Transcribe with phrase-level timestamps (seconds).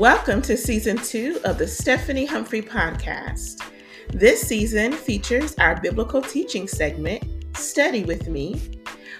[0.00, 3.60] Welcome to season two of the Stephanie Humphrey podcast.
[4.08, 7.22] This season features our biblical teaching segment,
[7.54, 8.58] Study with Me,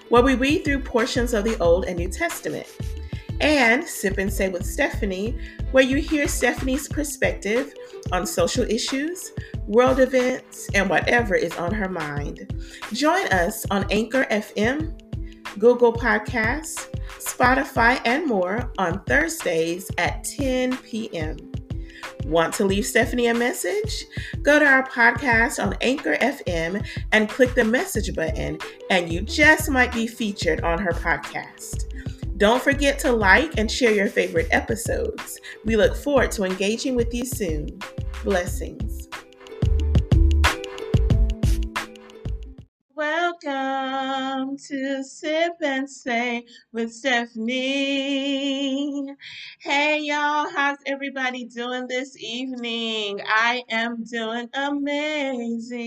[0.09, 2.65] where we read through portions of the Old and New Testament,
[3.41, 5.37] and Sip and Say with Stephanie,
[5.69, 7.75] where you hear Stephanie's perspective
[8.11, 9.33] on social issues,
[9.67, 12.59] world events, and whatever is on her mind.
[12.91, 14.99] Join us on Anchor FM,
[15.59, 21.37] Google Podcasts, Spotify, and more on Thursdays at 10 p.m.
[22.25, 24.05] Want to leave Stephanie a message?
[24.41, 28.57] Go to our podcast on Anchor FM and click the message button,
[28.89, 31.85] and you just might be featured on her podcast.
[32.37, 35.39] Don't forget to like and share your favorite episodes.
[35.63, 37.79] We look forward to engaging with you soon.
[38.23, 38.90] Blessings.
[43.01, 47.55] Welcome to Sip and Say with Stephanie.
[49.59, 53.19] Hey y'all, how's everybody doing this evening?
[53.25, 55.79] I am doing amazing.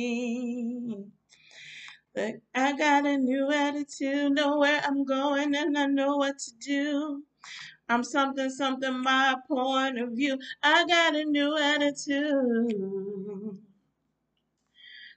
[2.16, 6.50] Look, I got a new attitude, know where I'm going, and I know what to
[6.58, 7.22] do.
[7.88, 10.36] I'm something, something, my point of view.
[10.64, 12.74] I got a new attitude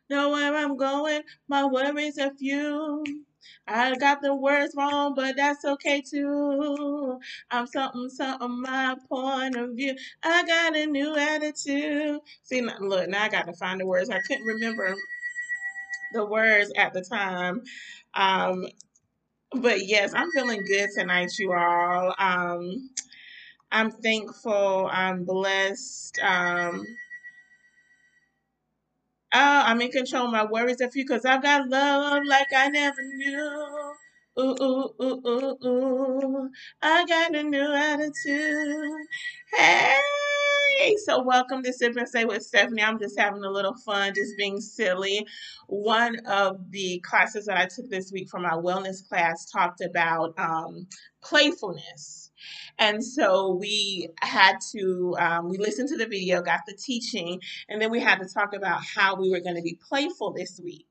[0.09, 1.21] know where I'm going.
[1.47, 3.03] My worries are few.
[3.67, 7.19] I got the words wrong, but that's okay too.
[7.51, 9.95] I'm something, something, my point of view.
[10.23, 12.19] I got a new attitude.
[12.43, 14.09] See, look, now I got to find the words.
[14.09, 14.95] I couldn't remember
[16.13, 17.63] the words at the time.
[18.13, 18.67] Um,
[19.51, 22.15] but yes, I'm feeling good tonight, you all.
[22.17, 22.89] Um,
[23.71, 24.89] I'm thankful.
[24.91, 26.19] I'm blessed.
[26.19, 26.85] Um,
[29.33, 32.69] Oh, I'm in control of my worries of you because I've got love like I
[32.69, 33.93] never knew.
[34.39, 36.49] Ooh, ooh, ooh, ooh, ooh.
[36.81, 39.07] I got a new attitude.
[39.55, 42.81] Hey, so welcome to Sip and Say with Stephanie.
[42.81, 45.27] I'm just having a little fun, just being silly.
[45.67, 50.33] One of the classes that I took this week from my wellness class talked about
[50.39, 50.87] um,
[51.23, 52.26] playfulness
[52.79, 57.81] and so we had to, um, we listened to the video, got the teaching, and
[57.81, 60.87] then we had to talk about how we were going to be playful this week.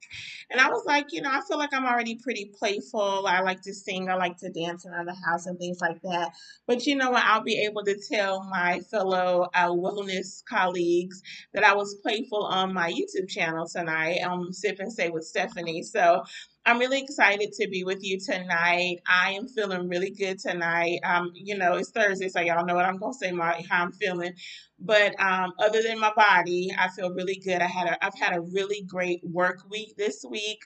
[0.51, 3.27] And I was like, you know, I feel like I'm already pretty playful.
[3.27, 6.33] I like to sing, I like to dance around the house and things like that.
[6.67, 7.25] But you know what?
[7.25, 11.23] I'll be able to tell my fellow uh, wellness colleagues
[11.55, 15.83] that I was playful on my YouTube channel tonight, um, Sip and Say with Stephanie.
[15.83, 16.23] So
[16.67, 18.99] I'm really excited to be with you tonight.
[19.09, 21.01] I am feeling really good tonight.
[21.05, 23.93] Um, you know, it's Thursday, so y'all know what I'm gonna say my how I'm
[23.93, 24.35] feeling.
[24.81, 27.63] But um, other than my body, I feel really good.
[27.63, 30.61] I had a I've had a really great work week this week.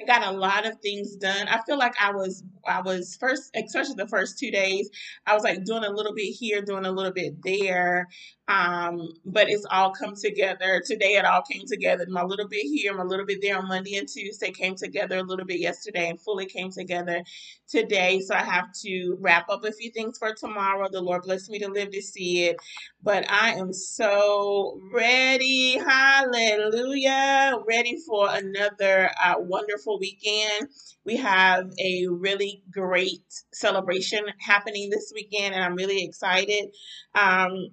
[0.00, 1.46] I got a lot of things done.
[1.48, 4.90] I feel like I was I was first, especially the first two days,
[5.26, 8.08] I was like doing a little bit here, doing a little bit there.
[8.46, 10.82] Um, but it's all come together.
[10.84, 12.04] Today it all came together.
[12.08, 15.22] My little bit here, my little bit there on Monday and Tuesday came together a
[15.22, 17.24] little bit yesterday and fully came together
[17.68, 18.20] today.
[18.20, 20.88] So I have to wrap up a few things for tomorrow.
[20.90, 22.56] The Lord bless me to live to see it.
[23.02, 25.78] But I am so ready.
[25.78, 27.56] Hallelujah.
[27.66, 30.68] Ready for another uh, wonderful weekend.
[31.06, 33.24] We have a really great
[33.54, 36.70] celebration happening this weekend, and I'm really excited.
[37.14, 37.68] Um,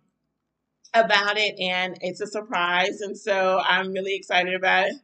[0.94, 4.96] about it and it's a surprise and so i'm really excited about it.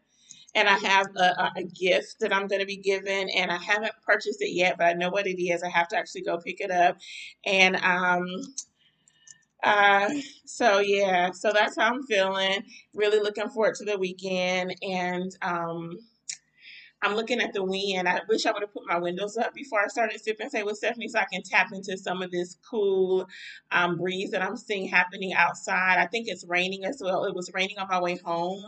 [0.56, 3.94] And i have a, a gift that i'm going to be given and i haven't
[4.06, 5.64] purchased it yet but i know what it is.
[5.64, 6.98] I have to actually go pick it up.
[7.46, 8.28] And um
[9.64, 10.10] uh
[10.46, 12.64] so yeah so that's how i'm feeling.
[12.94, 15.98] Really looking forward to the weekend and um
[17.04, 18.10] I'm looking at the wind.
[18.10, 20.78] I wish I would have put my windows up before I started sipping say with
[20.78, 23.28] Stephanie so I can tap into some of this cool
[23.72, 26.00] um, breeze that I'm seeing happening outside.
[26.00, 27.26] I think it's raining as well.
[27.26, 28.64] It was raining on my way home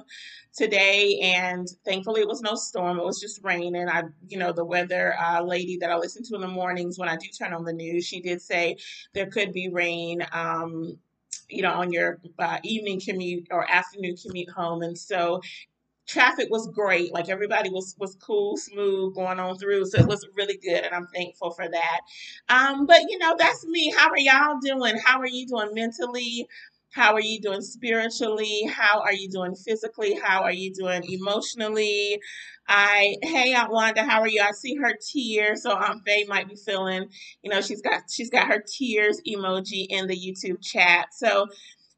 [0.56, 3.00] today, and thankfully it was no storm.
[3.00, 3.76] It was just rain.
[3.76, 7.00] And I, you know, the weather uh, lady that I listen to in the mornings
[7.00, 8.78] when I do turn on the news, she did say
[9.14, 10.26] there could be rain.
[10.34, 11.00] Um,
[11.50, 14.84] you know, on your uh, evening commute or afternoon commute home.
[14.84, 15.42] And so
[16.10, 17.14] traffic was great.
[17.14, 19.86] Like everybody was was cool, smooth going on through.
[19.88, 22.02] So it was really good, and I'm thankful for that.
[22.50, 23.94] Um, but you know, that's me.
[23.98, 24.98] How are y'all doing?
[25.06, 26.48] How are you doing mentally?
[26.92, 28.64] How are you doing spiritually?
[28.66, 30.16] How are you doing physically?
[30.16, 32.20] How are you doing emotionally?
[32.68, 34.42] I hey Aunt Wanda, how are you?
[34.42, 37.10] I see her tears, so Aunt Faye might be feeling,
[37.44, 41.08] you know, she's got she's got her tears emoji in the YouTube chat.
[41.14, 41.48] So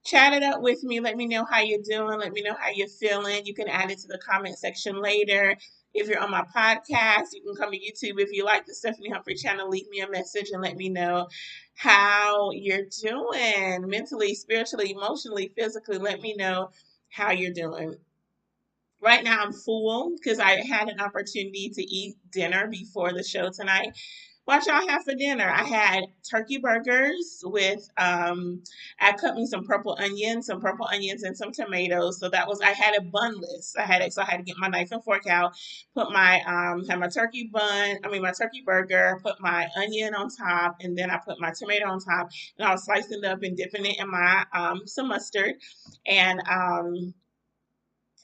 [0.03, 0.99] chat it up with me.
[0.99, 2.19] Let me know how you're doing.
[2.19, 3.45] Let me know how you're feeling.
[3.45, 5.57] You can add it to the comment section later.
[5.93, 8.19] If you're on my podcast, you can come to YouTube.
[8.19, 11.27] If you like the Stephanie Humphrey channel, leave me a message and let me know
[11.75, 15.97] how you're doing mentally, spiritually, emotionally, physically.
[15.97, 16.69] Let me know
[17.09, 17.95] how you're doing.
[19.01, 23.49] Right now, I'm full because I had an opportunity to eat dinner before the show
[23.49, 23.97] tonight
[24.45, 25.47] what y'all have for dinner?
[25.47, 28.63] I had turkey burgers with um
[28.99, 32.19] I cut me some purple onions, some purple onions and some tomatoes.
[32.19, 33.75] So that was I had a bunless.
[33.77, 35.53] I had it so I had to get my knife and fork out,
[35.93, 40.15] put my um had my turkey bun, I mean my turkey burger, put my onion
[40.15, 43.25] on top, and then I put my tomato on top, and I was slicing it
[43.25, 45.53] up and dipping it in my um some mustard
[46.05, 47.13] and um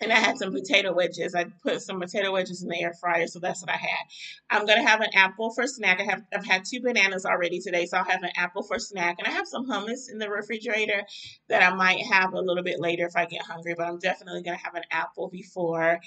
[0.01, 1.35] and I had some potato wedges.
[1.35, 4.05] I put some potato wedges in the air fryer, so that's what I had.
[4.49, 5.99] I'm gonna have an apple for snack.
[5.99, 9.17] I have I've had two bananas already today, so I'll have an apple for snack,
[9.19, 11.03] and I have some hummus in the refrigerator
[11.49, 13.75] that I might have a little bit later if I get hungry.
[13.77, 15.99] But I'm definitely gonna have an apple before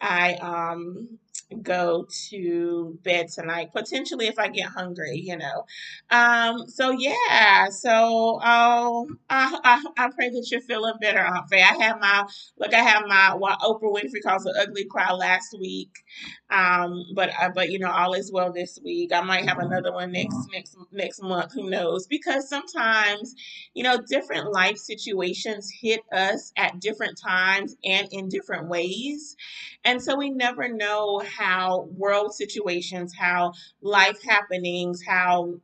[0.00, 1.18] I um
[1.52, 5.64] go to bed tonight potentially if i get hungry you know.
[6.10, 11.62] Um so yeah so oh I, I, I pray that you're feeling better aunt faye.
[11.62, 12.24] I have my
[12.58, 15.90] look i have my what oprah winfrey calls an ugly cry last week.
[16.50, 19.12] Um but uh, but you know all is well this week.
[19.12, 22.06] I might have another one next next next month who knows?
[22.06, 23.34] Because sometimes
[23.74, 29.36] you know different life situations hit us at different times and in different ways.
[29.84, 31.41] And so we never know how
[31.90, 35.54] world situations, how life happenings, how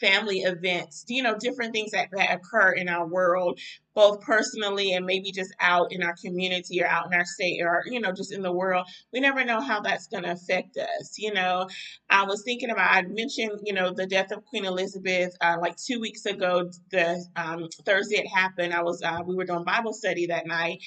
[0.00, 3.58] family events, you know, different things that, that occur in our world,
[3.98, 7.82] both personally and maybe just out in our community or out in our state or,
[7.86, 8.86] you know, just in the world.
[9.12, 11.18] We never know how that's going to affect us.
[11.18, 11.68] You know,
[12.08, 15.76] I was thinking about, I mentioned, you know, the death of Queen Elizabeth uh, like
[15.76, 18.72] two weeks ago, the um, Thursday it happened.
[18.72, 20.78] I was, uh, we were doing Bible study that night.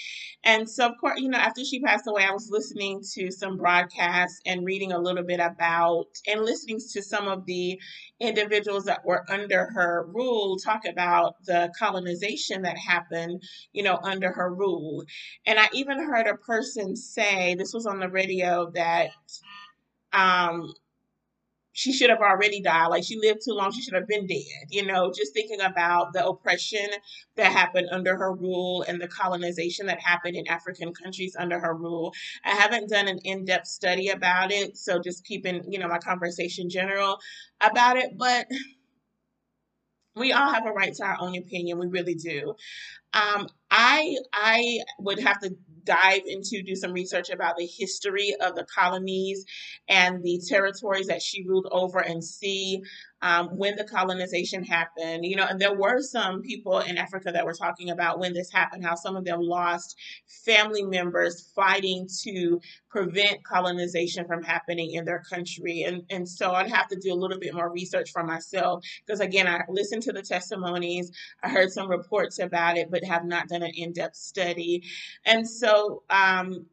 [0.46, 3.58] And so, of course, you know, after she passed away, I was listening to some
[3.58, 7.78] broadcasts and reading a little bit about and listening to some of the
[8.22, 13.01] individuals that were under her rule talk about the colonization that happened,
[13.74, 15.04] you know, under her rule.
[15.46, 19.10] And I even heard a person say, this was on the radio, that
[20.14, 20.74] um,
[21.74, 22.88] she should have already died.
[22.88, 24.68] Like she lived too long, she should have been dead.
[24.70, 26.88] You know, just thinking about the oppression
[27.36, 31.74] that happened under her rule and the colonization that happened in African countries under her
[31.74, 32.14] rule.
[32.44, 36.00] I haven't done an in depth study about it, so just keeping, you know, my
[36.00, 37.20] conversation general
[37.62, 38.18] about it.
[38.18, 38.48] But
[40.16, 41.80] we all have a right to our own opinion.
[41.80, 42.56] We really do.
[43.14, 48.56] Um, I I would have to dive into do some research about the history of
[48.56, 49.46] the colonies
[49.88, 52.84] and the territories that she ruled over and see
[53.22, 55.26] um, when the colonization happened.
[55.26, 58.52] You know, and there were some people in Africa that were talking about when this
[58.52, 59.98] happened, how some of them lost
[60.46, 62.60] family members fighting to
[62.90, 65.84] prevent colonization from happening in their country.
[65.84, 69.20] And, and so I'd have to do a little bit more research for myself because,
[69.20, 71.12] again, I listened to the testimonies,
[71.44, 74.84] I heard some reports about it, but have not done an in depth study.
[75.26, 76.66] And so, um,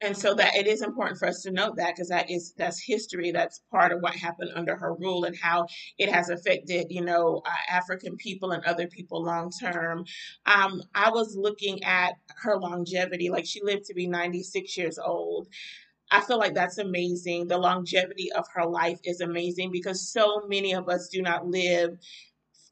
[0.00, 2.80] and so that it is important for us to note that because that is that's
[2.82, 5.66] history that's part of what happened under her rule and how
[5.98, 10.04] it has affected you know uh, african people and other people long term
[10.46, 15.48] um, i was looking at her longevity like she lived to be 96 years old
[16.10, 17.48] I feel like that's amazing.
[17.48, 21.98] The longevity of her life is amazing because so many of us do not live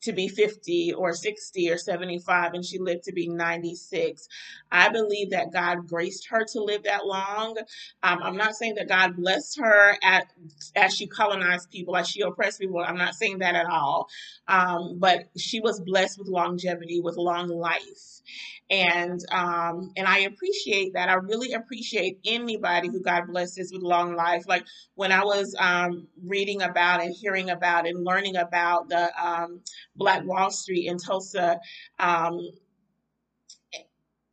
[0.03, 4.29] to be 50 or 60 or 75 and she lived to be 96.
[4.71, 7.57] I believe that God graced her to live that long.
[8.03, 10.27] Um, I'm not saying that God blessed her at,
[10.75, 12.81] as she colonized people, as she oppressed people.
[12.81, 14.09] I'm not saying that at all.
[14.49, 18.21] Um, but she was blessed with longevity, with long life
[18.69, 24.17] and um and i appreciate that i really appreciate anybody who god blesses with long
[24.17, 24.65] life like
[24.97, 29.61] when i was um reading about and hearing about and learning about the um
[29.97, 31.59] black wall street in tulsa
[31.99, 32.39] um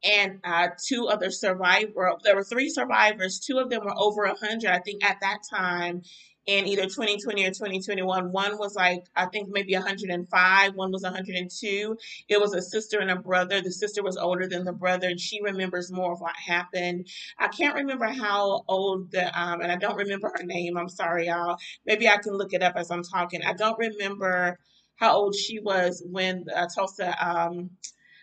[0.04, 2.16] and uh, two other survivors.
[2.24, 3.40] There were three survivors.
[3.40, 6.02] Two of them were over 100, I think, at that time
[6.46, 8.32] in either 2020 or 2021.
[8.32, 11.98] One was like, I think maybe 105, one was 102.
[12.28, 13.62] It was a sister and a brother.
[13.62, 17.08] The sister was older than the brother, and she remembers more of what happened.
[17.40, 20.78] I can't remember how old the, um, and I don't remember her name.
[20.78, 21.58] I'm sorry, y'all.
[21.86, 23.42] Maybe I can look it up as I'm talking.
[23.42, 24.60] I don't remember
[24.96, 27.72] how old she was when uh, Tulsa, um,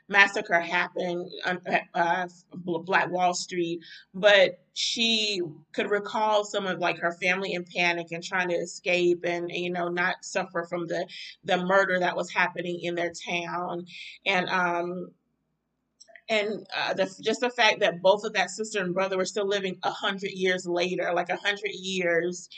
[0.08, 1.60] massacre happened on
[1.94, 3.80] uh, Black Wall Street,
[4.12, 5.40] but she
[5.72, 9.70] could recall some of like her family in panic and trying to escape and you
[9.70, 11.06] know not suffer from the
[11.44, 13.86] the murder that was happening in their town.
[14.26, 15.10] And um
[16.30, 19.48] and uh, the, just the fact that both of that sister and brother were still
[19.48, 22.48] living a hundred years later, like a hundred years,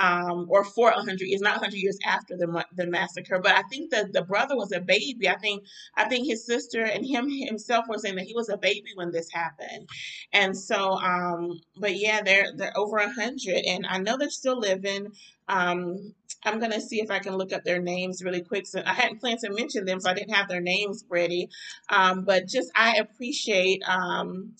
[0.00, 3.40] um, or for a hundred years, not hundred years after the the massacre.
[3.40, 5.28] But I think that the brother was a baby.
[5.30, 5.64] I think
[5.96, 9.12] I think his sister and him himself were saying that he was a baby when
[9.12, 9.88] this happened,
[10.32, 14.58] and so um, but yeah, they're they're over a hundred, and I know they're still
[14.60, 15.08] living.
[15.48, 18.66] Um, I'm going to see if I can look up their names really quick.
[18.66, 21.48] So I hadn't planned to mention them, so I didn't have their names ready.
[21.88, 24.54] Um, but just I appreciate um,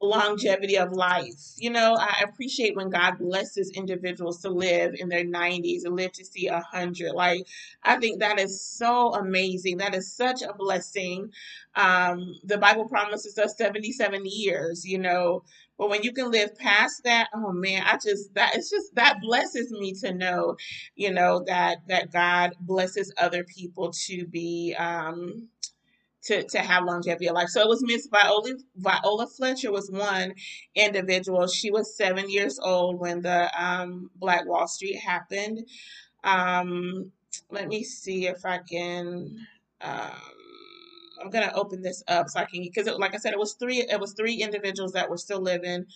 [0.00, 1.54] longevity of life.
[1.56, 6.12] You know, I appreciate when God blesses individuals to live in their 90s and live
[6.12, 7.12] to see 100.
[7.12, 7.46] Like,
[7.82, 9.78] I think that is so amazing.
[9.78, 11.30] That is such a blessing.
[11.74, 15.42] Um, the Bible promises us 77 years, you know,
[15.78, 19.20] but when you can live past that, oh man, I just that it's just that
[19.22, 20.56] blesses me to know,
[20.96, 25.48] you know, that that God blesses other people to be um
[26.24, 27.48] to, to have longevity of life.
[27.48, 30.34] So it was Miss Viola Viola Fletcher was one
[30.74, 31.46] individual.
[31.46, 35.66] She was seven years old when the um, Black Wall Street happened.
[36.24, 37.12] Um,
[37.50, 39.46] let me see if I can.
[39.80, 40.33] Um,
[41.24, 43.78] I'm gonna open this up so I can because like I said, it was three.
[43.80, 45.86] It was three individuals that were still living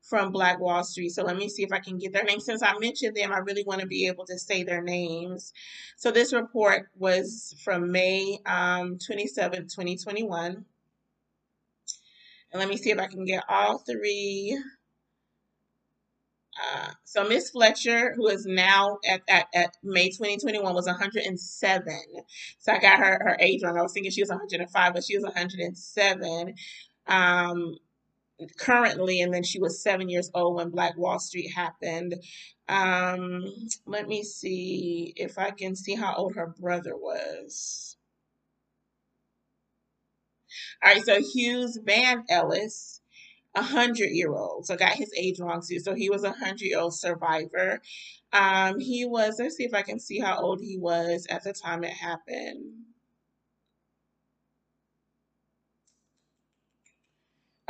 [0.00, 1.10] from Black Wall Street.
[1.10, 2.46] So let me see if I can get their names.
[2.46, 5.52] Since I mentioned them, I really want to be able to say their names.
[5.96, 10.64] So this report was from May um, 27, 2021.
[12.50, 14.58] And let me see if I can get all three.
[17.04, 22.00] So Miss Fletcher, who is now at, at, at, May 2021, was 107.
[22.58, 23.78] So I got her her age wrong.
[23.78, 26.54] I was thinking she was 105, but she was 107.
[27.06, 27.76] Um,
[28.58, 32.14] currently, and then she was seven years old when Black Wall Street happened.
[32.68, 33.44] Um,
[33.86, 37.96] let me see if I can see how old her brother was.
[40.82, 42.97] All right, so Hughes Van Ellis,
[43.54, 44.66] a hundred year old.
[44.66, 45.80] So got his age wrong too.
[45.80, 47.80] So he was a hundred year old survivor.
[48.32, 49.36] Um, he was.
[49.38, 52.84] Let's see if I can see how old he was at the time it happened.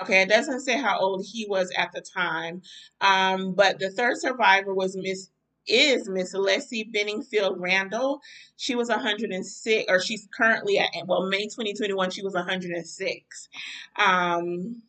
[0.01, 2.63] Okay, it doesn't say how old he was at the time,
[3.01, 5.31] um, but the third survivor was Miss
[5.67, 8.21] is Miss Leslie Benningfield Randle.
[8.57, 12.11] She was 106, or she's currently at well May 2021.
[12.11, 13.49] She was 106.
[13.97, 14.83] Um,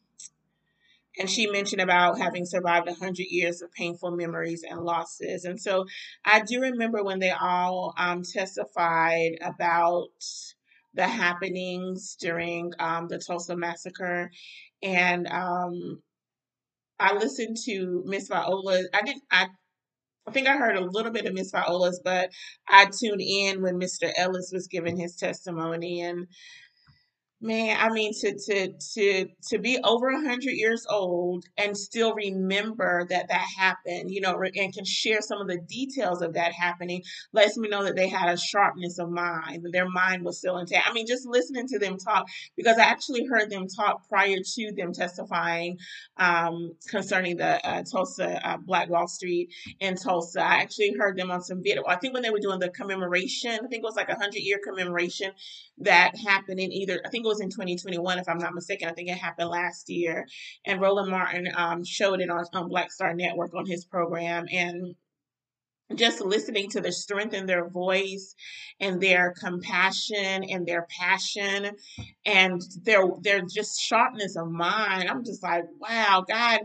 [1.19, 5.45] and she mentioned about having survived 100 years of painful memories and losses.
[5.45, 5.85] And so
[6.25, 10.07] I do remember when they all um, testified about
[10.95, 14.31] the happenings during um, the Tulsa massacre
[14.81, 16.01] and um,
[16.99, 18.83] I listened to Miss Viola.
[18.93, 19.23] I didn't.
[19.31, 19.47] I
[20.27, 22.29] I think I heard a little bit of Miss Viola's, but
[22.67, 24.11] I tuned in when Mr.
[24.15, 26.27] Ellis was giving his testimony, and
[27.41, 33.05] Man, I mean to to to to be over hundred years old and still remember
[33.09, 37.01] that that happened, you know, and can share some of the details of that happening
[37.31, 40.57] lets me know that they had a sharpness of mind, that their mind was still
[40.57, 40.89] intact.
[40.89, 42.27] I mean, just listening to them talk
[42.57, 45.77] because I actually heard them talk prior to them testifying
[46.17, 50.41] um, concerning the uh, Tulsa uh, Black Wall Street in Tulsa.
[50.41, 51.83] I actually heard them on some video.
[51.87, 54.41] I think when they were doing the commemoration, I think it was like a hundred
[54.41, 55.31] year commemoration
[55.77, 58.89] that happened in either I think was in 2021, if I'm not mistaken.
[58.89, 60.27] I think it happened last year.
[60.65, 64.47] And Roland Martin um, showed it on, on Black Star Network on his program.
[64.51, 64.95] And
[65.95, 68.35] just listening to the strength in their voice
[68.79, 71.71] and their compassion and their passion
[72.25, 76.59] and their their just sharpness of mind i'm just like wow god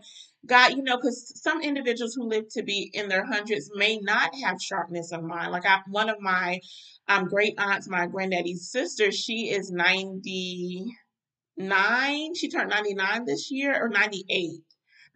[0.46, 4.30] god you know because some individuals who live to be in their hundreds may not
[4.42, 6.60] have sharpness of mind like I, one of my
[7.08, 12.34] um, great aunts, my granddaddy's sister, she is 99.
[12.34, 14.60] She turned 99 this year or 98.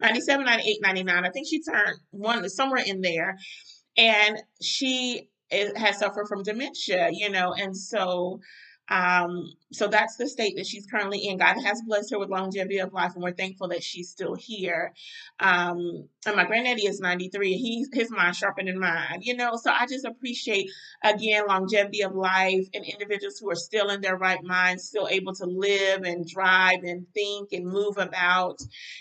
[0.01, 1.25] 97, 98, 99.
[1.25, 3.37] I think she turned one somewhere in there.
[3.97, 8.39] And she is, has suffered from dementia, you know, and so
[8.89, 11.37] um, so that's the state that she's currently in.
[11.37, 14.93] God has blessed her with longevity of life, and we're thankful that she's still here.
[15.39, 19.57] Um, and my granddaddy is 93, and he's his mind sharpened in mine, you know.
[19.57, 20.71] So I just appreciate
[21.03, 25.33] again longevity of life and individuals who are still in their right mind, still able
[25.35, 28.59] to live and drive and think and move about.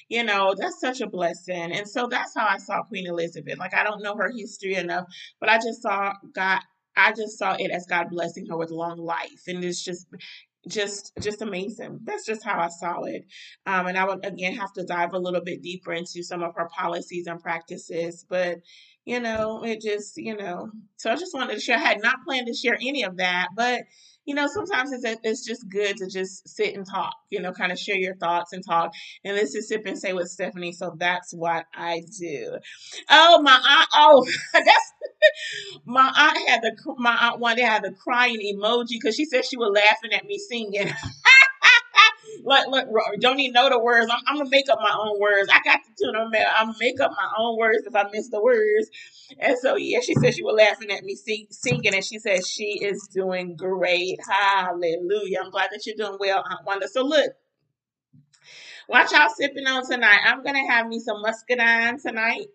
[0.09, 1.73] You know, that's such a blessing.
[1.73, 3.59] And so that's how I saw Queen Elizabeth.
[3.59, 5.07] Like I don't know her history enough,
[5.41, 6.61] but I just saw God
[6.99, 9.43] I just saw it as God blessing her with long life.
[9.47, 10.07] And it's just
[10.69, 12.01] just just amazing.
[12.05, 13.25] That's just how I saw it.
[13.67, 16.55] Um, and I would again have to dive a little bit deeper into some of
[16.57, 18.27] her policies and practices.
[18.29, 18.59] But
[19.05, 21.79] you know, it just, you know, so I just wanted to share.
[21.79, 23.85] I had not planned to share any of that, but
[24.29, 27.73] you know, sometimes it's it's just good to just sit and talk, you know, kind
[27.73, 28.93] of share your thoughts and talk.
[29.25, 32.59] And this is sip and say with Stephanie, so that's what I do.
[33.09, 34.93] Oh my aunt, oh that's
[35.87, 39.57] my aunt had the my aunt Wanda had the crying emoji because she said she
[39.57, 40.93] was laughing at me singing.
[42.45, 42.87] look, look,
[43.21, 44.11] don't even know the words.
[44.11, 45.49] I'm, I'm, gonna make up my own words.
[45.53, 46.15] I got the tune.
[46.15, 46.31] Them.
[46.57, 48.91] I'm make up my own words if I miss the words.
[49.39, 52.47] And so, yeah, she said she was laughing at me sing, singing, and she said
[52.47, 54.19] she is doing great.
[54.29, 55.41] Hallelujah!
[55.45, 56.89] I'm glad that you're doing well, Aunt Wanda.
[56.89, 57.33] So look.
[58.89, 60.21] Watch y'all sipping on tonight.
[60.25, 62.47] I'm gonna have me some muscadine tonight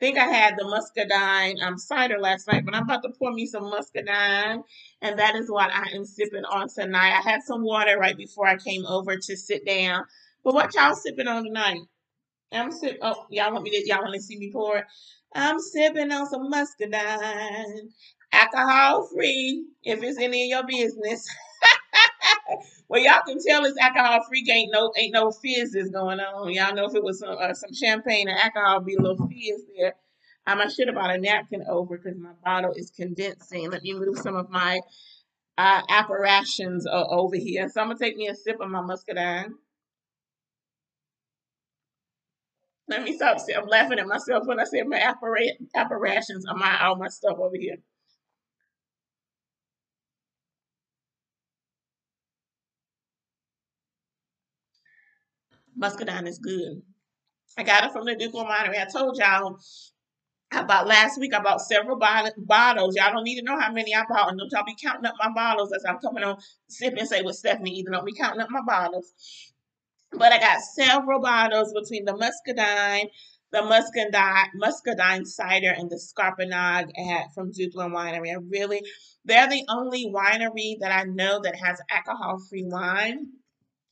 [0.00, 3.46] think I had the muscadine um, cider last night, but I'm about to pour me
[3.46, 4.62] some muscadine,
[5.02, 7.18] and that is what I am sipping on tonight.
[7.18, 10.04] I had some water right before I came over to sit down.
[10.44, 11.80] But what y'all sipping on tonight?
[12.52, 12.98] I'm sipping.
[13.02, 13.88] Oh, y'all want me to?
[13.88, 14.86] Y'all want to see me pour?
[15.34, 17.90] I'm sipping on some muscadine,
[18.32, 19.66] alcohol free.
[19.82, 21.28] If it's any of your business.
[22.88, 24.46] well, y'all can tell it's alcohol free.
[24.50, 26.52] Ain't no ain't no fizzes going on.
[26.52, 29.64] Y'all know if it was some uh, some champagne and alcohol, be a little fizz
[29.76, 29.94] there.
[30.46, 33.70] Um, I should have brought a napkin over because my bottle is condensing.
[33.70, 34.80] Let me move some of my
[35.58, 37.68] uh, apparitions uh, over here.
[37.68, 39.54] So I'm gonna take me a sip of my muscadine.
[42.88, 43.38] Let me stop.
[43.56, 45.14] I'm laughing at myself when I say my
[45.74, 47.76] apparitions are my all my stuff over here.
[55.76, 56.82] Muscadine is good.
[57.58, 58.80] I got it from the Duke Winery.
[58.80, 59.58] I told y'all
[60.52, 61.34] about last week.
[61.34, 62.96] I bought several bottles.
[62.96, 64.30] Y'all don't need to know how many I bought.
[64.30, 67.22] And don't y'all be counting up my bottles as I'm coming on sip and say
[67.22, 67.78] with Stephanie.
[67.78, 69.12] Either don't be counting up my bottles.
[70.12, 73.08] But I got several bottles between the muscadine,
[73.52, 78.30] the muscadine, muscadine cider, and the scuppernong at from Duplin Winery.
[78.30, 78.82] I really,
[79.24, 83.26] they're the only winery that I know that has alcohol-free wine.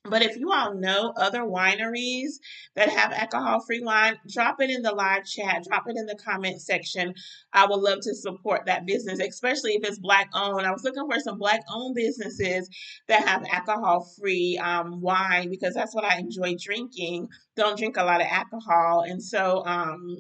[0.07, 2.35] But if you all know other wineries
[2.77, 6.15] that have alcohol free wine, drop it in the live chat, drop it in the
[6.17, 7.15] comment section.
[7.55, 10.67] I would love to support that business, especially if it's black owned.
[10.67, 12.69] I was looking for some black owned businesses
[13.09, 17.29] that have alcohol free um, wine because that's what I enjoy drinking.
[17.57, 19.05] Don't drink a lot of alcohol.
[19.09, 20.19] And so, um,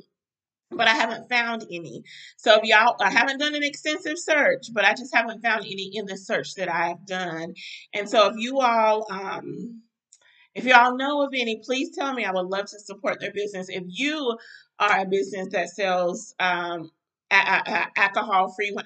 [0.70, 2.02] but I haven't found any.
[2.36, 5.90] So if y'all, I haven't done an extensive search, but I just haven't found any
[5.94, 7.54] in the search that I've done.
[7.94, 9.82] And so if you all, um,
[10.54, 12.24] if y'all know of any, please tell me.
[12.24, 13.68] I would love to support their business.
[13.68, 14.36] If you
[14.78, 16.90] are a business that sells um,
[17.96, 18.84] alcohol free wine.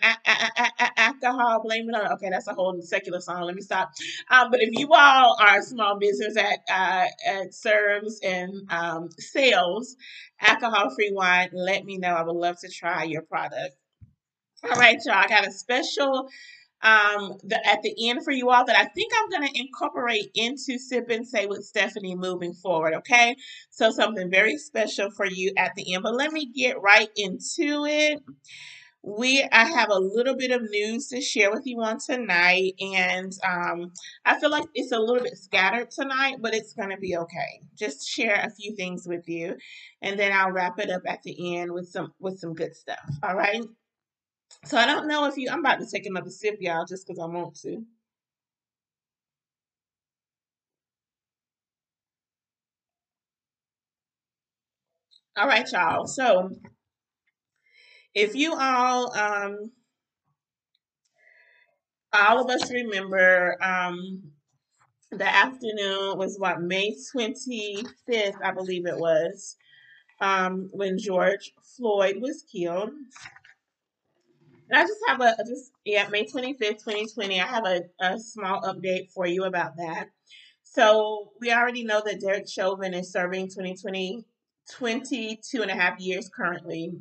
[0.97, 3.91] alcohol blame it on okay that's a whole secular song let me stop
[4.31, 9.09] um, but if you all are a small business that uh, that serves and um,
[9.19, 9.97] sells
[10.41, 13.77] alcohol free wine let me know i would love to try your product
[14.65, 16.29] all right y'all i got a special
[16.83, 20.31] um the, at the end for you all that I think I'm going to incorporate
[20.35, 22.95] into Sip and Say with Stephanie moving forward.
[22.95, 23.37] Okay.
[23.71, 26.03] So something very special for you at the end.
[26.05, 28.21] But let me get right into it.
[29.03, 33.33] We I have a little bit of news to share with you on tonight, and
[33.49, 33.93] um,
[34.25, 37.61] I feel like it's a little bit scattered tonight, but it's going to be okay.
[37.79, 39.57] Just share a few things with you,
[40.03, 42.99] and then I'll wrap it up at the end with some with some good stuff.
[43.23, 43.62] All right.
[44.65, 47.21] So I don't know if you, I'm about to take another sip, y'all, just because
[47.21, 47.85] I want to.
[55.37, 56.07] All right, y'all.
[56.07, 56.51] So
[58.15, 59.73] if you all, um,
[62.13, 64.33] all of us remember, um,
[65.11, 69.57] the afternoon was what May 25th, I believe it was,
[70.21, 72.91] um, when George Floyd was killed.
[74.70, 77.40] And I just have a just yeah, May 25th, 2020.
[77.40, 80.09] I have a, a small update for you about that.
[80.62, 84.24] So we already know that Derek Chauvin is serving 2020
[84.70, 86.92] 22 and a half years currently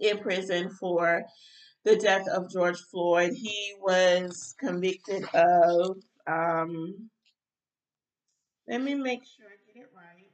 [0.00, 1.24] in prison for
[1.84, 3.32] the death of George Floyd.
[3.34, 7.10] He was convicted of um
[8.68, 10.33] let me make sure I get it right.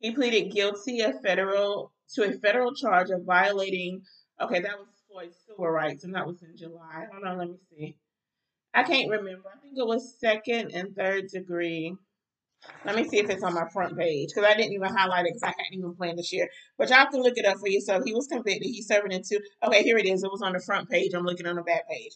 [0.00, 4.02] He pleaded guilty of federal to a federal charge of violating.
[4.40, 7.06] Okay, that was Floyd's civil rights, and that was in July.
[7.12, 7.96] Hold on, let me see.
[8.74, 9.48] I can't remember.
[9.52, 11.96] I think it was second and third degree.
[12.84, 15.34] Let me see if it's on my front page because I didn't even highlight it
[15.34, 16.48] because I hadn't even planned to share.
[16.76, 18.02] But y'all can look it up for yourself.
[18.04, 18.66] He was convicted.
[18.66, 19.38] He's serving in two.
[19.64, 20.22] Okay, here it is.
[20.22, 21.12] It was on the front page.
[21.14, 22.12] I'm looking on the back page.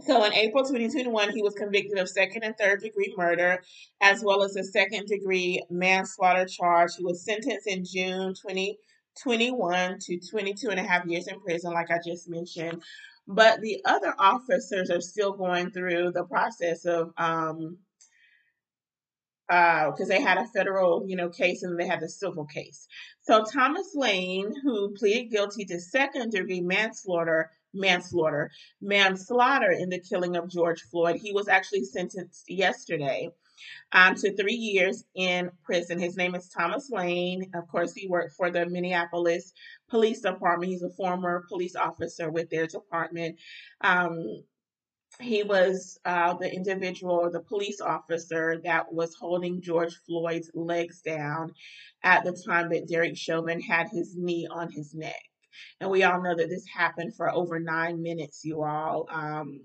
[0.00, 3.62] So in April 2021, he was convicted of second and third degree murder,
[4.00, 6.96] as well as a second degree manslaughter charge.
[6.96, 11.92] He was sentenced in June 2021 to 22 and a half years in prison, like
[11.92, 12.82] I just mentioned.
[13.28, 17.78] But the other officers are still going through the process of um,
[19.46, 22.88] because uh, they had a federal, you know, case and they had the civil case.
[23.22, 30.36] So Thomas Lane, who pleaded guilty to second degree manslaughter, manslaughter, manslaughter in the killing
[30.36, 33.30] of George Floyd, he was actually sentenced yesterday
[33.92, 35.98] um, to three years in prison.
[35.98, 37.50] His name is Thomas Lane.
[37.54, 39.52] Of course, he worked for the Minneapolis
[39.88, 40.70] Police Department.
[40.70, 43.38] He's a former police officer with their department.
[43.80, 44.44] Um,
[45.20, 51.02] he was uh, the individual or the police officer that was holding George Floyd's legs
[51.02, 51.52] down
[52.02, 55.22] at the time that Derek Chauvin had his knee on his neck.
[55.80, 59.60] And we all know that this happened for over nine minutes, you all, um,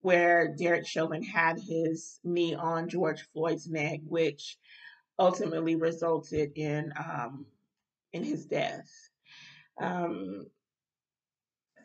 [0.00, 4.58] where Derek Chauvin had his knee on George Floyd's neck, which
[5.18, 7.46] ultimately resulted in um,
[8.12, 8.90] in his death.
[9.80, 10.46] Um,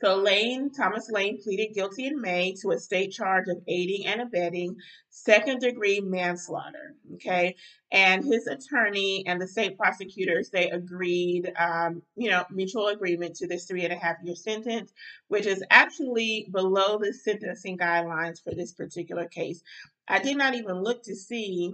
[0.02, 4.22] so Lane, Thomas Lane pleaded guilty in May to a state charge of aiding and
[4.22, 4.76] abetting
[5.10, 6.96] second degree manslaughter.
[7.16, 7.56] Okay.
[7.92, 13.48] And his attorney and the state prosecutors, they agreed, um, you know, mutual agreement to
[13.48, 14.92] this three and a half year sentence,
[15.30, 19.64] which is actually below the sentencing guidelines for this particular case.
[20.08, 21.74] I did not even look to see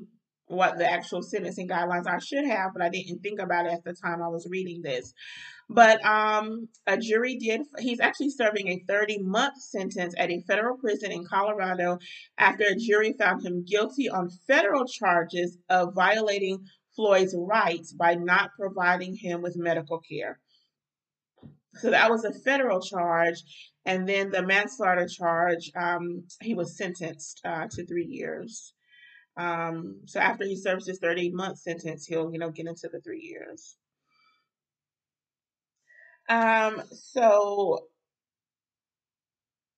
[0.54, 2.08] what the actual sentencing guidelines.
[2.08, 4.82] I should have, but I didn't think about it at the time I was reading
[4.82, 5.14] this.
[5.70, 10.78] But um, a jury did, he's actually serving a 30 month sentence at a federal
[10.78, 11.98] prison in Colorado
[12.38, 18.52] after a jury found him guilty on federal charges of violating Floyd's rights by not
[18.60, 20.40] providing him with medical care.
[21.76, 23.42] So that was a federal charge.
[23.86, 28.74] And then the manslaughter charge, um, he was sentenced uh, to three years.
[29.36, 33.02] Um, so after he serves his 30 month sentence, he'll, you know, get into the
[33.02, 33.76] three years.
[36.30, 37.88] Um, so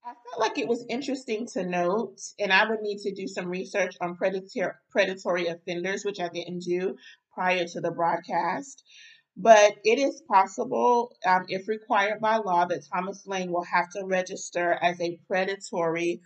[0.06, 3.48] I felt like it was interesting to note, and I would need to do some
[3.48, 6.96] research on predatory predatory offenders, which I didn't do
[7.34, 8.84] prior to the broadcast.
[9.36, 14.06] But it is possible, um, if required by law, that Thomas Lane will have to
[14.06, 16.22] register as a predatory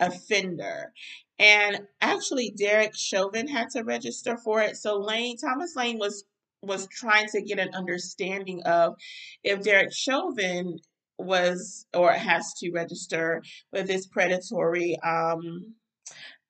[0.00, 0.92] offender.
[1.38, 4.76] And actually, Derek Chauvin had to register for it.
[4.76, 6.24] So Lane, Thomas Lane was
[6.62, 8.96] was trying to get an understanding of
[9.42, 10.78] if Derek Chauvin
[11.18, 15.74] was or has to register with this predatory um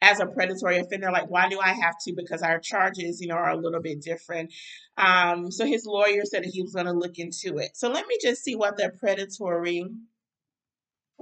[0.03, 3.35] as a predatory offender like why do i have to because our charges you know
[3.35, 4.53] are a little bit different
[4.97, 8.17] um so his lawyer said he was going to look into it so let me
[8.23, 9.85] just see what the predatory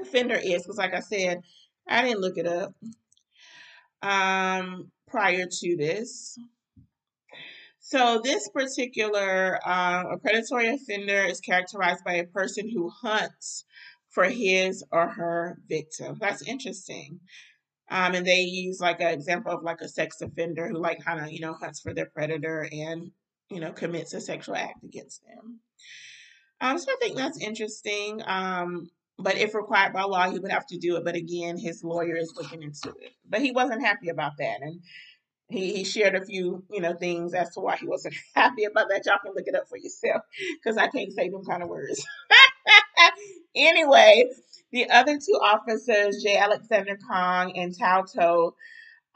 [0.01, 1.41] offender is because like i said
[1.89, 2.75] i didn't look it up
[4.03, 6.39] um prior to this
[7.81, 13.65] so this particular uh, a predatory offender is characterized by a person who hunts
[14.11, 16.19] for his or her victim.
[16.21, 17.21] That's interesting.
[17.91, 21.25] Um, and they use like an example of like a sex offender who like kind
[21.25, 23.11] of you know hunts for their predator and
[23.49, 25.61] you know commits a sexual act against them.
[26.61, 28.21] Um, so I think that's interesting.
[28.27, 31.05] Um, but if required by law, he would have to do it.
[31.05, 33.13] But again, his lawyer is looking into it.
[33.29, 34.81] But he wasn't happy about that, and
[35.49, 38.89] he, he shared a few, you know, things as to why he wasn't happy about
[38.91, 39.05] that.
[39.07, 40.23] Y'all can look it up for yourself
[40.55, 42.05] because I can't say them kind of words.
[43.55, 44.31] anyway,
[44.73, 46.37] the other two officers, J.
[46.37, 48.53] Alexander Kueng and Tou Thao,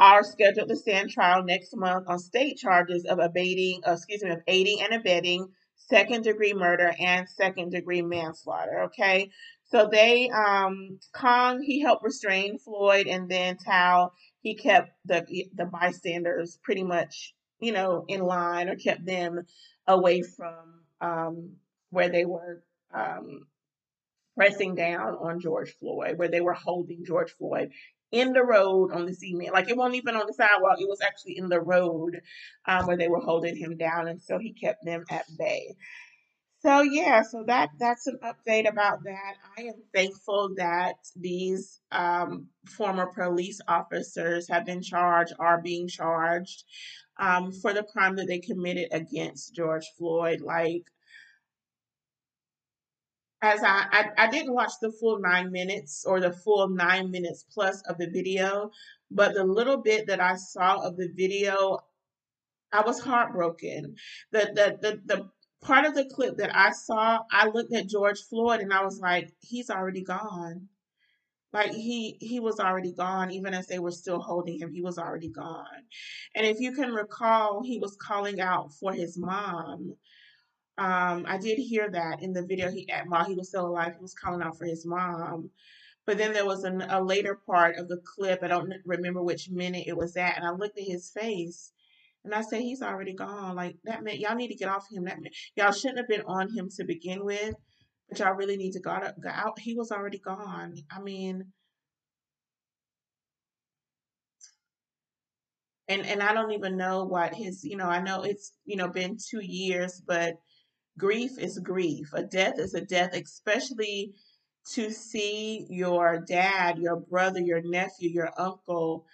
[0.01, 4.31] are scheduled to stand trial next month on state charges of abating, uh, excuse me,
[4.31, 8.83] of aiding and abetting second degree murder and second degree manslaughter.
[8.85, 9.31] Okay,
[9.73, 14.11] so they, um, Kueng, he helped restrain Floyd, and then Thao,
[14.43, 19.47] he kept the the bystanders pretty much, you know, in line or kept them
[19.87, 21.57] away from um,
[21.91, 23.47] where they were um,
[24.37, 27.71] pressing down on George Floyd, where they were holding George Floyd
[28.11, 29.55] in the road on the cement.
[29.55, 32.21] Like it wasn't even on the sidewalk; it was actually in the road
[32.67, 35.75] um, where they were holding him down, and so he kept them at bay.
[36.65, 39.35] So yeah, so that that's an update about that.
[39.59, 46.63] I am thankful that these um, former police officers have been charged, are being charged
[47.19, 50.41] um, for the crime that they committed against George Floyd.
[50.41, 50.85] Like,
[53.43, 57.45] as I, I I didn't watch the full nine minutes or the full nine minutes
[57.53, 58.71] plus of the video,
[59.11, 61.81] but the little bit that I saw of the video,
[62.73, 63.97] I was heartbroken.
[64.31, 65.31] The the the the
[65.63, 69.01] part of the clip that I saw, I looked at George Floyd and I was
[69.01, 70.69] like, he's already gone.
[71.53, 74.99] like he he was already gone even as they were still holding him he was
[74.99, 75.85] already gone.
[76.35, 79.97] And if you can recall he was calling out for his mom.
[80.79, 84.03] Um i did hear that in the video he while he was still alive he
[84.03, 85.51] was calling out for his mom.
[86.07, 89.51] But then there was an, a later part of the clip i don't remember which
[89.51, 91.73] minute it was at and i looked at his face
[92.25, 93.57] and I said, he's already gone.
[93.57, 95.05] Like that man, y'all need to get off him.
[95.05, 97.55] That man, y'all shouldn't have been on him to begin with,
[98.09, 99.21] but y'all really need to go out.
[99.21, 99.59] Go out.
[99.59, 100.77] He was already gone.
[100.91, 101.45] I mean,
[105.89, 107.65] and and I don't even know what his.
[107.65, 110.35] You know, I know it's you know been two years, but
[110.99, 112.13] grief is grief.
[112.13, 114.13] A death is a death, especially
[114.75, 119.07] to see your dad, your brother, your nephew, your uncle,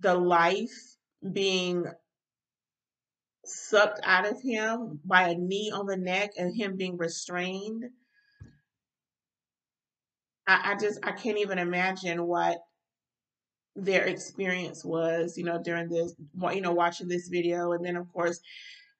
[0.00, 0.96] the life
[1.32, 1.86] being
[3.48, 7.84] sucked out of him by a knee on the neck and him being restrained.
[10.46, 12.58] I, I just I can't even imagine what
[13.76, 16.14] their experience was, you know, during this,
[16.52, 18.40] you know, watching this video, and then of course,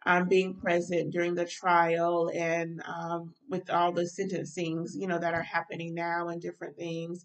[0.07, 5.35] um, being present during the trial and um, with all the sentencings, you know, that
[5.35, 7.25] are happening now and different things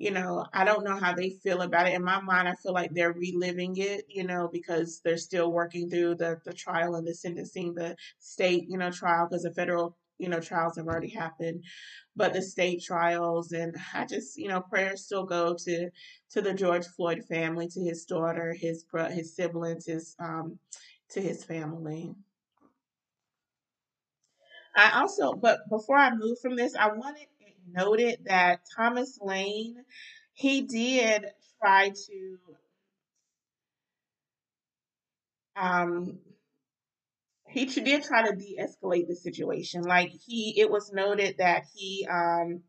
[0.00, 1.92] you know, I don't know how they feel about it.
[1.92, 5.90] In my mind, I feel like they're reliving it, you know, because they're still working
[5.90, 9.98] through the, the trial and the sentencing, the state, you know, trial, because the federal,
[10.16, 11.62] you know, trials have already happened,
[12.16, 13.52] but the state trials.
[13.52, 15.90] And I just, you know, prayers still go to,
[16.30, 20.58] to the George Floyd family, to his daughter, his, his siblings, his, um,
[21.10, 22.14] to his family.
[24.74, 27.26] I also, but before I move from this, I wanted
[27.74, 29.76] noted that Thomas Lane,
[30.34, 31.26] he did
[31.60, 32.38] try to
[35.56, 36.18] um
[37.48, 39.82] he did try to de-escalate the situation.
[39.82, 42.62] Like he it was noted that he um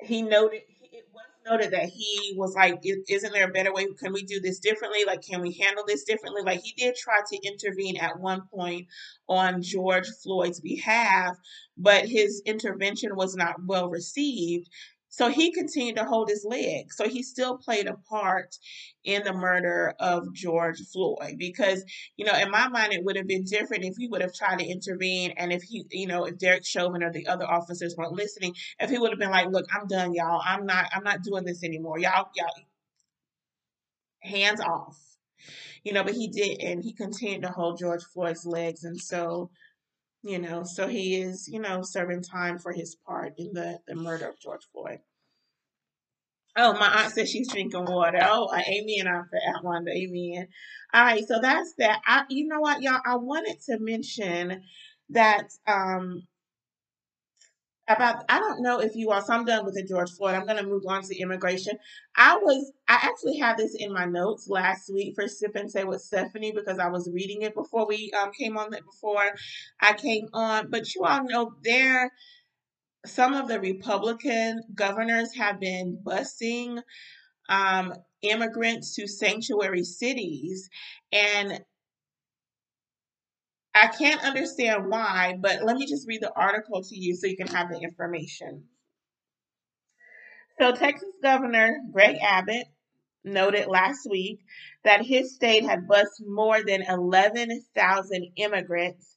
[0.00, 0.62] he noted
[1.46, 3.86] noted that he was like, "Isn't there a better way?
[4.00, 5.04] Can we do this differently?
[5.04, 8.88] Like, can we handle this differently?" Like he did try to intervene at one point
[9.28, 11.36] on George Floyd's behalf,
[11.76, 14.68] but his intervention was not well received.
[15.16, 16.92] So he continued to hold his leg.
[16.92, 18.58] So he still played a part
[19.04, 21.84] in the murder of George Floyd because,
[22.16, 24.58] you know, in my mind, it would have been different if he would have tried
[24.58, 28.14] to intervene and if he, you know, if Derek Chauvin or the other officers weren't
[28.14, 30.42] listening, if he would have been like, look, I'm done, y'all.
[30.44, 32.00] I'm not, I'm not doing this anymore.
[32.00, 32.50] Y'all, y'all,
[34.20, 34.98] hands off.
[35.84, 38.82] You know, but he did, and he continued to hold George Floyd's legs.
[38.82, 39.50] And so,
[40.24, 43.94] you know, so he is, you know, serving time for his part in the, the
[43.94, 45.00] murder of George Floyd.
[46.56, 48.20] Oh, my aunt says she's drinking water.
[48.22, 49.90] Oh, uh, amen, Aunt Wanda.
[49.90, 50.48] Amen.
[50.94, 52.00] All right, so that's that.
[52.06, 53.00] I, you know what, y'all?
[53.04, 54.62] I wanted to mention
[55.10, 56.26] that um
[57.88, 59.20] about I don't know if you all.
[59.20, 60.34] So I'm done with the George Floyd.
[60.34, 61.78] I'm going to move on to immigration.
[62.16, 65.84] I was I actually had this in my notes last week for Sip and Say
[65.84, 69.30] with Stephanie because I was reading it before we um, came on before
[69.80, 70.70] I came on.
[70.70, 72.10] But you all know there
[73.06, 76.82] some of the Republican governors have been busing
[77.48, 77.92] um,
[78.22, 80.68] immigrants to sanctuary cities.
[81.12, 81.60] And
[83.74, 87.36] I can't understand why, but let me just read the article to you so you
[87.36, 88.64] can have the information.
[90.60, 92.66] So, Texas Governor Greg Abbott
[93.24, 94.40] noted last week
[94.84, 99.16] that his state had bused more than 11,000 immigrants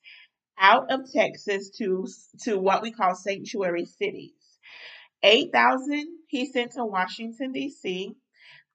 [0.59, 2.07] out of Texas to,
[2.43, 4.31] to what we call sanctuary cities.
[5.21, 8.15] 8,000 he sent to Washington, D.C.,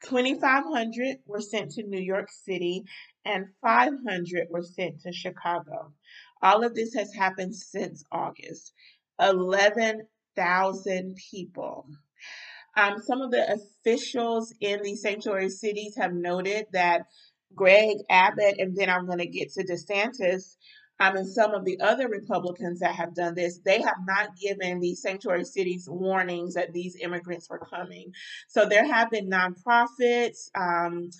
[0.04, 2.82] 2,500 were sent to New York City,
[3.24, 5.92] and 500 were sent to Chicago.
[6.42, 8.72] All of this has happened since August.
[9.20, 11.86] 11,000 people.
[12.76, 17.02] Um, some of the officials in these sanctuary cities have noted that
[17.54, 20.56] Greg Abbott, and then I'm going to get to DeSantis,
[21.00, 24.78] um, and some of the other Republicans that have done this, they have not given
[24.78, 28.12] these sanctuary cities warnings that these immigrants were coming.
[28.48, 31.10] So there have been nonprofits, um,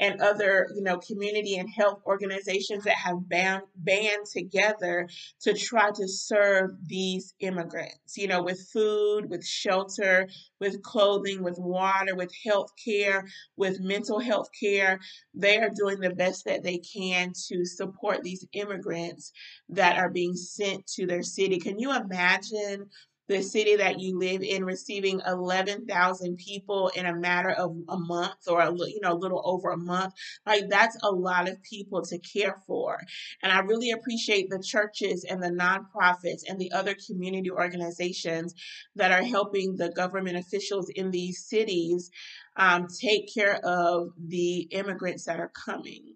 [0.00, 5.08] and other, you know, community and health organizations that have band, band together
[5.42, 10.28] to try to serve these immigrants, you know, with food, with shelter,
[10.60, 13.24] with clothing, with water, with health care,
[13.56, 14.98] with mental health care.
[15.32, 19.32] They are doing the best that they can to support these immigrants
[19.68, 21.58] that are being sent to their city.
[21.58, 22.86] Can you imagine
[23.28, 28.48] the city that you live in receiving 11,000 people in a matter of a month
[28.48, 30.12] or a, you know a little over a month
[30.46, 33.00] like that's a lot of people to care for.
[33.42, 38.54] And I really appreciate the churches and the nonprofits and the other community organizations
[38.96, 42.10] that are helping the government officials in these cities
[42.56, 46.14] um, take care of the immigrants that are coming.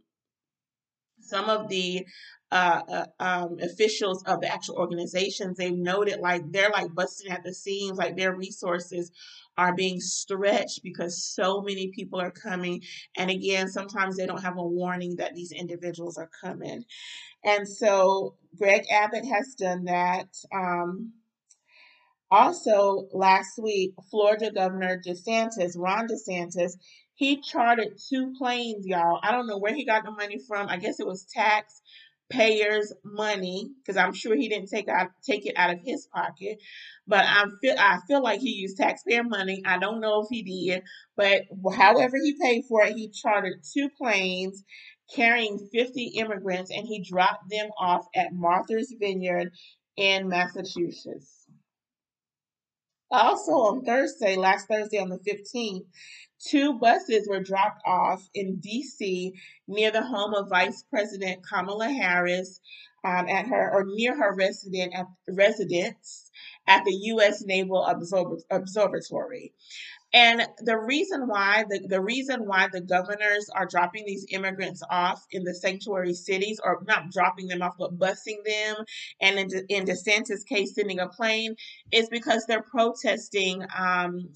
[1.21, 2.07] Some of the
[2.51, 7.45] uh, uh, um, officials of the actual organizations, they've noted like they're like busting at
[7.45, 9.11] the seams, like their resources
[9.59, 12.83] are being stretched because so many people are coming.
[13.17, 16.85] And again, sometimes they don't have a warning that these individuals are coming.
[17.45, 20.29] And so Greg Abbott has done that.
[20.53, 21.13] Um,
[22.31, 26.73] also, last week, Florida Governor DeSantis, Ron DeSantis,
[27.15, 29.19] he chartered two planes, y'all.
[29.23, 30.69] I don't know where he got the money from.
[30.69, 31.83] I guess it was tax
[32.31, 36.59] payers money because I'm sure he didn't take out take it out of his pocket.
[37.07, 39.63] But I feel I feel like he used taxpayer money.
[39.67, 40.83] I don't know if he did,
[41.17, 41.43] but
[41.75, 44.65] however he paid for it, he chartered two planes
[45.15, 49.51] carrying 50 immigrants and he dropped them off at Martha's Vineyard
[49.97, 51.38] in Massachusetts.
[53.11, 55.87] Also on Thursday, last Thursday on the 15th,
[56.47, 59.33] two buses were dropped off in DC
[59.67, 62.61] near the home of Vice President Kamala Harris
[63.05, 66.31] um, at her or near her resident at, residence
[66.67, 67.43] at the U.S.
[67.45, 67.87] Naval
[68.51, 69.53] Observatory.
[70.13, 75.23] And the reason why the, the reason why the governors are dropping these immigrants off
[75.31, 78.77] in the sanctuary cities, or not dropping them off, but busing them,
[79.21, 81.55] and in, in DeSantis' case, sending a plane,
[81.93, 84.31] is because they're protesting um,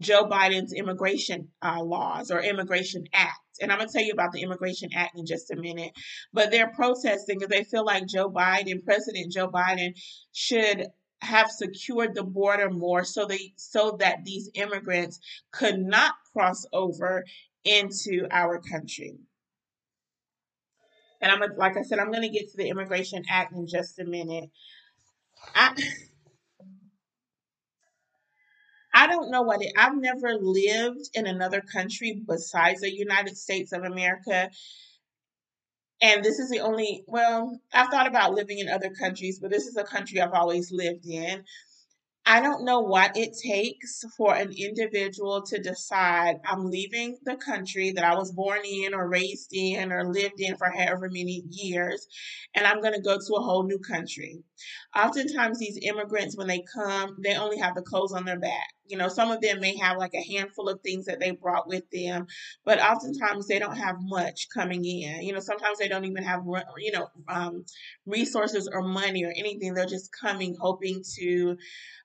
[0.00, 3.38] Joe Biden's immigration uh, laws or immigration act.
[3.60, 5.92] And I'm going to tell you about the immigration act in just a minute.
[6.32, 9.92] But they're protesting because they feel like Joe Biden, President Joe Biden,
[10.32, 10.86] should
[11.22, 15.20] have secured the border more so they so that these immigrants
[15.52, 17.24] could not cross over
[17.64, 19.16] into our country.
[21.20, 23.98] And I'm like I said, I'm going to get to the Immigration Act in just
[23.98, 24.50] a minute.
[25.54, 25.74] I
[28.92, 29.72] I don't know what it.
[29.76, 34.50] I've never lived in another country besides the United States of America.
[36.02, 39.66] And this is the only, well, I've thought about living in other countries, but this
[39.66, 41.44] is a country I've always lived in.
[42.26, 47.92] I don't know what it takes for an individual to decide I'm leaving the country
[47.92, 52.06] that I was born in or raised in or lived in for however many years,
[52.54, 54.44] and I'm going to go to a whole new country.
[54.96, 58.74] Oftentimes, these immigrants, when they come, they only have the clothes on their back.
[58.86, 61.68] You know, some of them may have like a handful of things that they brought
[61.68, 62.26] with them,
[62.64, 65.22] but oftentimes they don't have much coming in.
[65.22, 66.42] You know, sometimes they don't even have,
[66.78, 67.64] you know, um,
[68.04, 69.74] resources or money or anything.
[69.74, 71.56] They're just coming hoping to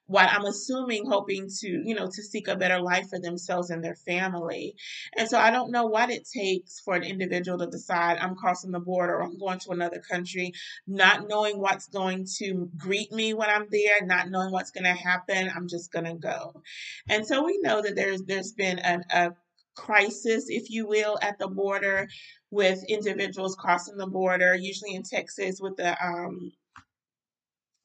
[0.06, 3.82] what I'm assuming hoping to, you know, to seek a better life for themselves and
[3.82, 4.76] their family.
[5.16, 8.70] And so I don't know what it takes for an individual to decide I'm crossing
[8.70, 10.52] the border or I'm going to another country,
[10.86, 12.45] not knowing what's going to
[12.76, 15.50] greet me when I'm there, not knowing what's going to happen.
[15.54, 16.62] I'm just going to go.
[17.08, 19.32] And so we know that there's there's been an, a
[19.76, 22.08] crisis, if you will, at the border
[22.50, 26.52] with individuals crossing the border, usually in Texas with the um,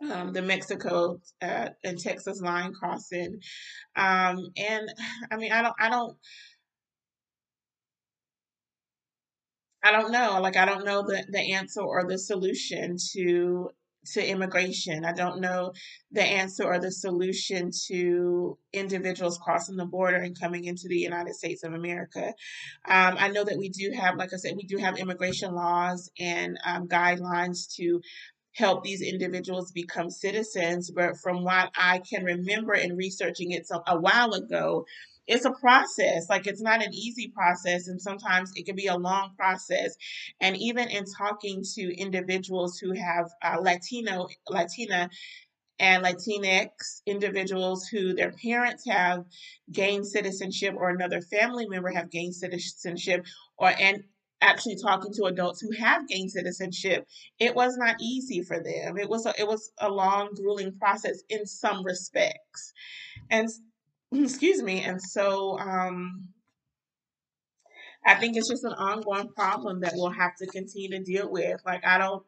[0.09, 3.39] um, the Mexico uh, and Texas line crossing.
[3.95, 4.89] Um, and
[5.31, 6.17] I mean, I don't, I don't,
[9.83, 10.39] I don't know.
[10.41, 13.69] Like, I don't know the, the answer or the solution to
[14.13, 15.05] to immigration.
[15.05, 15.73] I don't know
[16.11, 21.35] the answer or the solution to individuals crossing the border and coming into the United
[21.35, 22.33] States of America.
[22.87, 26.09] Um, I know that we do have, like I said, we do have immigration laws
[26.19, 28.01] and um, guidelines to
[28.53, 30.91] help these individuals become citizens.
[30.91, 34.85] But from what I can remember in researching it a while ago,
[35.31, 36.29] it's a process.
[36.29, 39.95] Like it's not an easy process, and sometimes it can be a long process.
[40.41, 45.09] And even in talking to individuals who have uh, Latino, Latina,
[45.79, 49.25] and Latinx individuals who their parents have
[49.71, 53.25] gained citizenship or another family member have gained citizenship
[53.57, 54.03] or and
[54.41, 57.07] actually talking to adults who have gained citizenship,
[57.39, 58.97] it was not easy for them.
[58.97, 62.73] It was a, it was a long, grueling process in some respects,
[63.29, 63.49] and
[64.11, 64.81] excuse me.
[64.83, 66.29] And so, um,
[68.05, 71.61] I think it's just an ongoing problem that we'll have to continue to deal with.
[71.65, 72.23] Like I don't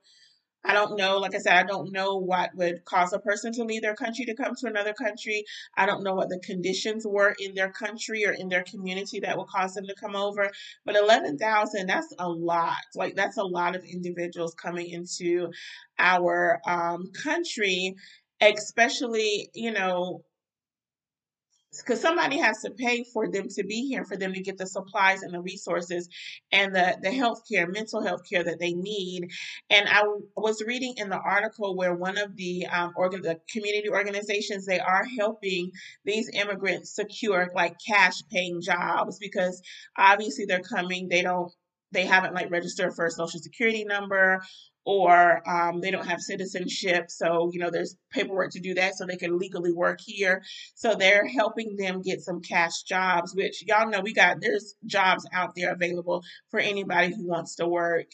[0.65, 3.63] I don't know, like I said, I don't know what would cause a person to
[3.65, 5.45] leave their country to come to another country.
[5.77, 9.37] I don't know what the conditions were in their country or in their community that
[9.37, 10.51] would cause them to come over.
[10.85, 12.77] But 11,000, that's a lot.
[12.95, 15.51] Like, that's a lot of individuals coming into
[15.99, 17.95] our um, country.
[18.41, 20.23] especially, you know,
[21.81, 24.67] because somebody has to pay for them to be here for them to get the
[24.67, 26.09] supplies and the resources
[26.51, 29.29] and the the health care mental health care that they need.
[29.69, 30.03] And I
[30.35, 34.79] was reading in the article where one of the um organ the community organizations they
[34.79, 35.71] are helping
[36.05, 39.61] these immigrants secure like cash paying jobs because
[39.97, 41.51] obviously they're coming they don't
[41.91, 44.41] they haven't like registered for a social security number
[44.85, 47.09] or um, they don't have citizenship.
[47.09, 50.43] So, you know, there's paperwork to do that so they can legally work here.
[50.75, 55.25] So they're helping them get some cash jobs, which y'all know we got, there's jobs
[55.33, 58.07] out there available for anybody who wants to work.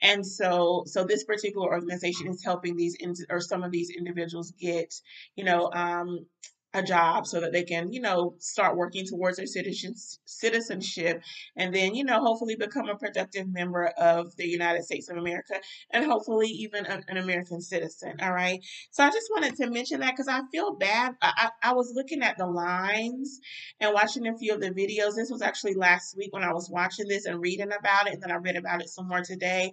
[0.00, 2.96] And so, so this particular organization is helping these,
[3.28, 4.94] or some of these individuals get,
[5.36, 6.26] you know, um,
[6.74, 11.22] a job so that they can, you know, start working towards their citizenship
[11.56, 15.54] and then, you know, hopefully become a productive member of the United States of America
[15.92, 18.14] and hopefully even an American citizen.
[18.20, 18.60] All right.
[18.90, 21.14] So I just wanted to mention that because I feel bad.
[21.22, 23.40] I, I, I was looking at the lines
[23.80, 25.14] and watching a few of the videos.
[25.14, 28.14] This was actually last week when I was watching this and reading about it.
[28.14, 29.72] And then I read about it some more today.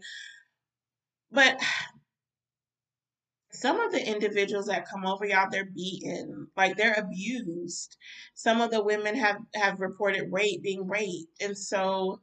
[1.32, 1.60] But
[3.54, 6.48] some of the individuals that come over y'all they're beaten.
[6.58, 7.98] Like they're abused.
[8.34, 11.42] Some of the women have have reported rape being raped.
[11.42, 12.20] And so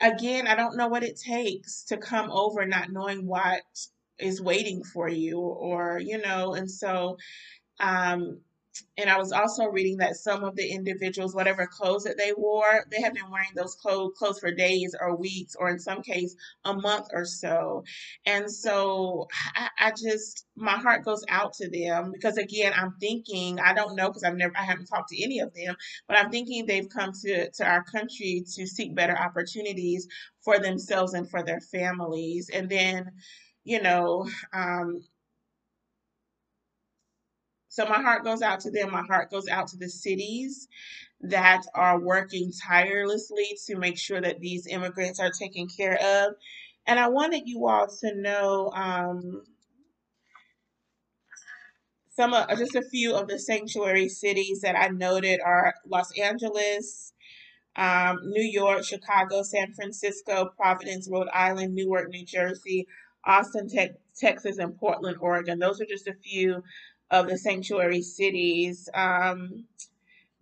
[0.00, 3.62] again i don't know what it takes to come over not knowing what
[4.18, 7.16] is waiting for you or you know and so
[7.80, 8.40] um
[8.98, 12.84] and I was also reading that some of the individuals, whatever clothes that they wore,
[12.90, 16.34] they have been wearing those clothes, clothes for days or weeks, or in some case,
[16.64, 17.84] a month or so.
[18.26, 23.58] And so I, I just, my heart goes out to them because again, I'm thinking,
[23.60, 25.76] I don't know because I've never, I haven't talked to any of them,
[26.08, 30.08] but I'm thinking they've come to, to our country to seek better opportunities
[30.44, 32.50] for themselves and for their families.
[32.52, 33.10] And then,
[33.64, 35.02] you know, um,
[37.76, 38.90] so my heart goes out to them.
[38.90, 40.66] My heart goes out to the cities
[41.20, 46.36] that are working tirelessly to make sure that these immigrants are taken care of.
[46.86, 49.42] And I wanted you all to know um,
[52.14, 57.12] some of just a few of the sanctuary cities that I noted are Los Angeles,
[57.76, 62.86] um, New York, Chicago, San Francisco, Providence, Rhode Island, Newark, New Jersey,
[63.26, 65.58] Austin, te- Texas, and Portland, Oregon.
[65.58, 66.62] Those are just a few
[67.10, 69.64] of the sanctuary cities um,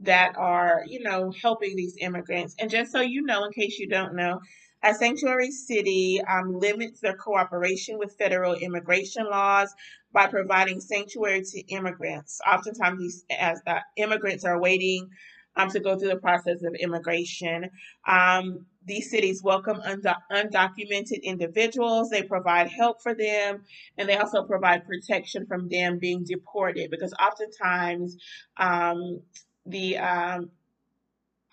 [0.01, 2.55] that are, you know, helping these immigrants.
[2.59, 4.41] And just so you know, in case you don't know,
[4.83, 9.73] a sanctuary city um, limits their cooperation with federal immigration laws
[10.13, 12.39] by providing sanctuary to immigrants.
[12.47, 15.09] Oftentimes, these as uh, immigrants are waiting
[15.57, 17.71] um, to go through the process of immigration.
[18.07, 22.11] Um, these cities welcome undo- undocumented individuals.
[22.11, 23.63] They provide help for them,
[23.99, 28.17] and they also provide protection from them being deported because oftentimes
[28.57, 29.21] um,
[29.67, 30.51] the um,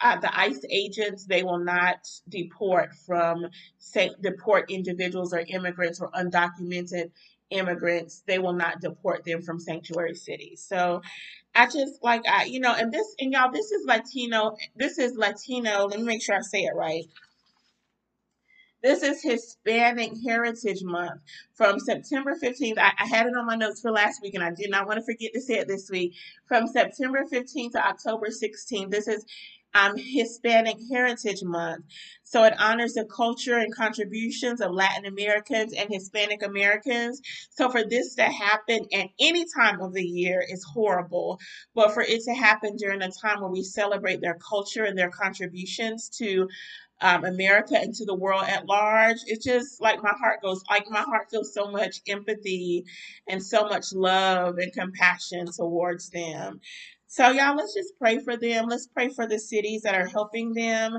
[0.02, 3.46] uh, the ICE agents they will not deport from
[3.78, 7.12] say deport individuals or immigrants or undocumented
[7.52, 8.24] immigrants.
[8.26, 10.66] They will not deport them from sanctuary cities.
[10.68, 11.02] So
[11.56, 14.56] I just like I you know, and this and y'all, this is Latino.
[14.76, 15.86] This is Latino.
[15.88, 17.06] Let me make sure I say it right.
[18.82, 21.22] This is Hispanic Heritage Month
[21.54, 22.80] from September 15th.
[22.80, 24.98] I, I, had it on my notes for last week and I did not want
[24.98, 26.16] to forget to say it this week.
[26.48, 28.90] From September 15th to October 16th.
[28.90, 29.24] This is
[29.74, 31.86] um, Hispanic Heritage Month.
[32.24, 37.22] So it honors the culture and contributions of Latin Americans and Hispanic Americans.
[37.52, 41.40] So for this to happen at any time of the year is horrible,
[41.76, 45.10] but for it to happen during a time where we celebrate their culture and their
[45.12, 46.48] contributions to
[47.02, 49.18] um, America and to the world at large.
[49.26, 52.86] It's just like my heart goes, like my heart feels so much empathy
[53.28, 56.62] and so much love and compassion towards them.
[57.14, 58.68] So, y'all, let's just pray for them.
[58.70, 60.94] Let's pray for the cities that are helping them.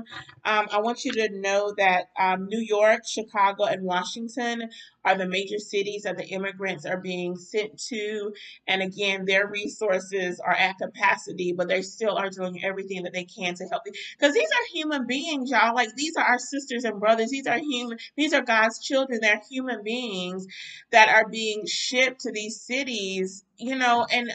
[0.45, 4.69] Um, I want you to know that um, New York, Chicago, and Washington
[5.03, 8.31] are the major cities that the immigrants are being sent to.
[8.67, 13.25] And again, their resources are at capacity, but they still are doing everything that they
[13.25, 13.81] can to help.
[13.83, 15.73] Because these are human beings, y'all.
[15.73, 17.31] Like these are our sisters and brothers.
[17.31, 17.97] These are human.
[18.15, 19.17] These are God's children.
[19.19, 20.45] They're human beings
[20.91, 23.43] that are being shipped to these cities.
[23.57, 24.31] You know, and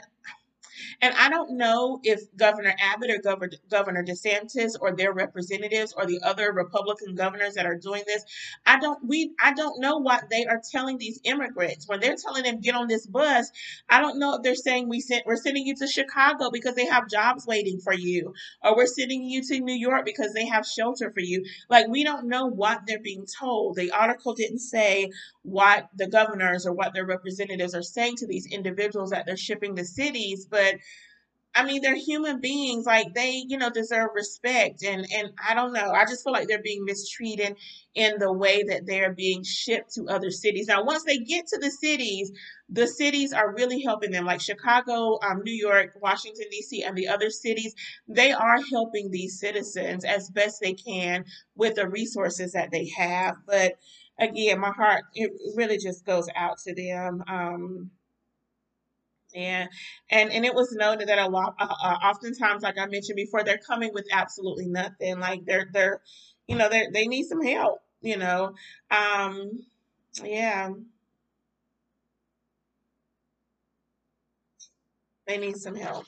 [1.00, 6.06] And I don't know if Governor Abbott or Governor, Governor DeSantis or their representatives or
[6.06, 8.24] the other Republican governors that are doing this,
[8.66, 12.44] I don't we I don't know what they are telling these immigrants when they're telling
[12.44, 13.50] them get on this bus.
[13.88, 16.86] I don't know if they're saying we sent we're sending you to Chicago because they
[16.86, 20.66] have jobs waiting for you, or we're sending you to New York because they have
[20.66, 21.44] shelter for you.
[21.68, 23.76] Like we don't know what they're being told.
[23.76, 25.10] The article didn't say
[25.49, 29.76] what the governors or what their representatives are saying to these individuals that they're shipping
[29.76, 30.74] to cities, but
[31.55, 32.86] I mean, they're human beings.
[32.86, 34.84] Like they, you know, deserve respect.
[34.84, 35.90] And and I don't know.
[35.90, 37.57] I just feel like they're being mistreated
[37.94, 40.68] in the way that they're being shipped to other cities.
[40.68, 42.30] Now, once they get to the cities,
[42.68, 44.24] the cities are really helping them.
[44.24, 47.74] Like Chicago, um, New York, Washington D.C., and the other cities,
[48.07, 51.24] they are helping these citizens as best they can
[51.57, 53.34] with the resources that they have.
[53.46, 53.78] But
[54.18, 57.22] again, my heart it really just goes out to them.
[57.28, 57.90] Um,
[59.34, 59.68] and
[60.10, 63.44] and and it was noted that a lot uh, uh, oftentimes like i mentioned before
[63.44, 66.00] they're coming with absolutely nothing like they're they're
[66.46, 68.54] you know they they need some help you know
[68.90, 69.50] um
[70.24, 70.70] yeah
[75.26, 76.06] they need some help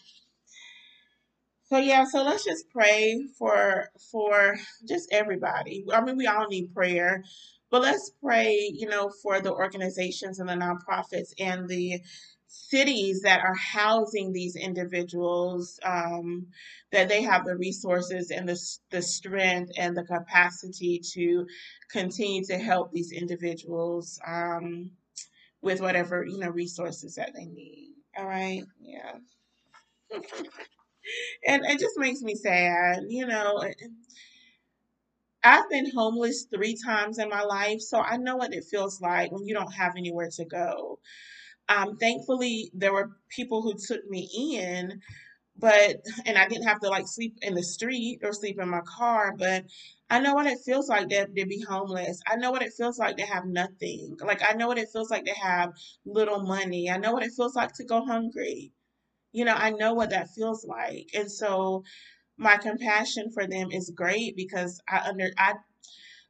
[1.65, 4.57] so yeah so let's just pray for for
[4.89, 7.23] just everybody i mean we all need prayer
[7.71, 12.01] but let's pray you know for the organizations and the nonprofits and the
[12.47, 16.47] cities that are housing these individuals um,
[16.91, 18.59] that they have the resources and the,
[18.91, 21.47] the strength and the capacity to
[21.91, 24.91] continue to help these individuals um,
[25.63, 27.95] with whatever you know resources that they need.
[28.17, 28.65] All right?
[28.81, 29.17] Yeah.
[31.47, 33.63] And it just makes me sad you know
[35.43, 39.33] I've been homeless three times in my life, so I know what it feels like
[39.33, 40.99] when you don't have anywhere to go.
[41.69, 44.29] Um, thankfully, there were people who took me
[44.59, 45.01] in,
[45.57, 48.83] but and I didn't have to like sleep in the street or sleep in my
[48.83, 49.35] car.
[49.39, 49.65] But
[50.11, 52.21] I know what it feels like to, to be homeless.
[52.27, 54.17] I know what it feels like to have nothing.
[54.21, 55.73] Like I know what it feels like to have
[56.07, 56.91] little money.
[56.91, 58.73] I know what it feels like to go hungry.
[59.33, 61.85] You know, I know what that feels like, and so
[62.41, 65.55] my compassion for them is great because I under I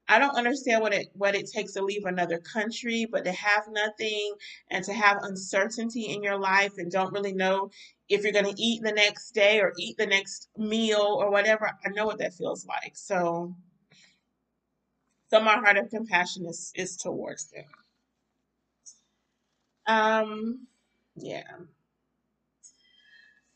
[0.09, 3.69] I don't understand what it what it takes to leave another country, but to have
[3.71, 4.35] nothing
[4.69, 7.71] and to have uncertainty in your life and don't really know
[8.09, 11.71] if you're going to eat the next day or eat the next meal or whatever.
[11.87, 12.97] I know what that feels like.
[12.97, 13.55] So
[15.31, 17.65] so my heart of compassion is is towards them.
[19.87, 20.67] Um
[21.15, 21.45] yeah.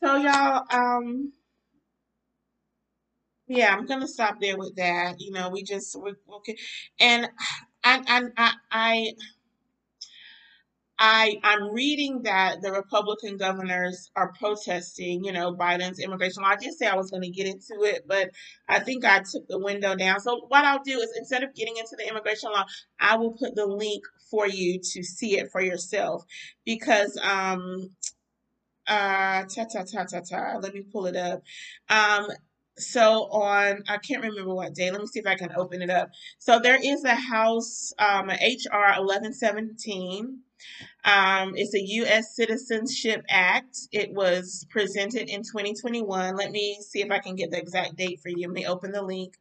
[0.01, 1.33] So y'all um
[3.47, 5.15] yeah, I'm gonna stop there with that.
[5.19, 6.57] You know, we just we, okay,
[6.99, 7.27] and
[7.83, 9.13] I I I I
[10.97, 15.23] I I'm reading that the Republican governors are protesting.
[15.25, 16.49] You know, Biden's immigration law.
[16.49, 18.31] I did say I was going to get into it, but
[18.69, 20.21] I think I took the window down.
[20.21, 22.65] So what I'll do is instead of getting into the immigration law,
[22.99, 26.23] I will put the link for you to see it for yourself
[26.65, 27.89] because um
[28.87, 30.59] uh ta ta ta ta ta.
[30.61, 31.43] Let me pull it up.
[31.89, 32.27] Um
[32.77, 34.91] so on i can't remember what day.
[34.91, 36.09] Let me see if i can open it up.
[36.39, 40.39] So there is a house um, hr 1117
[41.03, 43.77] um, it's a u.s citizenship act.
[43.91, 48.19] It was presented in 2021 let me see if i can get the exact date
[48.21, 48.47] for you.
[48.47, 49.35] Let me open the link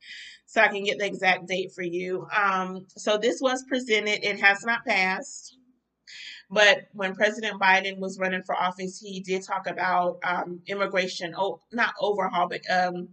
[0.47, 2.27] so i can get the exact date for you.
[2.37, 4.25] Um, so this was presented.
[4.25, 5.57] It has not passed
[6.51, 11.61] but when President Biden was running for office, he did talk about um, immigration, oh,
[11.73, 13.09] not overhaul, but um,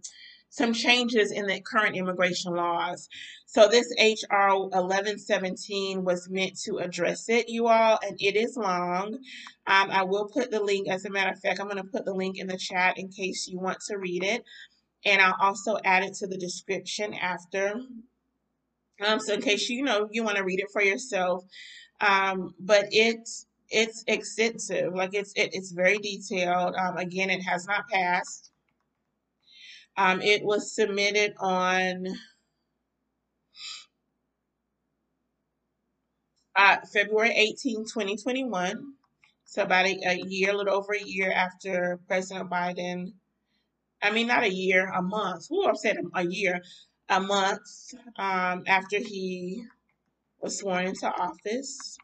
[0.52, 3.08] some changes in the current immigration laws.
[3.46, 9.14] So this HR 1117 was meant to address it, you all, and it is long.
[9.66, 12.04] Um, I will put the link, as a matter of fact, I'm going to put
[12.04, 14.44] the link in the chat in case you want to read it.
[15.06, 17.80] And I'll also add it to the description after.
[19.04, 21.44] Um, so in case you know you want to read it for yourself.
[22.02, 26.74] Um, but it's it's extensive, like it's it, it's very detailed.
[26.74, 28.50] Um, again, it has not passed.
[29.96, 32.06] Um, it was submitted on
[36.56, 38.94] uh, February 18, 2021.
[39.44, 43.12] So about a, a year, a little over a year after President Biden.
[44.02, 45.46] I mean, not a year, a month.
[45.48, 46.60] Who I've said a year,
[47.08, 47.60] a month
[48.16, 49.64] um, after he
[50.42, 51.96] was sworn into office.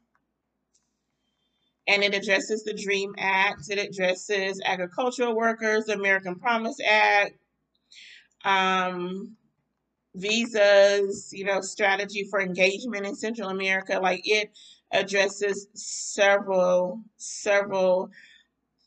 [1.86, 3.70] And it addresses the DREAM Act.
[3.70, 7.38] It addresses agricultural workers, the American Promise Act,
[8.44, 9.36] um,
[10.14, 13.98] visas, you know, strategy for engagement in Central America.
[14.00, 14.50] Like it
[14.92, 18.10] addresses several, several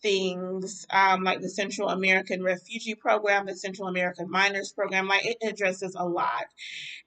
[0.02, 5.08] things um, like the Central American Refugee Program, the Central American Minors Program.
[5.08, 6.45] Like it addresses a lot.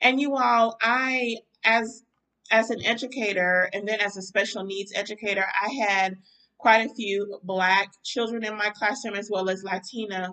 [0.00, 2.02] And you all, I as
[2.50, 6.16] as an educator and then as a special needs educator, I had
[6.58, 10.32] quite a few Black children in my classroom as well as Latina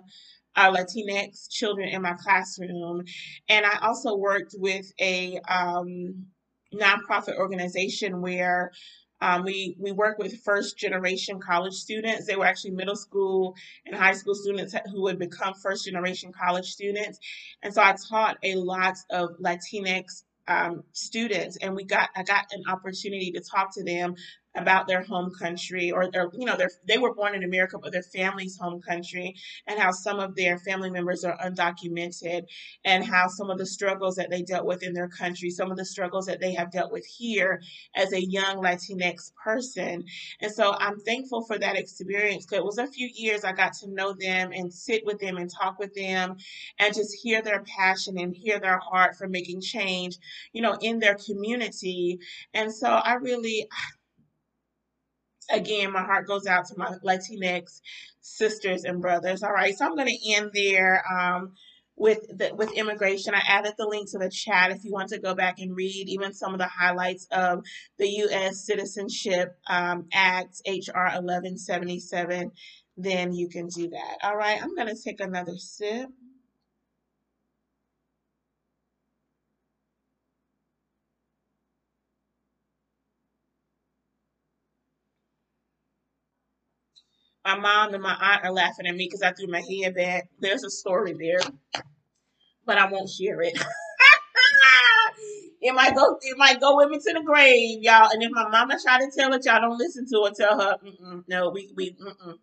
[0.56, 3.04] uh, Latinx children in my classroom.
[3.48, 6.26] And I also worked with a um,
[6.74, 8.72] nonprofit organization where
[9.20, 12.26] um, we we work with first generation college students.
[12.26, 13.54] They were actually middle school
[13.86, 17.20] and high school students who would become first generation college students,
[17.62, 22.46] and so I taught a lot of Latinx um, students, and we got I got
[22.52, 24.14] an opportunity to talk to them
[24.54, 27.92] about their home country or their you know their they were born in America but
[27.92, 29.34] their family's home country
[29.66, 32.42] and how some of their family members are undocumented
[32.84, 35.76] and how some of the struggles that they dealt with in their country some of
[35.76, 37.60] the struggles that they have dealt with here
[37.94, 40.04] as a young Latinx person.
[40.40, 43.72] And so I'm thankful for that experience because it was a few years I got
[43.74, 46.36] to know them and sit with them and talk with them
[46.78, 50.18] and just hear their passion and hear their heart for making change
[50.52, 52.18] you know in their community.
[52.54, 53.68] And so I really
[55.50, 57.80] again, my heart goes out to my Latinx
[58.20, 59.42] sisters and brothers.
[59.42, 61.52] All right, so I'm going to end there um,
[61.96, 63.34] with the, with immigration.
[63.34, 66.08] I added the link to the chat if you want to go back and read
[66.08, 67.64] even some of the highlights of
[67.98, 68.64] the U.S.
[68.64, 72.52] Citizenship um, Act HR 1177.
[72.96, 74.18] Then you can do that.
[74.22, 76.08] All right, I'm going to take another sip.
[87.44, 90.28] My mom and my aunt are laughing at me because I threw my head back.
[90.38, 91.40] There's a story there,
[92.64, 93.54] but I won't share it.
[95.60, 96.18] it might go.
[96.22, 98.10] It might go with me to the grave, y'all.
[98.12, 100.34] And if my mama try to tell it, y'all don't listen to it.
[100.36, 100.78] Tell her,
[101.26, 101.90] no, we we.
[101.92, 102.38] Mm-mm.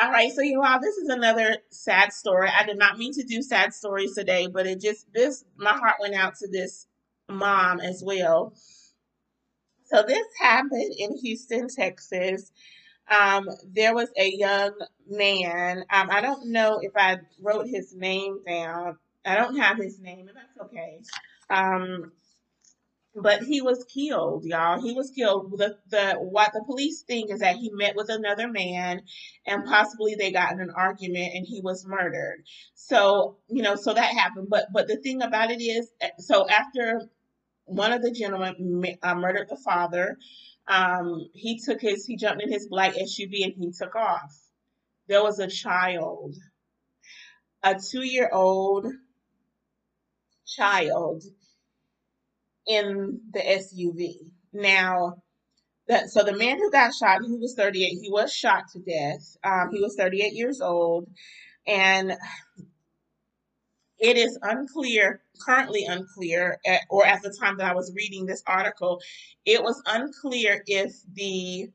[0.00, 2.48] All right, so you all, this is another sad story.
[2.48, 5.96] I did not mean to do sad stories today, but it just this my heart
[6.00, 6.86] went out to this
[7.28, 8.54] mom as well.
[9.86, 12.52] So this happened in Houston, Texas
[13.10, 14.72] um, there was a young
[15.08, 15.84] man.
[15.92, 18.98] Um, I don't know if I wrote his name down.
[19.24, 21.00] I don't have his name, and that's okay.
[21.50, 22.12] Um,
[23.14, 24.80] but he was killed, y'all.
[24.80, 25.52] He was killed.
[25.58, 29.02] The the what the police think is that he met with another man,
[29.46, 32.44] and possibly they got in an argument, and he was murdered.
[32.74, 34.48] So you know, so that happened.
[34.50, 37.02] But but the thing about it is, eh, so after
[37.64, 40.18] one of the gentlemen uh, murdered the father,
[40.68, 44.36] um, he took his, he jumped in his black SUV and he took off.
[45.08, 46.34] There was a child,
[47.62, 48.86] a two year old
[50.46, 51.22] child
[52.66, 54.16] in the SUV.
[54.52, 55.22] Now,
[55.88, 59.36] that, so the man who got shot, he was 38, he was shot to death.
[59.42, 61.08] Um, he was 38 years old.
[61.66, 62.12] And
[63.98, 68.42] it is unclear, currently unclear, at, or at the time that I was reading this
[68.46, 69.00] article,
[69.44, 71.68] it was unclear if the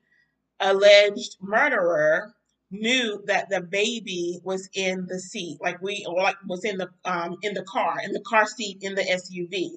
[0.60, 2.34] alleged murderer
[2.70, 7.36] knew that the baby was in the seat like we like was in the um
[7.42, 9.70] in the car in the car seat in the SUV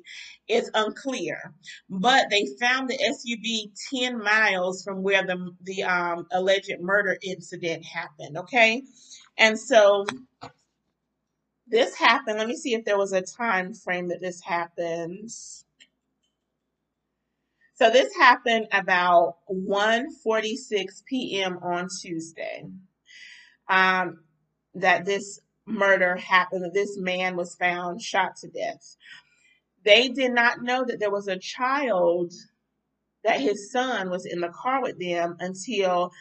[0.47, 1.53] it's unclear
[1.89, 7.85] but they found the SUV 10 miles from where the the um alleged murder incident
[7.85, 8.81] happened okay?
[9.37, 10.05] And so
[11.69, 12.37] this happened.
[12.37, 15.65] Let me see if there was a time frame that this happens.
[17.75, 21.59] So this happened about 1:46 p.m.
[21.61, 22.65] on Tuesday.
[23.69, 24.19] Um,
[24.75, 26.63] that this murder happened.
[26.63, 28.97] That this man was found shot to death.
[29.83, 32.33] They did not know that there was a child
[33.23, 36.11] that his son was in the car with them until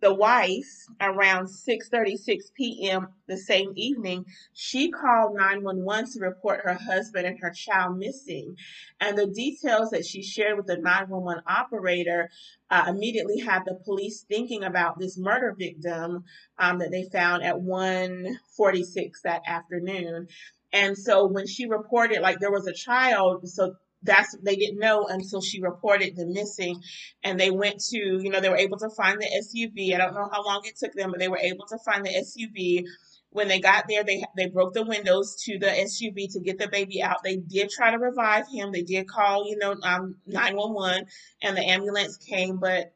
[0.00, 3.08] the wife around 6:36 p.m.
[3.26, 8.56] the same evening she called 911 to report her husband and her child missing
[9.00, 12.30] and the details that she shared with the 911 operator
[12.70, 16.24] uh, immediately had the police thinking about this murder victim
[16.58, 20.28] um, that they found at 1:46 that afternoon
[20.72, 25.06] and so when she reported like there was a child so that's they didn't know
[25.06, 26.80] until she reported the missing
[27.24, 30.14] and they went to you know they were able to find the suv i don't
[30.14, 32.84] know how long it took them but they were able to find the suv
[33.30, 36.68] when they got there they they broke the windows to the suv to get the
[36.68, 37.22] baby out.
[37.22, 38.72] They did try to revive him.
[38.72, 41.06] They did call you know um, 911
[41.42, 42.94] and the ambulance came but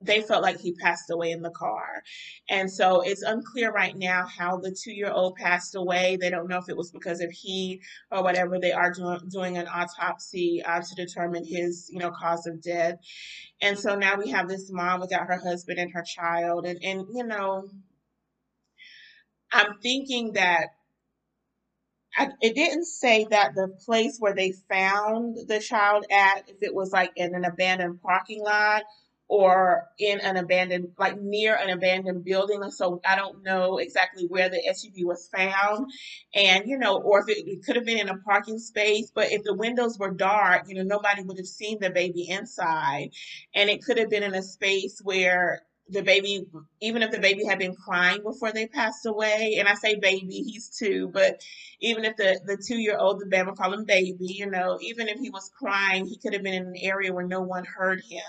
[0.00, 2.02] they felt like he passed away in the car.
[2.48, 6.18] And so it's unclear right now how the two year old passed away.
[6.20, 7.80] They don't know if it was because of heat
[8.10, 8.58] or whatever.
[8.58, 12.96] They are doing, doing an autopsy uh, to determine his, you know, cause of death.
[13.62, 16.66] And so now we have this mom without her husband and her child.
[16.66, 17.68] And, and you know,
[19.52, 20.66] I'm thinking that
[22.18, 26.74] I, it didn't say that the place where they found the child at, if it
[26.74, 28.82] was like in an abandoned parking lot
[29.28, 32.62] or in an abandoned, like near an abandoned building.
[32.70, 35.90] So I don't know exactly where the SUV was found.
[36.34, 39.32] And, you know, or if it, it could have been in a parking space, but
[39.32, 43.10] if the windows were dark, you know, nobody would have seen the baby inside.
[43.54, 46.44] And it could have been in a space where the baby,
[46.80, 50.42] even if the baby had been crying before they passed away, and I say baby,
[50.42, 51.40] he's two, but
[51.80, 55.08] even if the, the two year old, the Bama call him baby, you know, even
[55.08, 58.00] if he was crying, he could have been in an area where no one heard
[58.08, 58.22] him.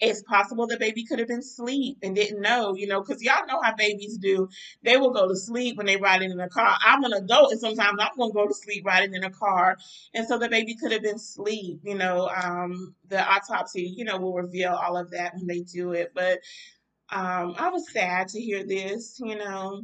[0.00, 3.46] It's possible the baby could have been asleep and didn't know, you know, because y'all
[3.46, 4.48] know how babies do.
[4.82, 6.76] They will go to sleep when they ride in a car.
[6.84, 9.76] I'm an adult, and sometimes I'm going to go to sleep riding in a car.
[10.12, 12.28] And so the baby could have been asleep, you know.
[12.28, 16.10] Um, the autopsy, you know, will reveal all of that when they do it.
[16.14, 16.40] But
[17.10, 19.82] um, I was sad to hear this, you know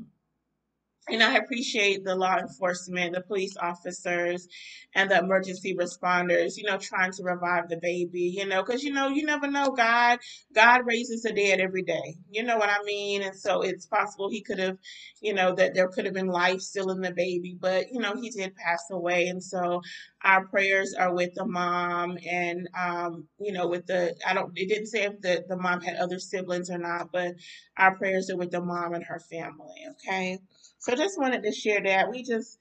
[1.11, 4.49] and I appreciate the law enforcement, the police officers,
[4.95, 8.93] and the emergency responders, you know, trying to revive the baby, you know, because, you
[8.93, 9.71] know, you never know.
[9.71, 10.19] God,
[10.55, 12.17] God raises the dead every day.
[12.31, 13.23] You know what I mean?
[13.23, 14.79] And so it's possible he could have,
[15.21, 18.15] you know, that there could have been life still in the baby, but, you know,
[18.21, 19.29] he did pass away.
[19.29, 19.83] And so
[20.25, 24.69] our prayers are with the mom and, um, you know, with the, I don't, it
[24.69, 27.35] didn't say if the, the mom had other siblings or not, but
[27.77, 29.87] our prayers are with the mom and her family.
[29.93, 30.39] Okay.
[30.79, 32.11] So just wanted to share that.
[32.11, 32.59] We just,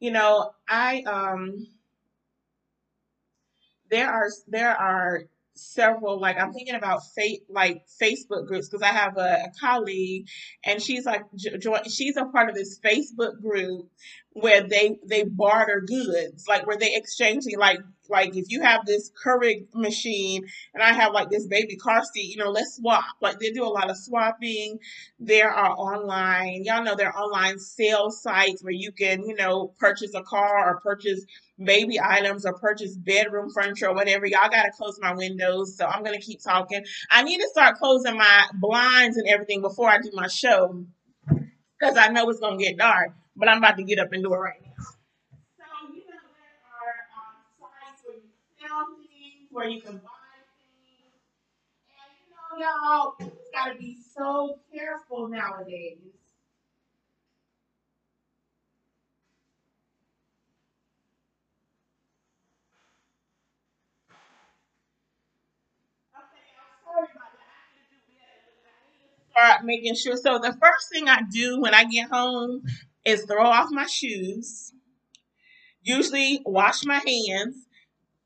[0.00, 1.66] you know, I um
[3.90, 8.92] there are there are several like I'm thinking about fate like Facebook groups because I
[8.92, 10.26] have a, a, colleague
[10.64, 13.88] and she's like jo- she's a part of this Facebook group
[14.32, 17.80] where they they barter goods like where they exchanging like
[18.10, 20.44] like if you have this Keurig machine
[20.74, 23.04] and I have like this baby car seat, you know, let's swap.
[23.20, 24.78] Like they do a lot of swapping.
[25.18, 29.72] There are online, y'all know there are online sales sites where you can, you know,
[29.78, 31.24] purchase a car or purchase
[31.62, 34.26] baby items or purchase bedroom furniture or whatever.
[34.26, 36.84] Y'all gotta close my windows, so I'm gonna keep talking.
[37.10, 40.84] I need to start closing my blinds and everything before I do my show
[41.78, 43.12] because I know it's gonna get dark.
[43.36, 44.84] But I'm about to get up and do it right now.
[45.58, 48.30] So you know there are um, sites where you
[48.60, 51.12] sell things, where you can buy things,
[51.88, 53.16] and you know y'all
[53.52, 55.98] gotta be so careful nowadays.
[66.86, 67.18] To to
[69.30, 70.16] start making sure.
[70.16, 72.62] So the first thing I do when I get home
[73.04, 74.72] is throw off my shoes.
[75.82, 77.65] Usually wash my hands.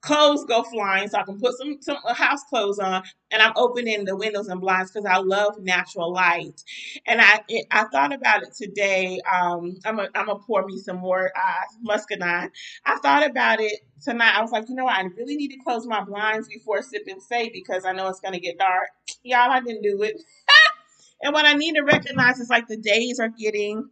[0.01, 3.53] Clothes go flying, so I can put some some uh, house clothes on, and I'm
[3.57, 6.62] opening the windows and blinds because I love natural light.
[7.07, 9.20] And I it, I thought about it today.
[9.30, 12.51] Um, I'm a, I'm gonna pour me some more uh, muscadine.
[12.86, 14.34] I thought about it tonight.
[14.36, 14.96] I was like, you know what?
[14.96, 18.20] I really need to close my blinds before sip and say because I know it's
[18.20, 18.88] gonna get dark.
[19.22, 20.22] Y'all, I didn't do it.
[21.22, 23.88] and what I need to recognize is like the days are getting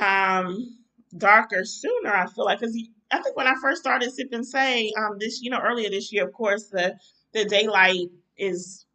[0.00, 0.78] um
[1.16, 2.12] darker sooner.
[2.12, 2.76] I feel like because
[3.14, 6.12] I think when I first started Sip and Say um this you know earlier this
[6.12, 6.96] year, of course the
[7.32, 8.86] the daylight is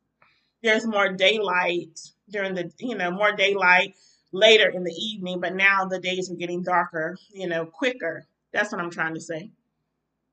[0.63, 1.99] there's more daylight
[2.29, 3.95] during the you know more daylight
[4.31, 8.25] later in the evening, but now the days are getting darker, you know, quicker.
[8.53, 9.51] That's what I'm trying to say.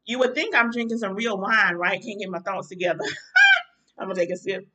[0.07, 2.03] You would think I'm drinking some real wine, right?
[2.03, 3.05] Can't get my thoughts together.
[3.99, 4.66] I'm gonna take a sip,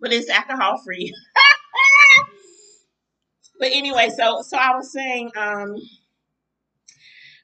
[0.00, 1.14] but it's alcohol free.
[3.58, 5.76] but anyway, so so I was saying, um,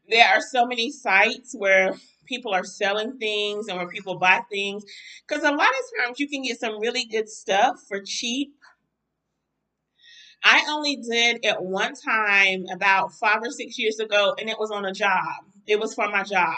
[0.08, 1.94] there are so many sites where
[2.26, 4.84] people are selling things and where people buy things
[5.26, 8.54] because a lot of times you can get some really good stuff for cheap.
[10.44, 14.72] I only did it one time about five or six years ago, and it was
[14.72, 15.44] on a job.
[15.66, 16.56] It was for my job.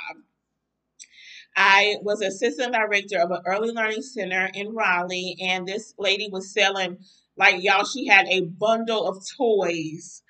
[1.57, 6.53] I was assistant director of an early learning center in Raleigh, and this lady was
[6.53, 6.99] selling,
[7.37, 10.23] like, y'all, she had a bundle of toys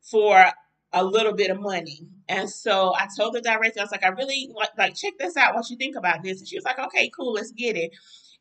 [0.00, 0.46] for
[0.92, 2.06] a little bit of money.
[2.28, 5.36] And so I told the director, I was like, I really like, like check this
[5.36, 5.54] out.
[5.54, 6.38] What you think about this?
[6.38, 7.92] And she was like, okay, cool, let's get it.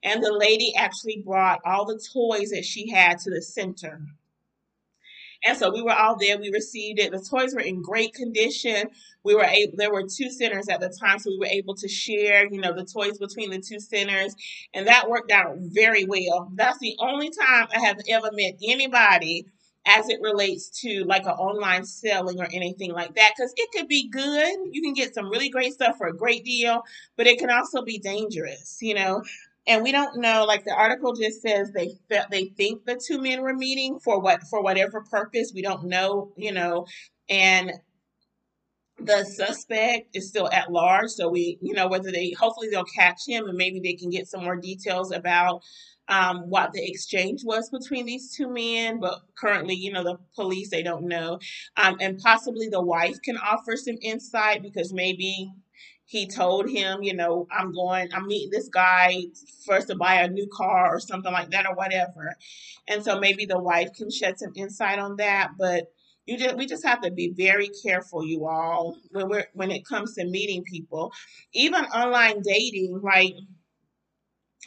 [0.03, 4.01] And the lady actually brought all the toys that she had to the center.
[5.45, 6.38] And so we were all there.
[6.38, 7.11] We received it.
[7.11, 8.89] The toys were in great condition.
[9.23, 9.73] We were able.
[9.77, 12.73] There were two centers at the time, so we were able to share, you know,
[12.73, 14.35] the toys between the two centers,
[14.73, 16.49] and that worked out very well.
[16.55, 19.45] That's the only time I have ever met anybody
[19.85, 23.88] as it relates to like an online selling or anything like that because it could
[23.88, 26.81] be good you can get some really great stuff for a great deal
[27.15, 29.23] but it can also be dangerous you know
[29.68, 33.22] and we don't know like the article just says they felt they think the two
[33.22, 35.51] men were meeting for what for whatever purpose.
[35.53, 36.86] We don't know you know.
[37.30, 37.72] And
[38.99, 43.20] the suspect is still at large so we you know whether they hopefully they'll catch
[43.28, 45.61] him and maybe they can get some more details about
[46.09, 48.99] um, what the exchange was between these two men.
[48.99, 51.39] But currently you know the police they don't know.
[51.76, 55.51] Um, and possibly the wife can offer some insight because maybe
[56.08, 59.24] he told him, you know, I'm going, I'm meeting this guy
[59.66, 62.34] first to buy a new car or something like that or whatever.
[62.88, 65.51] And so maybe the wife can shed some insight on that.
[65.60, 65.91] But
[66.26, 69.86] you just we just have to be very careful, you all, when we're when it
[69.86, 71.12] comes to meeting people.
[71.53, 73.34] Even online dating, like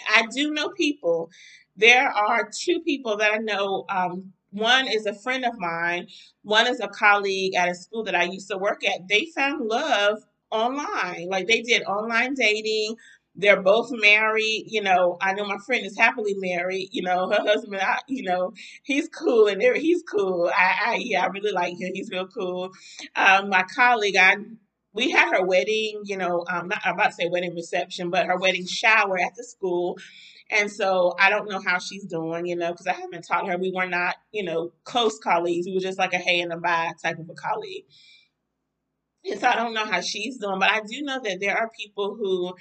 [0.08, 1.30] I do know people.
[1.76, 3.84] There are two people that I know.
[3.88, 6.08] Um, one is a friend of mine.
[6.42, 9.08] One is a colleague at a school that I used to work at.
[9.08, 10.18] They found love
[10.50, 11.28] online.
[11.28, 12.96] Like they did online dating.
[13.36, 14.64] They're both married.
[14.66, 16.88] You know, I know my friend is happily married.
[16.92, 20.50] You know, her husband, I, you know, he's cool and he's cool.
[20.54, 21.92] I, I, yeah, I really like him.
[21.94, 22.70] He's real cool.
[23.14, 24.36] Um, my colleague, I,
[24.92, 28.26] we had her wedding, you know, um, not, I'm about to say wedding reception, but
[28.26, 29.96] her wedding shower at the school.
[30.50, 33.56] And so I don't know how she's doing, you know, because I haven't taught her.
[33.56, 35.66] We were not, you know, close colleagues.
[35.66, 37.84] We were just like a hey and a bye type of a colleague.
[39.24, 41.70] And so I don't know how she's doing, but I do know that there are
[41.78, 42.54] people who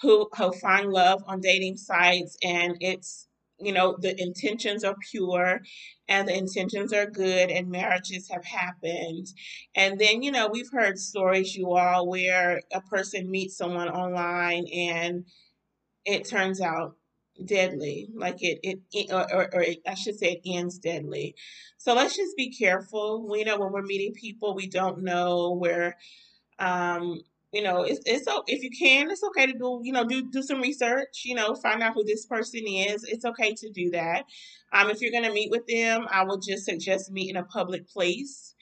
[0.00, 3.28] who who find love on dating sites and it's
[3.60, 5.60] you know the intentions are pure
[6.08, 9.28] and the intentions are good and marriages have happened.
[9.74, 14.66] And then you know we've heard stories you all where a person meets someone online
[14.72, 15.24] and
[16.04, 16.96] it turns out
[17.44, 21.34] deadly like it it, or, or it, i should say it ends deadly.
[21.78, 25.96] So let's just be careful we know when we're meeting people we don't know where
[26.58, 27.20] um
[27.52, 30.30] you know it's, it's so if you can it's okay to do you know do
[30.30, 33.90] do some research you know find out who this person is it's okay to do
[33.90, 34.24] that.
[34.72, 37.44] Um if you're going to meet with them i would just suggest meet in a
[37.44, 38.54] public place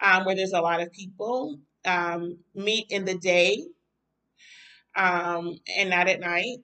[0.00, 3.64] um, where there's a lot of people um meet in the day
[4.96, 6.58] um and not at night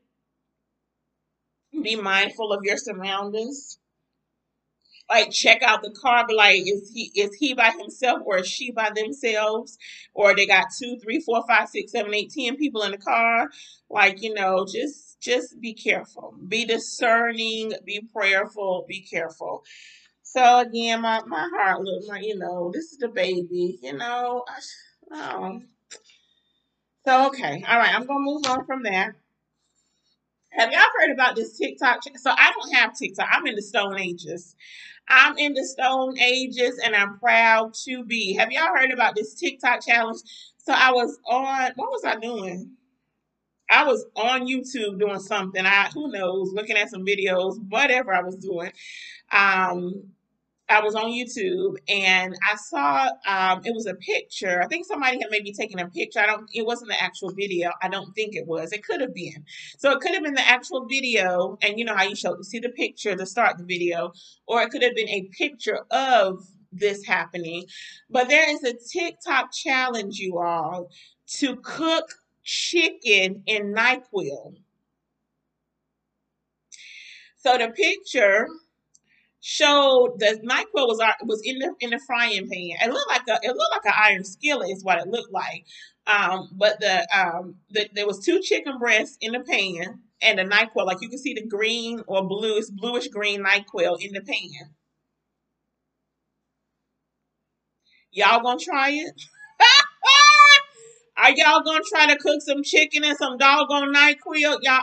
[1.82, 3.78] be mindful of your surroundings.
[5.10, 8.46] Like check out the car, but like is he is he by himself or is
[8.46, 9.78] she by themselves?
[10.12, 13.48] Or they got two, three, four, five, six, seven, eight, ten people in the car.
[13.88, 16.34] Like, you know, just just be careful.
[16.46, 19.64] Be discerning, be prayerful, be careful.
[20.22, 24.44] So again, my, my heart look like, you know, this is the baby, you know.
[25.10, 25.62] Oh.
[27.06, 27.64] So okay.
[27.66, 29.14] All right, I'm gonna move on from that.
[30.50, 32.00] Have y'all heard about this TikTok?
[32.16, 33.28] So I don't have TikTok.
[33.30, 34.56] I'm in the Stone Ages.
[35.08, 38.34] I'm in the Stone Ages and I'm proud to be.
[38.34, 40.20] Have y'all heard about this TikTok challenge?
[40.58, 42.72] So I was on, what was I doing?
[43.70, 45.64] I was on YouTube doing something.
[45.64, 48.72] I who knows, looking at some videos, whatever I was doing.
[49.30, 50.10] Um,
[50.70, 54.62] I was on YouTube and I saw um, it was a picture.
[54.62, 56.20] I think somebody had maybe taken a picture.
[56.20, 56.48] I don't.
[56.52, 57.70] It wasn't the actual video.
[57.82, 58.72] I don't think it was.
[58.72, 59.44] It could have been.
[59.78, 62.42] So it could have been the actual video, and you know how you show you
[62.44, 64.12] see the picture to start the video,
[64.46, 67.64] or it could have been a picture of this happening.
[68.10, 70.90] But there is a TikTok challenge, you all,
[71.38, 72.14] to cook
[72.44, 74.54] chicken in Nyquil.
[77.36, 78.48] So the picture
[79.40, 82.88] showed the NyQuil was was in the in the frying pan.
[82.88, 85.64] It looked like a it looked like an iron skillet is what it looked like.
[86.06, 90.44] Um, but the um the, there was two chicken breasts in the pan and the
[90.44, 94.74] NyQuil, like you can see the green or bluish bluish green NyQuil in the pan.
[98.10, 99.14] Y'all gonna try it?
[101.16, 104.58] Are y'all gonna try to cook some chicken and some doggone NyQuil?
[104.62, 104.82] Y'all,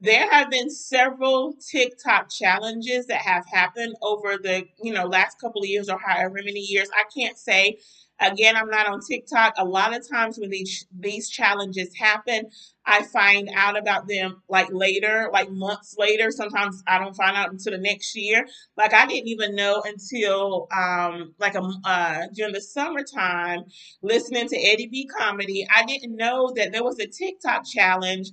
[0.00, 5.62] there have been several TikTok challenges that have happened over the you know last couple
[5.62, 6.88] of years or however many years.
[6.94, 7.78] I can't say.
[8.18, 9.54] Again, I'm not on TikTok.
[9.58, 12.48] A lot of times when these these challenges happen,
[12.86, 16.30] I find out about them like later, like months later.
[16.30, 18.46] Sometimes I don't find out until the next year.
[18.74, 23.64] Like I didn't even know until um like a uh, during the summertime,
[24.02, 25.66] listening to Eddie B comedy.
[25.74, 28.30] I didn't know that there was a TikTok challenge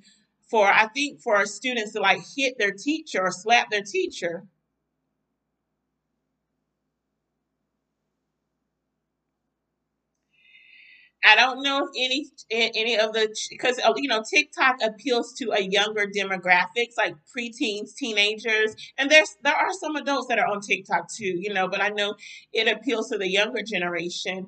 [0.54, 4.44] for I think for students to like hit their teacher or slap their teacher.
[11.26, 11.92] I don't know if
[12.52, 17.16] any any of the because uh, you know TikTok appeals to a younger demographics like
[17.36, 21.68] preteens, teenagers, and there's there are some adults that are on TikTok too, you know.
[21.68, 22.14] But I know
[22.52, 24.48] it appeals to the younger generation,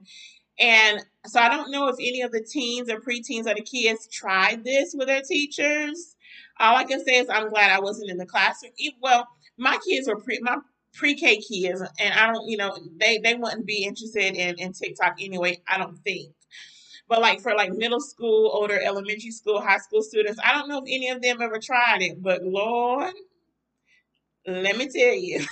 [0.60, 4.08] and so I don't know if any of the teens or preteens or the kids
[4.12, 6.16] tried this with their teachers.
[6.60, 8.72] All I can say is I'm glad I wasn't in the classroom.
[9.02, 10.58] Well, my kids were pre my
[10.94, 15.16] pre-K kids, and I don't, you know, they they wouldn't be interested in in TikTok
[15.22, 15.62] anyway.
[15.68, 16.34] I don't think.
[17.08, 20.80] But like for like middle school, older elementary school, high school students, I don't know
[20.84, 23.14] if any of them ever tried it, but Lord,
[24.48, 25.46] let me tell you,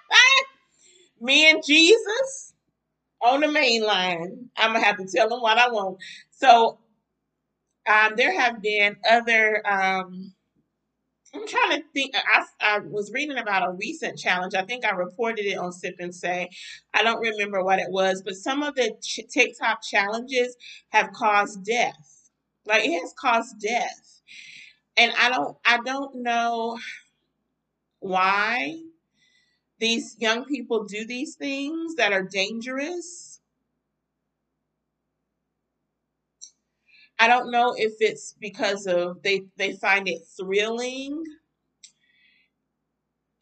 [1.20, 2.54] me and Jesus
[3.22, 5.98] on the main line, I'm gonna have to tell them what I want.
[6.30, 6.78] So
[7.88, 10.34] um, there have been other um,
[11.34, 12.14] I'm trying to think.
[12.16, 14.54] I, I was reading about a recent challenge.
[14.54, 16.48] I think I reported it on Sip and Say.
[16.94, 20.56] I don't remember what it was, but some of the ch- TikTok challenges
[20.90, 22.30] have caused death.
[22.64, 24.22] Like it has caused death,
[24.96, 25.56] and I don't.
[25.64, 26.78] I don't know
[28.00, 28.78] why
[29.78, 33.40] these young people do these things that are dangerous.
[37.18, 41.24] I don't know if it's because of they they find it thrilling.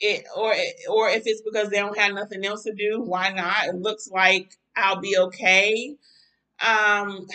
[0.00, 0.54] It or
[0.90, 3.66] or if it's because they don't have nothing else to do why not?
[3.68, 5.96] It looks like I'll be okay.
[6.60, 7.26] Um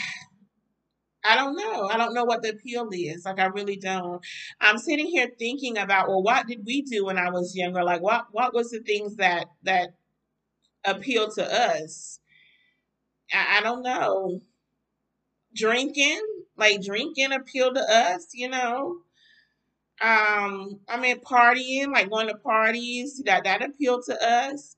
[1.24, 1.88] I don't know.
[1.88, 3.26] I don't know what the appeal is.
[3.26, 4.24] Like I really don't.
[4.62, 7.84] I'm sitting here thinking about well, what did we do when I was younger?
[7.84, 9.96] Like what what was the things that that
[10.86, 11.44] appeal to
[11.76, 12.20] us?
[13.34, 14.42] I, I don't know.
[15.56, 16.22] Drinking,
[16.58, 19.02] like drinking appeal to us, you know.
[20.02, 24.76] Um, I mean partying, like going to parties, that that appeal to us.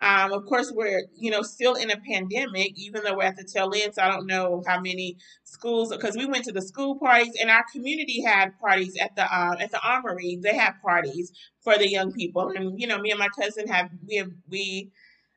[0.00, 3.44] Um, of course, we're you know still in a pandemic, even though we're at the
[3.44, 3.94] tail end.
[3.94, 7.50] So I don't know how many schools because we went to the school parties, and
[7.50, 10.38] our community had parties at the uh, at the armory.
[10.42, 11.32] They had parties
[11.62, 14.90] for the young people, and you know, me and my cousin have we have we.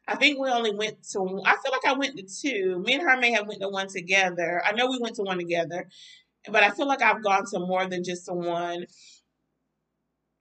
[0.08, 1.42] I think we only went to.
[1.46, 2.80] I feel like I went to two.
[2.80, 4.62] Me and her may have went to one together.
[4.66, 5.88] I know we went to one together,
[6.50, 8.86] but I feel like I've gone to more than just the one.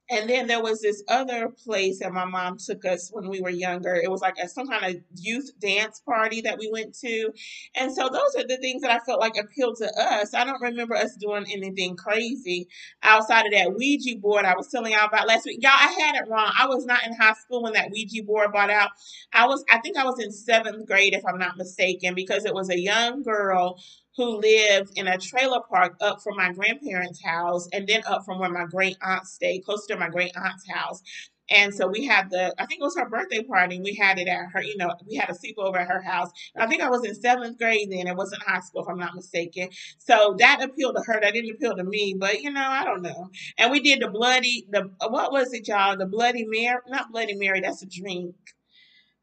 [0.09, 3.49] And then there was this other place that my mom took us when we were
[3.49, 3.95] younger.
[3.95, 7.31] It was like a, some kind of youth dance party that we went to.
[7.75, 10.33] And so those are the things that I felt like appealed to us.
[10.33, 12.67] I don't remember us doing anything crazy
[13.03, 15.59] outside of that Ouija board I was telling y'all about last week.
[15.61, 16.51] Y'all, I had it wrong.
[16.57, 18.91] I was not in high school when that Ouija board bought out.
[19.33, 22.53] I was, I think I was in seventh grade, if I'm not mistaken, because it
[22.53, 23.79] was a young girl
[24.17, 28.39] who lived in a trailer park up from my grandparents' house and then up from
[28.39, 31.03] where my great aunt stayed, close to my great aunt's house.
[31.49, 33.79] And so we had the, I think it was her birthday party.
[33.79, 36.29] We had it at her, you know, we had a sleepover at her house.
[36.55, 38.07] And I think I was in seventh grade then.
[38.07, 39.69] It wasn't high school, if I'm not mistaken.
[39.97, 41.21] So that appealed to her.
[41.21, 42.15] That didn't appeal to me.
[42.19, 43.29] But, you know, I don't know.
[43.57, 45.95] And we did the bloody, the, what was it, y'all?
[45.95, 48.35] The Bloody Mary, not Bloody Mary, that's a drink.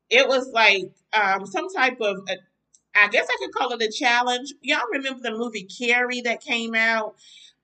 [0.09, 2.37] It was like um, some type of, a,
[2.95, 4.55] I guess I could call it a challenge.
[4.63, 7.17] Y'all remember the movie Carrie that came out?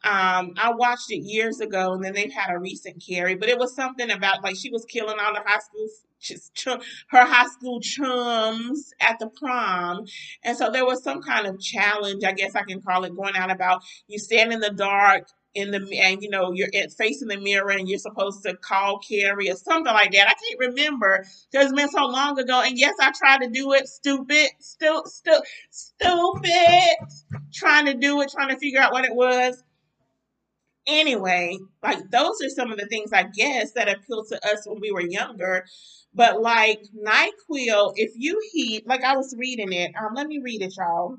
[0.03, 3.59] Um, I watched it years ago, and then they've had a recent Carrie, but it
[3.59, 5.87] was something about like she was killing all the high school
[7.09, 10.05] her high school chums at the prom.
[10.43, 13.37] And so there was some kind of challenge, I guess I can call it, going
[13.37, 17.36] out about you stand in the dark in the and you know you're facing the
[17.36, 20.28] mirror and you're supposed to call Carrie or something like that.
[20.28, 22.62] I can't remember because it's been so long ago.
[22.62, 23.88] And yes, I tried to do it.
[23.88, 26.96] Stupid, still, still, stupid.
[27.53, 29.62] Trying to do it, trying to figure out what it was.
[30.86, 34.80] Anyway, like those are some of the things I guess that appealed to us when
[34.80, 35.64] we were younger.
[36.14, 39.92] But like NyQuil, if you heat, like I was reading it.
[39.96, 41.16] Um, let me read it, y'all.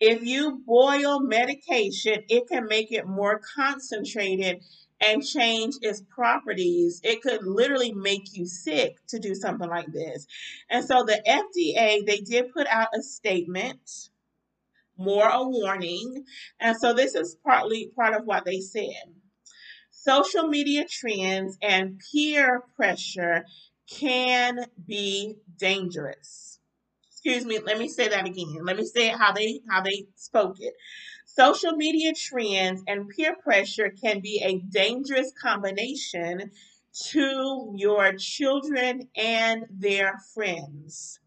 [0.00, 4.62] If you boil medication, it can make it more concentrated
[5.00, 7.00] and change its properties.
[7.02, 10.26] It could literally make you sick to do something like this.
[10.70, 14.10] And so the FDA, they did put out a statement,
[14.96, 16.24] more a warning.
[16.60, 19.14] And so this is partly part of what they said.
[19.90, 23.44] Social media trends and peer pressure
[23.88, 26.47] can be dangerous
[27.18, 28.58] excuse me, let me say that again.
[28.62, 30.74] Let me say how they how they spoke it.
[31.26, 36.52] Social media trends and peer pressure can be a dangerous combination
[37.10, 41.18] to your children and their friends,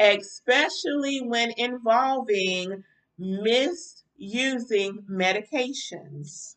[0.00, 2.84] especially when involving
[3.18, 6.56] misusing medications.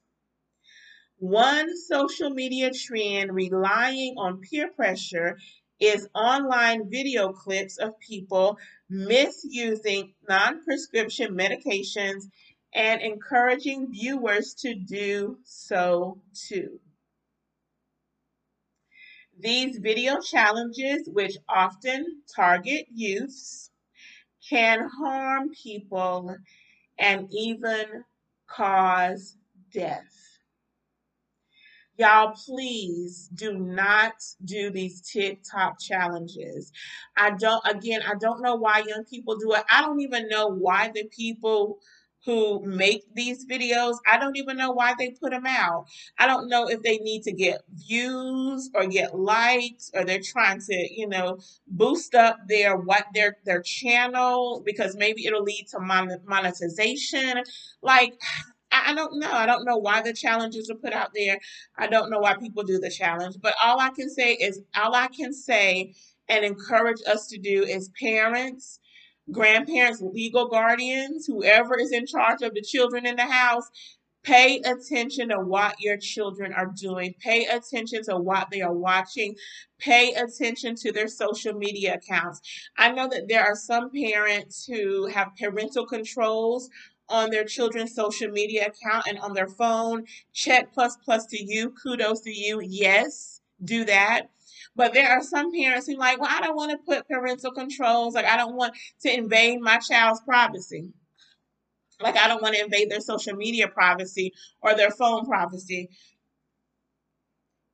[1.20, 5.38] One social media trend relying on peer pressure
[5.80, 8.58] is online video clips of people
[8.90, 12.24] misusing non prescription medications
[12.74, 16.80] and encouraging viewers to do so too.
[19.40, 23.72] These video challenges, which often target youths,
[24.50, 26.36] can harm people
[26.98, 28.04] and even
[28.48, 29.38] cause
[29.72, 30.29] death.
[32.00, 34.14] Y'all, please do not
[34.46, 36.72] do these TikTok challenges.
[37.18, 39.64] I don't, again, I don't know why young people do it.
[39.70, 41.80] I don't even know why the people
[42.26, 45.88] who make these videos, I don't even know why they put them out.
[46.18, 50.62] I don't know if they need to get views or get likes or they're trying
[50.62, 55.80] to, you know, boost up their what their their channel because maybe it'll lead to
[55.80, 57.44] monetization.
[57.82, 58.14] Like
[58.90, 59.32] I, don't know.
[59.32, 61.40] I don't know why the challenges are put out there.
[61.78, 63.36] I don't know why people do the challenge.
[63.42, 65.94] But all I can say is, all I can say
[66.28, 68.80] and encourage us to do is parents,
[69.32, 73.70] grandparents, legal guardians, whoever is in charge of the children in the house,
[74.24, 77.16] Pay attention to what your children are doing.
[77.20, 79.36] Pay attention to what they are watching.
[79.80, 82.42] Pay attention to their social media accounts.
[82.78, 86.70] I know that there are some parents who have parental controls
[87.10, 90.06] on their children's social media account and on their phone.
[90.34, 91.74] Check plus plus to you.
[91.84, 92.62] Kudos to you.
[92.62, 94.30] Yes, do that.
[94.76, 98.14] But there are some parents who like, well, I don't want to put parental controls.
[98.16, 100.94] Like, I don't want to invade my child's privacy.
[102.02, 105.90] Like, I don't want to invade their social media privacy or their phone privacy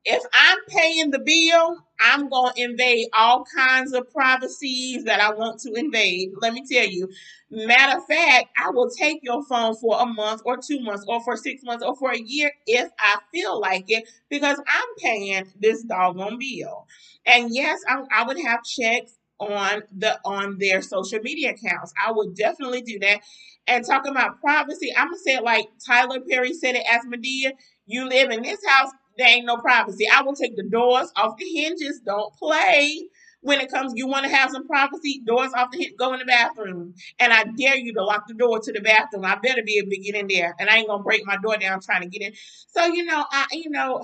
[0.06, 5.32] if I'm paying the bill, I'm going to invade all kinds of privacies that I
[5.34, 6.30] want to invade.
[6.40, 7.08] Let me tell you.
[7.50, 11.22] Matter of fact, I will take your phone for a month or two months or
[11.22, 15.44] for six months or for a year if I feel like it because I'm paying
[15.60, 16.86] this doggone bill.
[17.24, 21.92] And yes, I, I would have checks on the on their social media accounts.
[22.04, 23.20] I would definitely do that.
[23.66, 27.52] And talking about privacy, I'm gonna say it like Tyler Perry said it as Madea.
[27.86, 30.06] You live in this house, there ain't no privacy.
[30.12, 32.00] I will take the doors off the hinges.
[32.04, 33.08] Don't play.
[33.40, 36.18] When it comes, you want to have some privacy, doors off the hinge, go in
[36.18, 36.94] the bathroom.
[37.18, 39.24] And I dare you to lock the door to the bathroom.
[39.24, 40.54] I better be able to get in there.
[40.58, 42.32] And I ain't gonna break my door down trying to get in.
[42.68, 44.02] So, you know, I you know,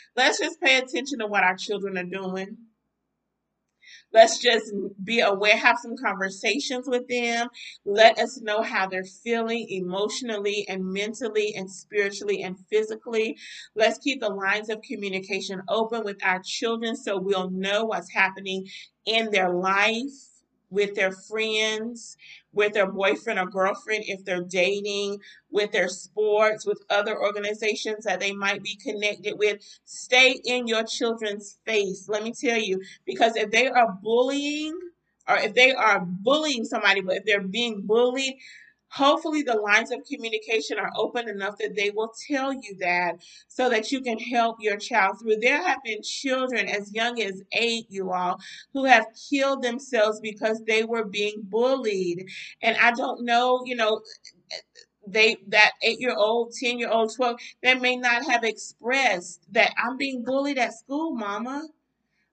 [0.16, 2.56] let's just pay attention to what our children are doing
[4.12, 4.72] Let's just
[5.04, 7.48] be aware, have some conversations with them.
[7.84, 13.36] Let us know how they're feeling emotionally and mentally and spiritually and physically.
[13.74, 18.66] Let's keep the lines of communication open with our children so we'll know what's happening
[19.04, 20.27] in their life
[20.70, 22.16] with their friends,
[22.52, 25.18] with their boyfriend or girlfriend if they're dating,
[25.50, 29.60] with their sports, with other organizations that they might be connected with.
[29.84, 32.08] Stay in your children's face.
[32.08, 34.78] Let me tell you, because if they are bullying,
[35.28, 38.36] or if they are bullying somebody, but if they're being bullied,
[38.90, 43.68] Hopefully, the lines of communication are open enough that they will tell you that so
[43.68, 45.36] that you can help your child through.
[45.36, 48.38] There have been children as young as eight, you all,
[48.72, 52.28] who have killed themselves because they were being bullied.
[52.62, 54.00] And I don't know, you know,
[55.06, 59.72] they that eight year old, 10 year old, 12, they may not have expressed that
[59.82, 61.66] I'm being bullied at school, mama.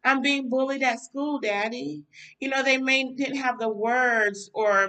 [0.03, 2.03] I'm being bullied at school, daddy.
[2.39, 4.87] You know, they may didn't have the words or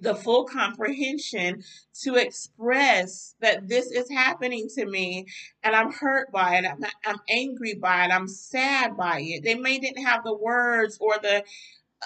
[0.00, 1.62] the full comprehension
[2.02, 5.26] to express that this is happening to me
[5.62, 6.64] and I'm hurt by it.
[6.64, 8.12] I'm, I'm angry by it.
[8.12, 9.44] I'm sad by it.
[9.44, 11.44] They may didn't have the words or the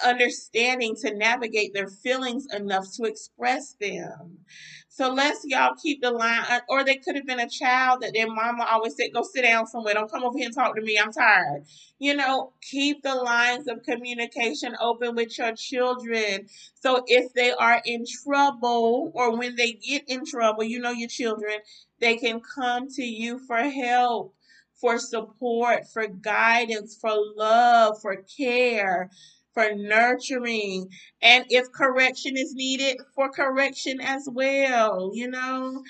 [0.03, 4.39] understanding to navigate their feelings enough to express them.
[4.87, 8.31] So let's y'all keep the line, or they could have been a child that their
[8.31, 9.93] mama always said, go sit down somewhere.
[9.93, 10.97] Don't come over here and talk to me.
[10.97, 11.65] I'm tired.
[11.99, 16.47] You know, keep the lines of communication open with your children.
[16.75, 21.09] So if they are in trouble or when they get in trouble, you know, your
[21.09, 21.59] children,
[21.99, 24.33] they can come to you for help
[24.75, 29.09] for support, for guidance, for love, for care
[29.55, 30.89] for nurturing,
[31.23, 35.83] and if correction is needed, for correction as well, you know?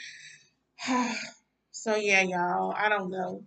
[1.71, 3.43] so, yeah, y'all, I don't know.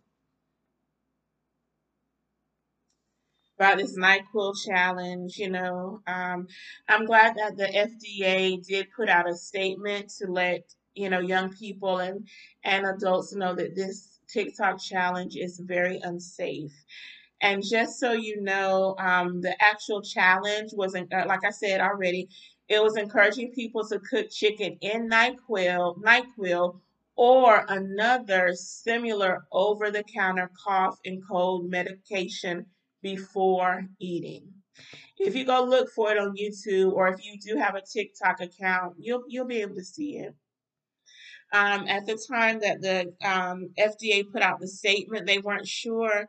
[3.59, 6.49] About this NyQuil challenge, you know, um,
[6.89, 10.63] I'm glad that the FDA did put out a statement to let
[10.95, 12.29] you know young people and
[12.65, 16.73] and adults know that this TikTok challenge is very unsafe
[17.41, 22.29] and just so you know, um, the actual challenge was, uh, like I said already,
[22.69, 26.81] it was encouraging people to cook chicken in NyQuil, NyQuil
[27.17, 32.65] or another similar over the counter cough and cold medication
[33.03, 34.47] before eating.
[35.19, 38.41] If you go look for it on YouTube or if you do have a TikTok
[38.41, 40.35] account, you'll you'll be able to see it.
[41.53, 46.29] Um, at the time that the um, FDA put out the statement, they weren't sure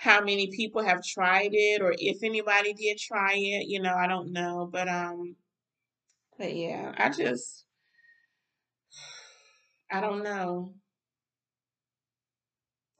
[0.00, 3.66] how many people have tried it or if anybody did try it.
[3.68, 5.36] You know, I don't know, but um,
[6.38, 7.66] but yeah, I just
[9.92, 10.72] I don't know.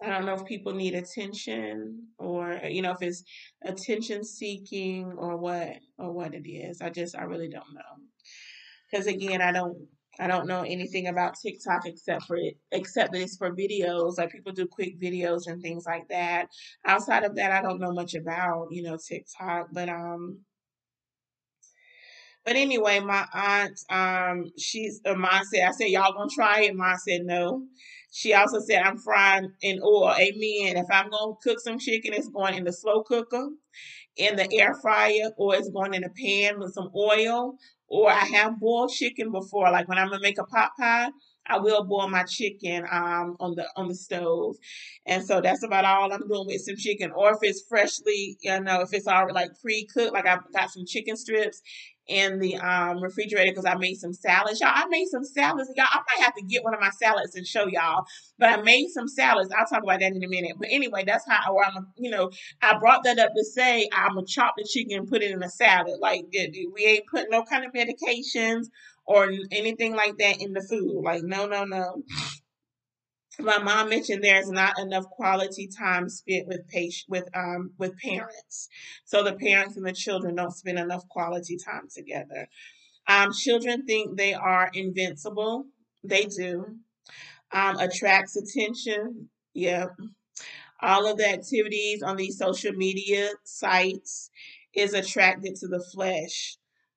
[0.02, 3.24] I don't know if people need attention or you know if it's
[3.64, 6.82] attention seeking or what or what it is.
[6.82, 7.80] I just I really don't know.
[8.94, 9.88] Cuz again, I don't
[10.20, 14.18] I don't know anything about TikTok except for it except that it's for videos.
[14.18, 16.48] Like people do quick videos and things like that.
[16.86, 20.40] Outside of that, I don't know much about, you know, TikTok, but um
[22.44, 26.74] but anyway, my aunt, um, she's uh, mom said, I said, y'all gonna try it?
[26.74, 27.64] Mom said no.
[28.12, 30.12] She also said, I'm frying in oil.
[30.18, 30.76] Amen.
[30.76, 33.50] If I'm gonna cook some chicken, it's going in the slow cooker,
[34.16, 37.56] in the air fryer, or it's going in a pan with some oil.
[37.90, 41.10] Or I have boiled chicken before, like when I'm gonna make a pot pie.
[41.46, 44.56] I will boil my chicken um, on the on the stove,
[45.06, 47.10] and so that's about all I'm doing with some chicken.
[47.12, 50.70] Or if it's freshly, you know, if it's already like pre cooked, like I've got
[50.70, 51.60] some chicken strips
[52.10, 54.60] in the um, refrigerator because I made some salads.
[54.60, 55.70] Y'all, I made some salads.
[55.76, 58.04] Y'all, I might have to get one of my salads and show y'all.
[58.38, 59.50] But I made some salads.
[59.56, 60.56] I'll talk about that in a minute.
[60.58, 62.30] But anyway, that's how or I'm, you know,
[62.60, 65.42] I brought that up to say I'm gonna chop the chicken and put it in
[65.42, 66.00] a salad.
[66.00, 68.66] Like we ain't putting no kind of medications
[69.06, 71.02] or anything like that in the food.
[71.04, 72.02] Like no, no, no
[73.40, 78.68] my mom mentioned there's not enough quality time spent with patient with um with parents.
[79.04, 82.48] So the parents and the children don't spend enough quality time together.
[83.08, 85.66] Um children think they are invincible.
[86.04, 86.66] They do.
[87.52, 89.30] Um attracts attention.
[89.54, 89.86] Yeah
[90.82, 94.30] all of the activities on these social media sites
[94.74, 96.56] is attracted to the flesh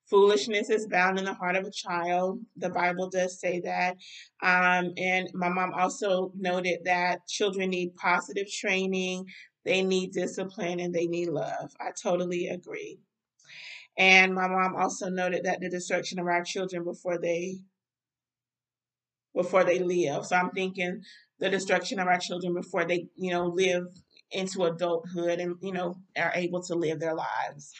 [0.09, 2.39] Foolishness is bound in the heart of a child.
[2.57, 3.97] The Bible does say that.
[4.41, 9.25] Um, and my mom also noted that children need positive training,
[9.65, 11.71] they need discipline, and they need love.
[11.79, 12.99] I totally agree.
[13.97, 17.59] And my mom also noted that the destruction of our children before they
[19.35, 20.25] before they live.
[20.25, 21.01] So I'm thinking
[21.39, 23.85] the destruction of our children before they, you know, live
[24.31, 27.73] into adulthood and, you know, are able to live their lives.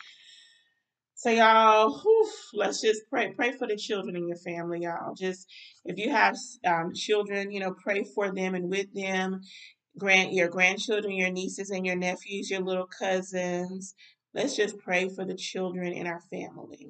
[1.23, 3.31] So y'all, whew, let's just pray.
[3.31, 5.13] Pray for the children in your family, y'all.
[5.15, 5.47] Just
[5.85, 6.35] if you have
[6.67, 9.39] um, children, you know, pray for them and with them.
[9.97, 13.95] Grant your grandchildren, your nieces and your nephews, your little cousins.
[14.33, 16.89] Let's just pray for the children in our family.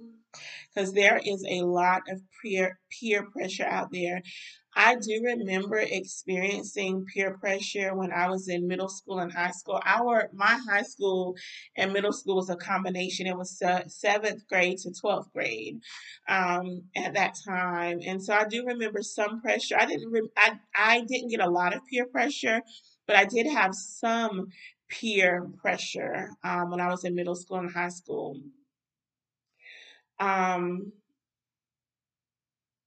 [0.73, 4.22] Because there is a lot of peer peer pressure out there.
[4.76, 9.80] I do remember experiencing peer pressure when I was in middle school and high school.
[9.85, 11.35] Our my high school
[11.77, 13.27] and middle school was a combination.
[13.27, 15.80] It was seventh grade to twelfth grade
[16.27, 19.76] um, at that time, and so I do remember some pressure.
[19.80, 22.61] I didn't re- I I didn't get a lot of peer pressure,
[23.07, 24.47] but I did have some
[24.89, 28.38] peer pressure um, when I was in middle school and high school.
[30.23, 30.93] Um,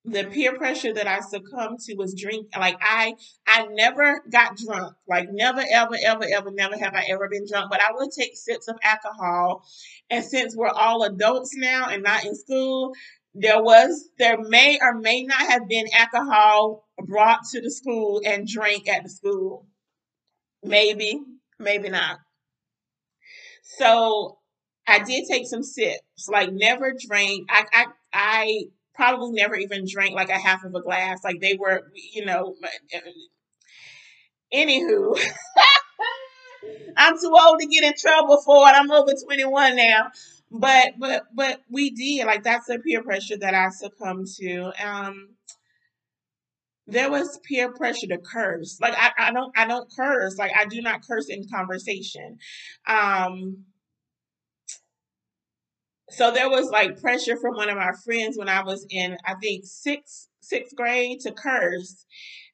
[0.04, 2.46] the peer pressure that I succumbed to was drink.
[2.56, 3.14] Like I,
[3.46, 4.94] I never got drunk.
[5.08, 7.70] Like never, ever, ever, ever, never have I ever been drunk.
[7.70, 9.64] But I would take sips of alcohol.
[10.08, 12.92] And since we're all adults now and not in school,
[13.34, 18.46] there was, there may or may not have been alcohol brought to the school and
[18.46, 19.66] drank at the school.
[20.62, 21.20] Maybe,
[21.58, 22.18] maybe not.
[23.78, 24.38] So
[24.86, 26.28] I did take some sips.
[26.28, 27.48] Like never drank.
[27.50, 28.62] I, I, I
[28.94, 31.24] probably never even drank like a half of a glass.
[31.24, 31.82] Like they were,
[32.12, 32.56] you know.
[34.54, 35.18] Anywho,
[36.96, 38.74] I'm too old to get in trouble for it.
[38.74, 40.10] I'm over 21 now.
[40.50, 44.72] But but but we did like that's the peer pressure that I succumbed to.
[44.82, 45.30] Um
[46.86, 48.78] there was peer pressure to curse.
[48.80, 50.38] Like I, I don't I don't curse.
[50.38, 52.38] Like I do not curse in conversation.
[52.86, 53.64] Um
[56.10, 59.34] so there was like pressure from one of my friends when I was in, I
[59.34, 62.06] think sixth sixth grade to curse.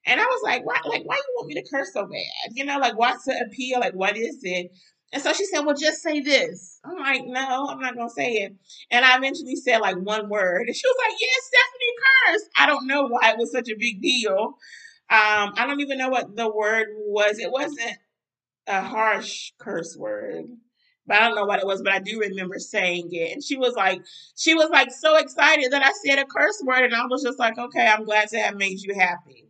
[0.06, 2.52] And I was like, why like why you want me to curse so bad?
[2.52, 3.80] You know, like what's the appeal?
[3.80, 4.72] Like what is it?
[5.12, 6.80] And so she said, Well, just say this.
[6.84, 8.54] I'm like, No, I'm not gonna say it.
[8.90, 10.66] And I eventually said like one word.
[10.66, 12.50] And she was like, Yes, Stephanie cursed.
[12.56, 14.54] I don't know why it was such a big deal.
[15.10, 17.38] Um, I don't even know what the word was.
[17.38, 17.98] It wasn't
[18.66, 20.46] a harsh curse word
[21.06, 23.32] but I don't know what it was, but I do remember saying it.
[23.32, 24.00] And she was like,
[24.36, 27.38] she was like so excited that I said a curse word, and I was just
[27.38, 29.48] like, okay, I'm glad to have made you happy.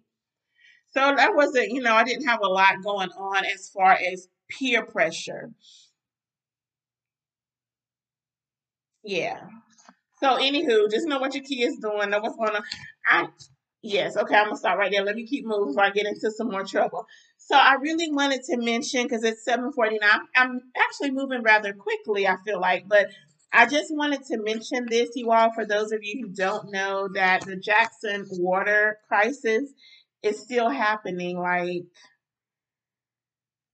[0.91, 4.29] So that wasn't, you know, I didn't have a lot going on as far as
[4.49, 5.51] peer pressure.
[9.03, 9.41] Yeah.
[10.21, 12.63] So anywho, just know what your kids doing, know what's going on.
[13.07, 13.29] I
[13.83, 15.05] yes, okay, I'm gonna stop right there.
[15.05, 17.07] Let me keep moving before I get into some more trouble.
[17.39, 20.01] So I really wanted to mention because it's 7:49.
[20.37, 23.09] I'm actually moving rather quickly, I feel like, but
[23.53, 27.09] I just wanted to mention this, you all, for those of you who don't know
[27.15, 29.71] that the Jackson water crisis
[30.23, 31.39] is still happening.
[31.39, 31.85] Like,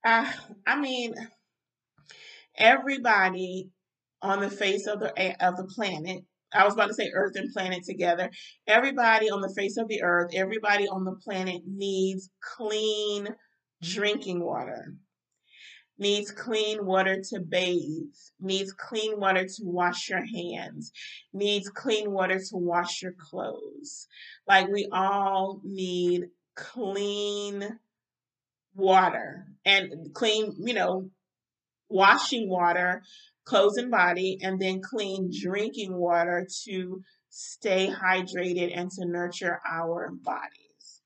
[0.04, 0.30] uh,
[0.66, 1.14] I mean,
[2.56, 3.70] everybody
[4.22, 5.10] on the face of the
[5.46, 6.24] of the planet.
[6.52, 8.30] I was about to say earth and planet together.
[8.66, 13.28] Everybody on the face of the earth, everybody on the planet needs clean
[13.82, 14.94] drinking water.
[16.00, 20.92] Needs clean water to bathe, needs clean water to wash your hands,
[21.32, 24.06] needs clean water to wash your clothes.
[24.46, 27.80] Like we all need clean
[28.76, 31.10] water and clean, you know,
[31.88, 33.02] washing water,
[33.48, 40.10] clothes and body, and then clean drinking water to stay hydrated and to nurture our
[40.22, 41.02] bodies.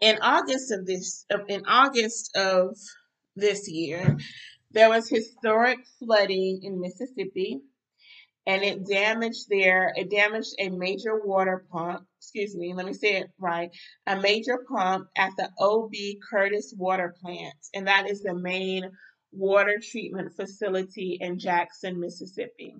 [0.00, 2.76] In August of this, in August of
[3.36, 4.16] this year,
[4.72, 7.60] there was historic flooding in Mississippi
[8.46, 13.16] and it damaged their it damaged a major water pump excuse me let me say
[13.18, 13.70] it right
[14.06, 16.20] a major pump at the O.B.
[16.28, 18.90] Curtis water plant and that is the main
[19.32, 22.74] water treatment facility in jackson mississippi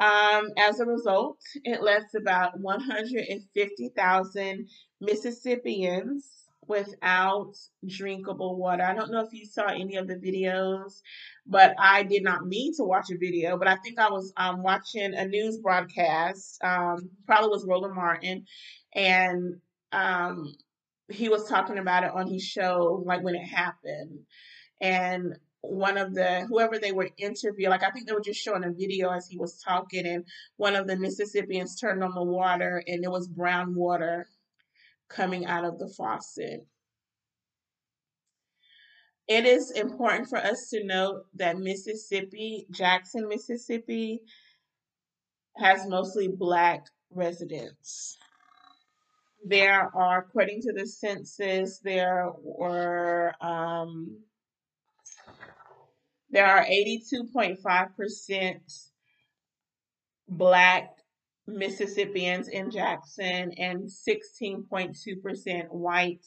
[0.00, 4.68] um, as a result it left about 150000
[5.00, 7.52] mississippians without
[7.86, 8.82] drinkable water.
[8.82, 11.00] I don't know if you saw any of the videos,
[11.46, 14.62] but I did not mean to watch a video, but I think I was um,
[14.62, 18.46] watching a news broadcast, um, probably was Roland Martin,
[18.94, 19.56] and
[19.92, 20.54] um,
[21.08, 24.20] he was talking about it on his show, like when it happened.
[24.80, 25.36] And
[25.70, 28.72] one of the whoever they were interviewing, like I think they were just showing a
[28.72, 30.24] video as he was talking, and
[30.56, 34.28] one of the Mississippians turned on the water, and it was brown water
[35.08, 36.66] coming out of the faucet.
[39.28, 44.22] It is important for us to note that Mississippi, Jackson, Mississippi,
[45.56, 48.16] has mostly Black residents.
[49.44, 54.18] There are, according to the census, there were um,
[56.36, 58.90] there are 82.5%
[60.28, 60.90] Black
[61.46, 66.26] Mississippians in Jackson and 16.2% white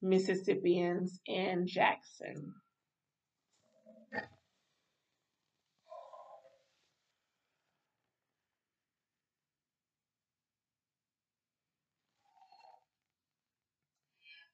[0.00, 2.54] Mississippians in Jackson.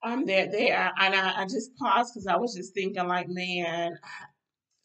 [0.03, 3.97] Um, there, there, and I, I just paused because I was just thinking, like, man,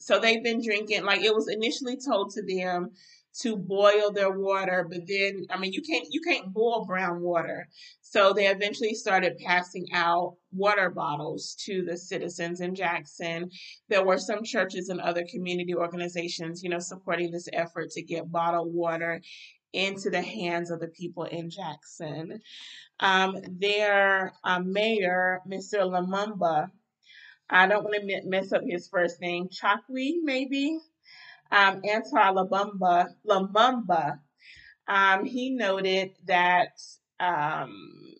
[0.04, 2.92] so they've been drinking, like, it was initially told to them
[3.40, 7.68] to boil their water, but then I mean you can't you can't boil brown water.
[8.02, 13.50] So they eventually started passing out water bottles to the citizens in Jackson.
[13.90, 18.32] There were some churches and other community organizations, you know, supporting this effort to get
[18.32, 19.20] bottled water
[19.74, 22.40] into the hands of the people in Jackson.
[23.00, 25.80] Um, their uh, mayor, Mr.
[25.80, 26.70] Lumumba,
[27.54, 30.80] I don't want to mess up his first name, Chokwe, maybe
[31.52, 34.20] um, Lumumba, Lumumba,
[34.88, 36.80] um, he noted that
[37.20, 38.16] um,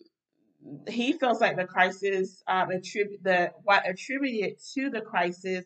[0.88, 5.64] he feels like the crisis um, attribute the what attributed to the crisis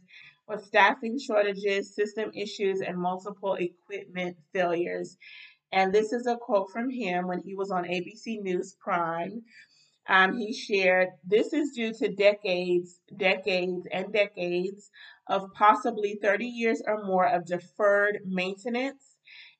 [0.48, 5.16] was staffing shortages, system issues, and multiple equipment failures.
[5.72, 9.42] And this is a quote from him when he was on ABC News Prime.
[10.08, 14.90] Um, he shared, This is due to decades, decades, and decades
[15.28, 19.16] of possibly 30 years or more of deferred maintenance,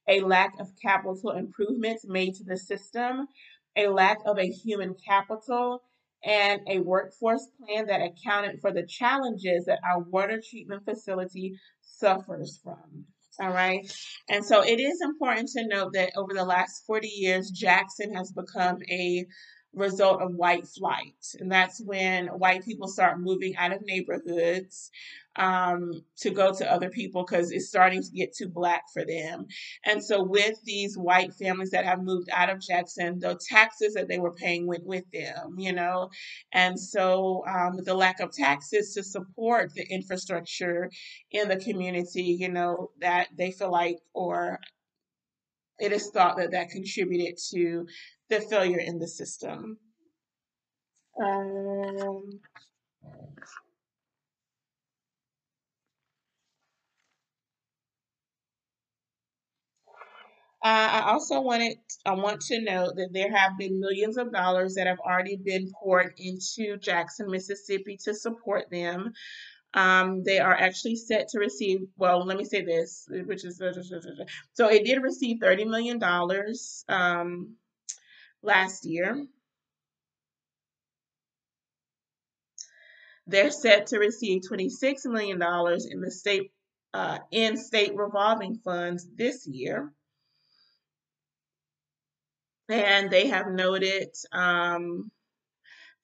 [0.09, 3.27] a lack of capital improvements made to the system,
[3.77, 5.83] a lack of a human capital,
[6.25, 12.59] and a workforce plan that accounted for the challenges that our water treatment facility suffers
[12.63, 13.05] from.
[13.41, 13.89] All right.
[14.29, 18.33] And so it is important to note that over the last 40 years, Jackson has
[18.33, 19.25] become a
[19.75, 21.15] result of white flight.
[21.39, 24.91] And that's when white people start moving out of neighborhoods
[25.37, 29.47] um, to go to other people because it's starting to get too black for them.
[29.85, 34.09] And so, with these white families that have moved out of Jackson, the taxes that
[34.09, 36.11] they were paying went with them, you know.
[36.53, 40.91] And so, um, the lack of taxes to support the infrastructure
[41.31, 44.59] in the community, you know, that they feel like, or
[45.79, 47.87] it is thought that that contributed to
[48.29, 49.79] the failure in the system.
[51.23, 52.41] Um,
[60.63, 64.87] I also wanted I want to note that there have been millions of dollars that
[64.87, 69.13] have already been poured into Jackson, Mississippi to support them.
[69.75, 73.63] Um, they are actually set to receive, well, let me say this, which is
[74.53, 76.03] so it did receive $30 million
[76.89, 77.55] um,
[78.43, 79.27] last year.
[83.27, 86.51] They're set to receive $26 million in the state
[86.95, 89.93] uh, in state revolving funds this year
[92.69, 95.11] and they have noted um,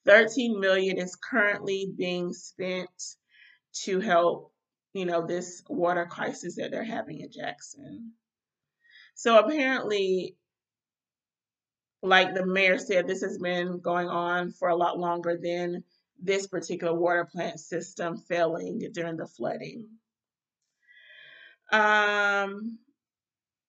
[0.07, 3.17] 13 million is currently being spent
[3.83, 4.53] to help
[4.93, 8.13] you know this water crisis that they're having in Jackson.
[9.15, 10.37] So apparently
[12.05, 15.83] like the mayor said this has been going on for a lot longer than
[16.23, 19.89] this particular water plant system failing during the flooding.
[21.73, 22.79] Um,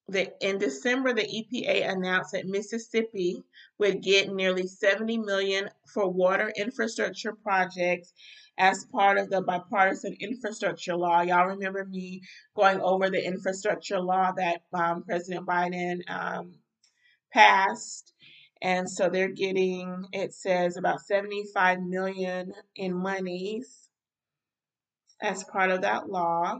[0.09, 3.41] the, in December, the EPA announced that Mississippi
[3.79, 8.13] would get nearly 70 million for water infrastructure projects
[8.57, 11.21] as part of the bipartisan infrastructure law.
[11.21, 12.21] Y'all remember me
[12.55, 16.55] going over the infrastructure law that um, President Biden um,
[17.33, 18.13] passed.
[18.61, 23.89] And so they're getting, it says about 75 million in monies
[25.21, 26.59] as part of that law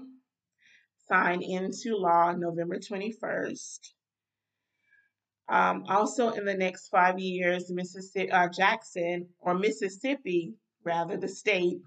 [1.08, 3.80] signed into law November 21st.
[5.48, 10.56] Um, also, in the next five years, Mississippi, uh, Jackson, or Mississippi,
[10.86, 11.80] rather, the state,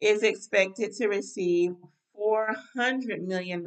[0.00, 1.72] is expected to receive
[2.16, 3.64] $400 million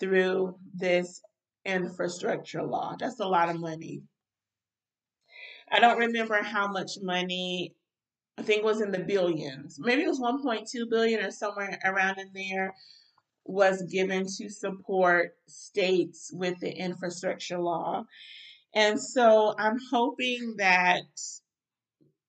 [0.00, 1.20] through this
[1.64, 2.96] infrastructure law.
[2.98, 4.02] That's a lot of money.
[5.70, 7.74] I don't remember how much money,
[8.38, 9.78] I think was in the billions.
[9.80, 12.74] Maybe it was 1.2 billion or somewhere around in there
[13.44, 18.04] was given to support states with the infrastructure law.
[18.74, 21.02] And so I'm hoping that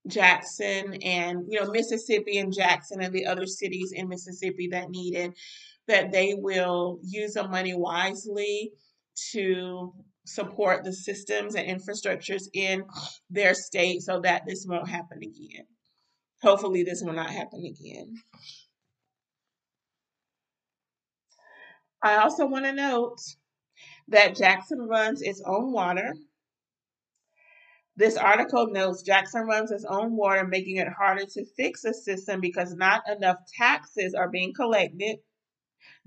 [0.09, 5.15] Jackson and, you know, Mississippi and Jackson and the other cities in Mississippi that need
[5.15, 5.33] it,
[5.87, 8.71] that they will use the money wisely
[9.31, 9.93] to
[10.25, 12.83] support the systems and infrastructures in
[13.29, 15.65] their state so that this won't happen again.
[16.41, 18.15] Hopefully, this will not happen again.
[22.01, 23.17] I also want to note
[24.09, 26.13] that Jackson runs its own water.
[27.97, 32.39] This article notes Jackson runs its own water, making it harder to fix the system
[32.39, 35.17] because not enough taxes are being collected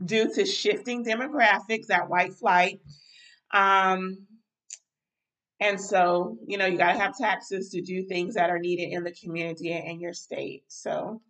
[0.03, 2.81] due to shifting demographics, that white flight.
[3.53, 4.27] Um,
[5.59, 8.93] and so, you know, you got to have taxes to do things that are needed
[8.93, 10.62] in the community and your state.
[10.69, 11.21] So,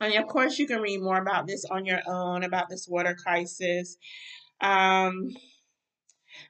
[0.00, 3.14] and of course, you can read more about this on your own about this water
[3.14, 3.96] crisis.
[4.60, 5.28] Um,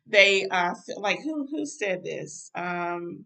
[0.07, 2.51] they uh, like who who said this?
[2.55, 3.25] Um,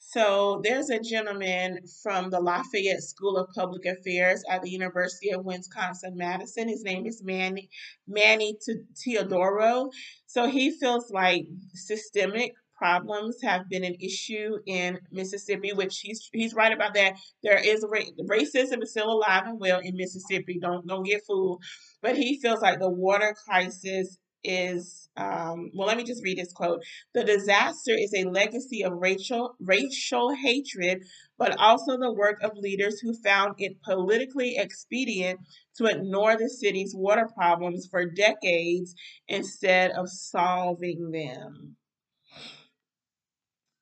[0.00, 5.30] So there's a gentleman from the La Follette School of Public Affairs at the University
[5.30, 6.68] of Wisconsin Madison.
[6.68, 7.68] His name is Manny
[8.06, 8.56] Manny
[8.96, 9.90] Teodoro.
[10.26, 16.54] So he feels like systemic problems have been an issue in Mississippi, which he's he's
[16.54, 17.16] right about that.
[17.42, 20.58] There is racism is still alive and well in Mississippi.
[20.60, 21.62] Don't don't get fooled.
[22.02, 26.52] But he feels like the water crisis is um, well let me just read this
[26.52, 26.80] quote
[27.12, 31.02] the disaster is a legacy of racial racial hatred
[31.38, 35.40] but also the work of leaders who found it politically expedient
[35.76, 38.94] to ignore the city's water problems for decades
[39.26, 41.76] instead of solving them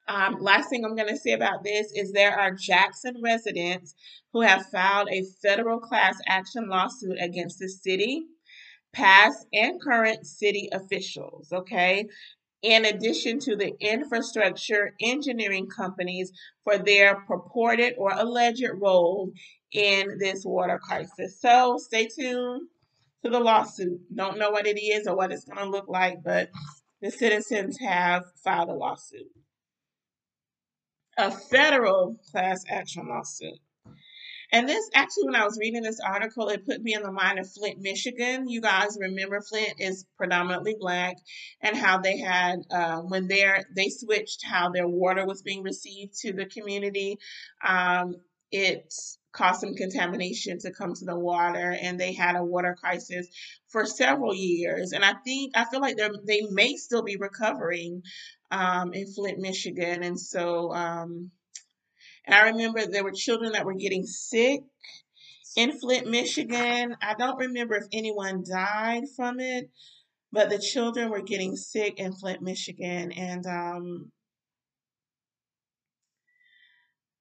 [0.09, 3.95] um, last thing I'm going to say about this is there are Jackson residents
[4.33, 8.24] who have filed a federal class action lawsuit against the city
[8.93, 12.07] past and current city officials, okay?
[12.62, 16.33] In addition to the infrastructure engineering companies
[16.65, 19.33] for their purported or alleged role
[19.73, 21.41] in this water crisis.
[21.41, 22.69] So stay tuned
[23.24, 24.01] to the lawsuit.
[24.15, 26.49] Don't know what it is or what it's going to look like, but
[27.03, 29.27] the citizens have filed a lawsuit.
[31.19, 33.59] A federal class action lawsuit.
[34.53, 37.39] And this actually, when I was reading this article, it put me in the mind
[37.39, 38.49] of Flint, Michigan.
[38.49, 41.17] You guys remember Flint is predominantly black,
[41.61, 43.45] and how they had uh, when they
[43.75, 47.19] they switched how their water was being received to the community.
[47.67, 48.17] Um,
[48.53, 48.93] it
[49.33, 53.27] caused some contamination to come to the water, and they had a water crisis
[53.69, 54.93] for several years.
[54.93, 58.03] And I think I feel like they they may still be recovering
[58.51, 60.73] um, in Flint, Michigan, and so.
[60.73, 61.31] Um,
[62.28, 64.62] I remember there were children that were getting sick
[65.56, 66.97] in Flint, Michigan.
[67.01, 69.70] I don't remember if anyone died from it,
[70.32, 74.12] but the children were getting sick in Flint, Michigan, and um,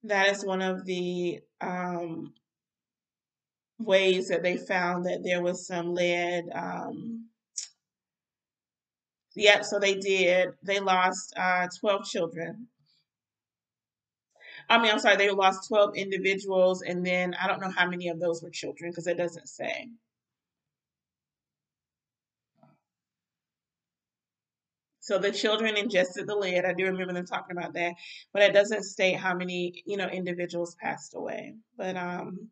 [0.04, 2.34] that is one of the um,
[3.80, 6.46] ways that they found that there was some lead.
[6.54, 7.28] Um,
[9.36, 10.50] yep, so they did.
[10.64, 12.68] They lost uh, 12 children.
[14.70, 18.10] I mean, I'm sorry, they lost 12 individuals, and then I don't know how many
[18.10, 19.90] of those were children because it doesn't say.
[25.02, 26.66] So the children ingested the lead.
[26.66, 27.94] I do remember them talking about that,
[28.34, 31.54] but it doesn't state how many, you know, individuals passed away.
[31.78, 32.50] But um,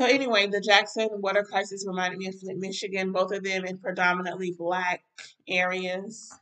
[0.00, 3.12] so anyway, the Jackson water crisis reminded me of Flint, Michigan.
[3.12, 5.04] Both of them in predominantly black
[5.48, 6.32] areas.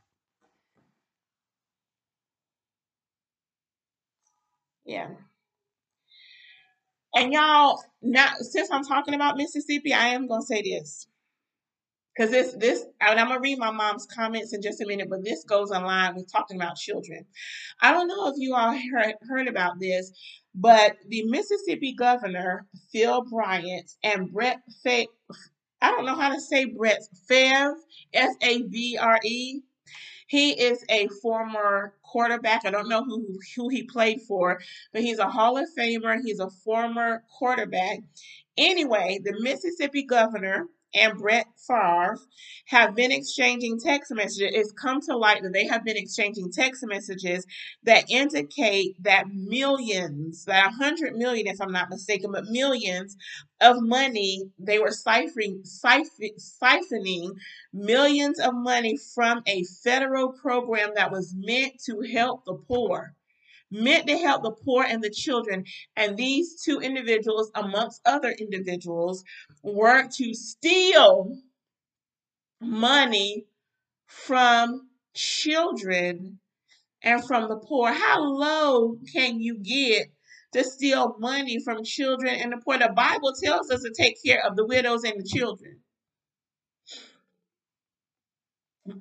[4.85, 5.09] Yeah.
[7.15, 11.07] And y'all, now since I'm talking about Mississippi, I am gonna say this.
[12.15, 15.23] Because this, this, and I'm gonna read my mom's comments in just a minute, but
[15.23, 17.25] this goes online with talking about children.
[17.81, 20.11] I don't know if you all heard, heard about this,
[20.53, 25.05] but the Mississippi governor, Phil Bryant, and Brett Fa-
[25.81, 27.75] I don't know how to say Brett Favre,
[28.13, 29.61] F A V R E.
[30.27, 32.65] He is a former quarterback.
[32.65, 34.59] I don't know who who he played for,
[34.93, 36.19] but he's a Hall of Famer.
[36.23, 37.99] He's a former quarterback.
[38.57, 42.17] Anyway, the Mississippi governor and Brett Favre
[42.67, 44.51] have been exchanging text messages.
[44.53, 47.45] It's come to light that they have been exchanging text messages
[47.83, 53.15] that indicate that millions, that 100 million, if I'm not mistaken, but millions
[53.61, 57.31] of money, they were siphoning, siphoning
[57.73, 63.15] millions of money from a federal program that was meant to help the poor
[63.71, 65.65] meant to help the poor and the children.
[65.95, 69.23] And these two individuals, amongst other individuals,
[69.63, 71.37] worked to steal
[72.59, 73.45] money
[74.07, 76.39] from children
[77.03, 77.91] and from the poor.
[77.91, 80.07] How low can you get
[80.53, 82.77] to steal money from children and the poor?
[82.77, 85.79] The Bible tells us to take care of the widows and the children.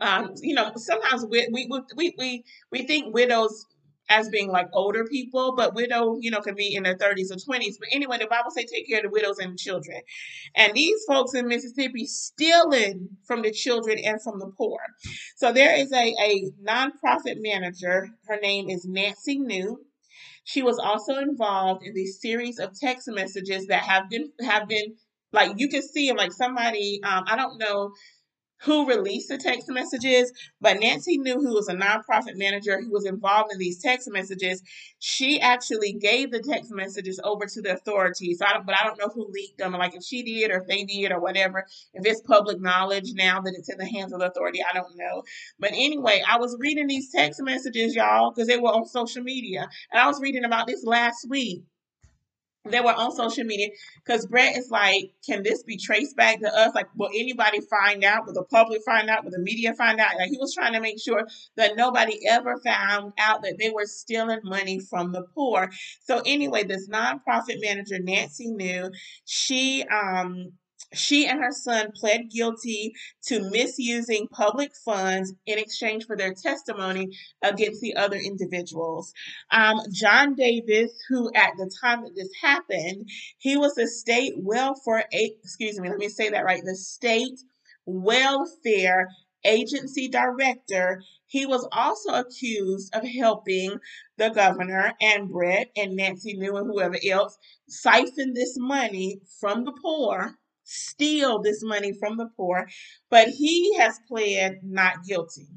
[0.00, 3.66] Um, you know, sometimes we we we we, we think widows
[4.10, 7.36] as being like older people, but widow, you know, can be in their 30s or
[7.36, 7.78] 20s.
[7.80, 10.02] But anyway, the Bible say take care of the widows and the children.
[10.56, 14.80] And these folks in Mississippi stealing from the children and from the poor.
[15.36, 18.08] So there is a, a nonprofit manager.
[18.28, 19.80] Her name is Nancy New.
[20.44, 24.96] She was also involved in the series of text messages that have been have been
[25.32, 27.92] like you can see them like somebody um, I don't know
[28.62, 33.06] who released the text messages, but Nancy New who was a nonprofit manager who was
[33.06, 34.62] involved in these text messages,
[34.98, 38.38] she actually gave the text messages over to the authorities.
[38.38, 40.58] So I don't, but I don't know who leaked them, like if she did or
[40.58, 41.66] if they did or whatever.
[41.94, 44.96] If it's public knowledge now that it's in the hands of the authority, I don't
[44.96, 45.22] know.
[45.58, 49.68] But anyway, I was reading these text messages, y'all, because they were on social media,
[49.90, 51.62] and I was reading about this last week
[52.64, 53.68] they were on social media
[54.04, 56.74] because Brett is like, can this be traced back to us?
[56.74, 58.26] Like, will anybody find out?
[58.26, 59.24] Will the public find out?
[59.24, 60.16] Will the media find out?
[60.18, 61.26] Like, he was trying to make sure
[61.56, 65.70] that nobody ever found out that they were stealing money from the poor.
[66.04, 68.90] So anyway, this nonprofit manager Nancy New
[69.24, 70.52] she um
[70.92, 72.92] she and her son pled guilty
[73.26, 79.12] to misusing public funds in exchange for their testimony against the other individuals.
[79.50, 83.08] Um, John Davis, who at the time that this happened,
[83.38, 87.38] he was the state welfare, excuse me, let me say that right, the state
[87.86, 89.08] welfare
[89.44, 91.02] agency director.
[91.26, 93.78] He was also accused of helping
[94.18, 97.38] the governor and Brett and Nancy New and whoever else
[97.68, 100.36] siphon this money from the poor
[100.70, 102.68] steal this money from the poor,
[103.10, 105.48] but he has pled not guilty.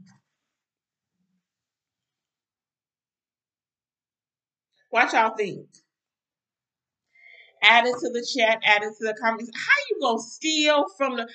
[4.91, 5.68] Watch y'all think.
[7.64, 9.52] Add it to the chat, add it to the comments.
[9.56, 11.27] How you gonna steal from the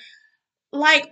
[0.71, 1.11] like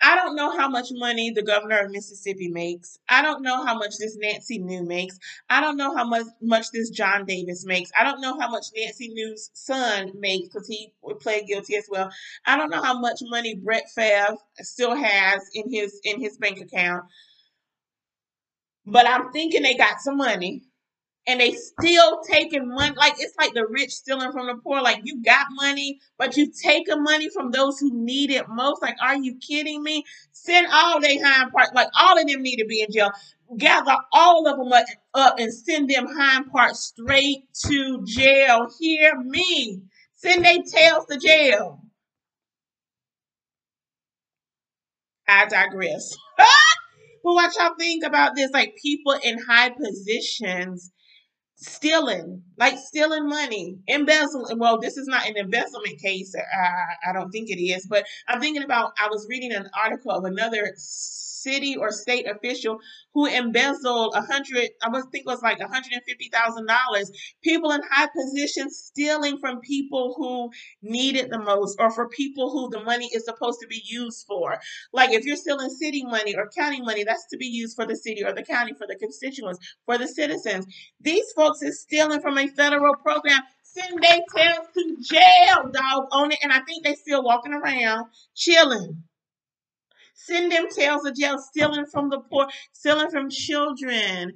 [0.00, 2.98] I don't know how much money the governor of Mississippi makes.
[3.08, 5.18] I don't know how much this Nancy New makes.
[5.50, 7.90] I don't know how much much this John Davis makes.
[7.98, 12.10] I don't know how much Nancy New's son makes because he pled guilty as well.
[12.46, 16.60] I don't know how much money Brett Favre still has in his in his bank
[16.60, 17.04] account.
[18.86, 20.62] But I'm thinking they got some money.
[21.28, 22.94] And they still taking money.
[22.96, 24.80] Like it's like the rich stealing from the poor.
[24.80, 28.80] Like you got money, but you taking money from those who need it most.
[28.80, 30.04] Like, are you kidding me?
[30.32, 31.72] Send all they hind parts.
[31.74, 33.10] Like all of them need to be in jail.
[33.58, 34.84] Gather all of them
[35.14, 38.66] up and send them hind parts straight to jail.
[38.80, 39.82] Hear me.
[40.14, 41.82] Send their tails to jail.
[45.28, 46.16] I digress.
[46.38, 46.46] but
[47.22, 48.50] what y'all think about this?
[48.50, 50.90] Like people in high positions
[51.58, 54.58] stealing, like stealing money, embezzling.
[54.58, 56.34] Well, this is not an embezzlement case.
[56.34, 58.92] Uh, I don't think it is, but I'm thinking about.
[58.98, 60.72] I was reading an article of another
[61.48, 62.78] city or state official
[63.14, 67.04] who embezzled a hundred, I was think it was like $150,000.
[67.42, 70.50] People in high positions stealing from people who
[70.82, 74.26] need it the most or for people who the money is supposed to be used
[74.26, 74.58] for.
[74.92, 77.96] Like if you're stealing city money or county money, that's to be used for the
[77.96, 80.66] city or the county, for the constituents, for the citizens.
[81.00, 83.42] These folks is stealing from a federal program
[83.78, 86.38] send their tails to jail, dog, on it.
[86.42, 89.02] And I think they still walking around chilling.
[90.14, 94.34] Send them tails to jail, stealing from the poor, stealing from children.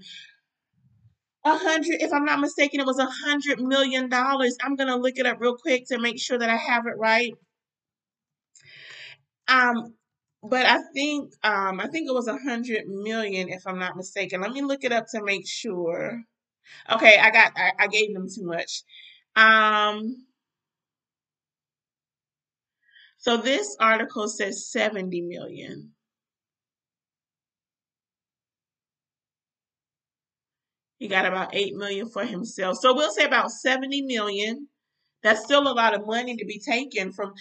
[1.45, 4.57] A hundred, if I'm not mistaken, it was a hundred million dollars.
[4.63, 7.35] I'm gonna look it up real quick to make sure that I have it right.
[9.49, 9.95] Um,
[10.45, 14.41] but I think um I think it was a hundred million, if I'm not mistaken.
[14.41, 16.23] Let me look it up to make sure.
[16.91, 18.83] Okay, I got I, I gave them too much.
[19.37, 20.27] Um
[23.19, 25.93] so this article says 70 million.
[30.99, 32.79] He got about 8 million for himself.
[32.79, 34.69] So we'll say about 70 million.
[35.23, 37.33] That's still a lot of money to be taken from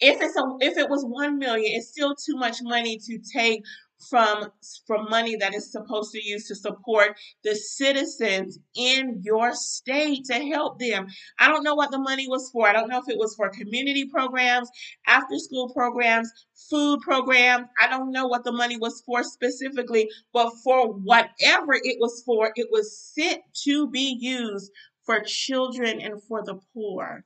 [0.00, 3.62] if it's a if it was 1 million, it's still too much money to take
[4.08, 4.50] from
[4.86, 10.34] from money that is supposed to use to support the citizens in your state to
[10.34, 11.06] help them.
[11.38, 12.66] I don't know what the money was for.
[12.66, 14.70] I don't know if it was for community programs,
[15.06, 16.30] after school programs,
[16.70, 17.66] food programs.
[17.80, 22.52] I don't know what the money was for specifically, but for whatever it was for,
[22.56, 24.70] it was sent to be used
[25.04, 27.24] for children and for the poor.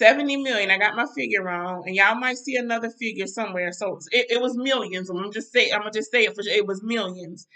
[0.00, 0.72] 70 million.
[0.72, 3.72] I got my figure wrong, and y'all might see another figure somewhere.
[3.72, 5.10] So it, it was millions.
[5.10, 7.46] I'm just say I'm gonna just say it for it was millions.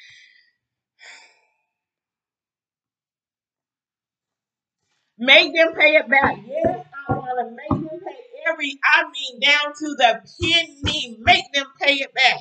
[5.19, 6.39] Make them pay it back.
[6.47, 8.17] Yes, I want to make them pay
[8.51, 8.79] every.
[8.85, 11.19] I mean, down to the penny.
[11.21, 12.41] Make them pay it back.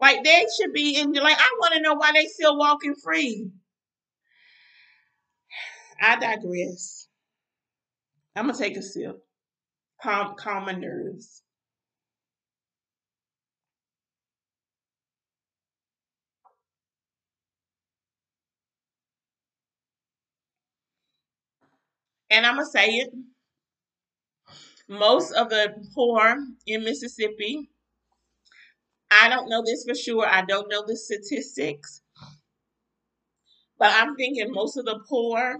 [0.00, 1.12] Like they should be in.
[1.12, 3.50] Like I want to know why they still walking free.
[6.00, 7.01] I digress.
[8.36, 9.18] I'm gonna take a sip.
[10.02, 11.42] Calm, calm my nerves.
[22.30, 23.10] And I'm gonna say it.
[24.88, 26.36] Most of the poor
[26.66, 27.70] in Mississippi,
[29.10, 30.26] I don't know this for sure.
[30.26, 32.02] I don't know the statistics,
[33.78, 35.56] but I'm thinking most of the poor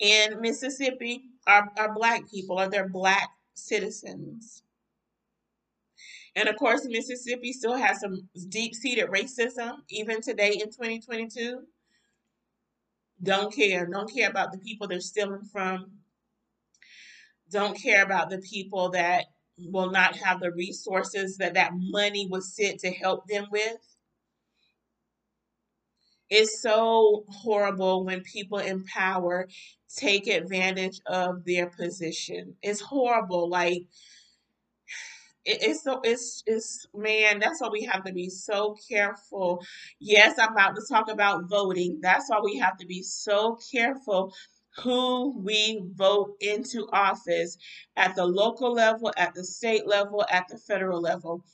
[0.00, 4.62] in Mississippi are, are black people or they're black citizens.
[6.34, 11.62] And of course, Mississippi still has some deep seated racism, even today in 2022.
[13.22, 13.86] Don't care.
[13.86, 15.92] Don't care about the people they're stealing from.
[17.50, 19.24] Don't care about the people that
[19.58, 23.95] will not have the resources that that money was sent to help them with.
[26.30, 29.48] It's so horrible when people in power
[29.96, 32.56] take advantage of their position.
[32.62, 33.48] It's horrible.
[33.48, 33.84] Like
[35.44, 39.62] it, it's so it's it's man, that's why we have to be so careful.
[40.00, 42.00] Yes, I'm about to talk about voting.
[42.02, 44.34] That's why we have to be so careful
[44.84, 47.58] who we vote into office
[47.96, 51.44] at the local level, at the state level, at the federal level.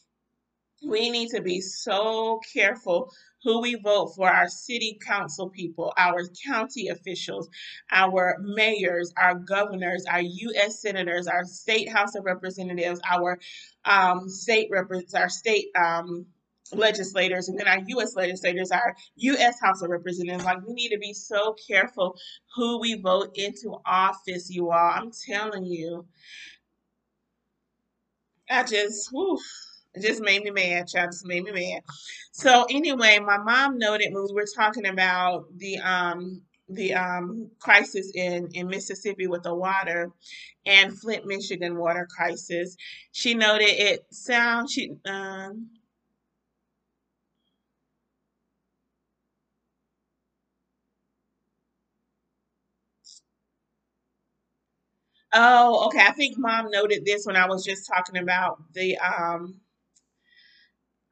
[0.85, 3.13] We need to be so careful
[3.45, 7.49] who we vote for our city council people, our county officials,
[7.91, 10.81] our mayors, our governors, our U.S.
[10.81, 13.39] senators, our state House of Representatives, our
[13.85, 16.27] um, state rep- our state um,
[16.73, 18.15] legislators, and then our U.S.
[18.17, 19.61] legislators, our U.S.
[19.61, 20.45] House of Representatives.
[20.45, 22.17] Like we need to be so careful
[22.57, 24.93] who we vote into office, you all.
[24.95, 26.07] I'm telling you.
[28.51, 29.39] I just, whew,
[29.95, 31.07] it just made me mad, y'all.
[31.07, 31.83] Just made me mad.
[32.33, 38.13] So anyway, my mom noted when we were talking about the um the um crisis
[38.15, 40.11] in in Mississippi with the water
[40.67, 42.77] and Flint, Michigan water crisis.
[43.13, 45.71] She noted it sounds she um.
[55.35, 56.01] Oh, okay.
[56.01, 59.62] I think mom noted this when I was just talking about the um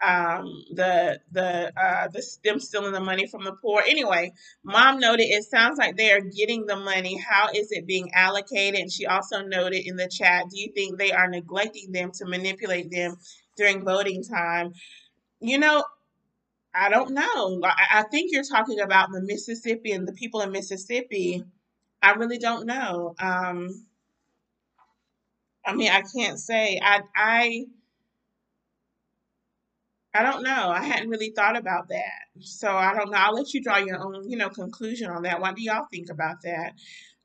[0.02, 3.82] um the the uh the them stealing the money from the poor.
[3.86, 4.32] Anyway,
[4.64, 7.18] mom noted it sounds like they are getting the money.
[7.18, 8.80] How is it being allocated?
[8.80, 12.26] And she also noted in the chat, do you think they are neglecting them to
[12.26, 13.16] manipulate them
[13.56, 14.72] during voting time?
[15.40, 15.84] You know,
[16.74, 17.60] I don't know.
[17.64, 21.44] I, I think you're talking about the Mississippi and the people in Mississippi.
[22.02, 23.14] I really don't know.
[23.18, 23.86] Um,
[25.64, 26.80] I mean, I can't say.
[26.82, 27.66] I I
[30.12, 30.70] I don't know.
[30.70, 32.26] I hadn't really thought about that.
[32.40, 33.18] So I don't know.
[33.18, 35.40] I'll let you draw your own, you know, conclusion on that.
[35.40, 36.74] What do y'all think about that?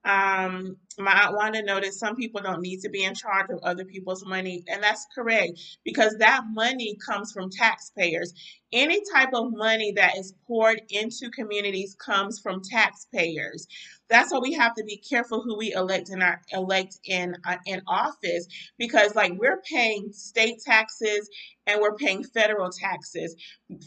[0.04, 3.86] Um, my aunt Wanda noted some people don't need to be in charge of other
[3.86, 8.34] people's money, and that's correct because that money comes from taxpayers.
[8.72, 13.68] Any type of money that is poured into communities comes from taxpayers.
[14.10, 17.58] That's why we have to be careful who we elect in our elect in uh,
[17.66, 18.48] in office
[18.78, 21.30] because like we're paying state taxes
[21.68, 23.36] and we're paying federal taxes.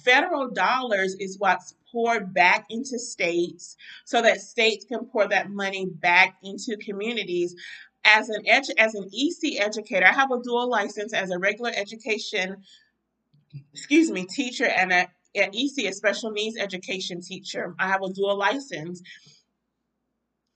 [0.04, 5.86] Federal dollars is what's poured back into states so that states can pour that money
[5.86, 6.97] back into communities.
[6.98, 7.54] Communities
[8.04, 11.72] as an edu- as an EC educator, I have a dual license as a regular
[11.76, 12.56] education,
[13.72, 17.74] excuse me, teacher and a an EC, a special needs education teacher.
[17.78, 19.02] I have a dual license.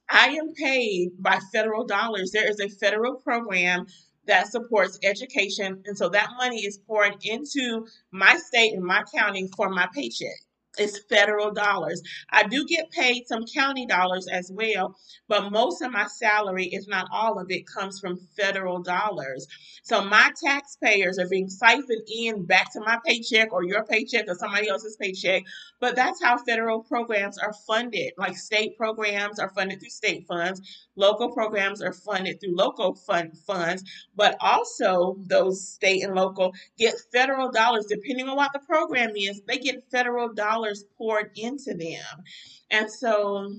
[0.09, 2.31] I am paid by federal dollars.
[2.31, 3.87] There is a federal program
[4.27, 9.49] that supports education, and so that money is poured into my state and my county
[9.55, 10.39] for my paycheck.
[10.77, 12.01] It's federal dollars.
[12.31, 14.95] I do get paid some county dollars as well,
[15.27, 19.47] but most of my salary, if not all of it, comes from federal dollars.
[19.83, 24.35] So my taxpayers are being siphoned in back to my paycheck or your paycheck or
[24.35, 25.43] somebody else's paycheck.
[25.79, 28.13] But that's how federal programs are funded.
[28.17, 30.61] Like state programs are funded through state funds,
[30.95, 33.83] local programs are funded through local fund funds,
[34.15, 39.41] but also those state and local get federal dollars depending on what the program is.
[39.47, 40.62] They get federal dollars
[40.97, 42.23] poured into them.
[42.71, 43.53] And so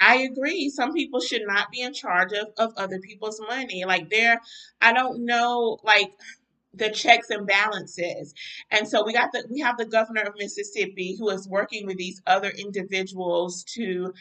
[0.00, 0.68] I agree.
[0.68, 3.84] Some people should not be in charge of, of other people's money.
[3.86, 4.40] Like there,
[4.80, 6.12] I don't know, like
[6.74, 8.34] the checks and balances.
[8.70, 11.98] And so we got the we have the governor of Mississippi who is working with
[11.98, 14.12] these other individuals to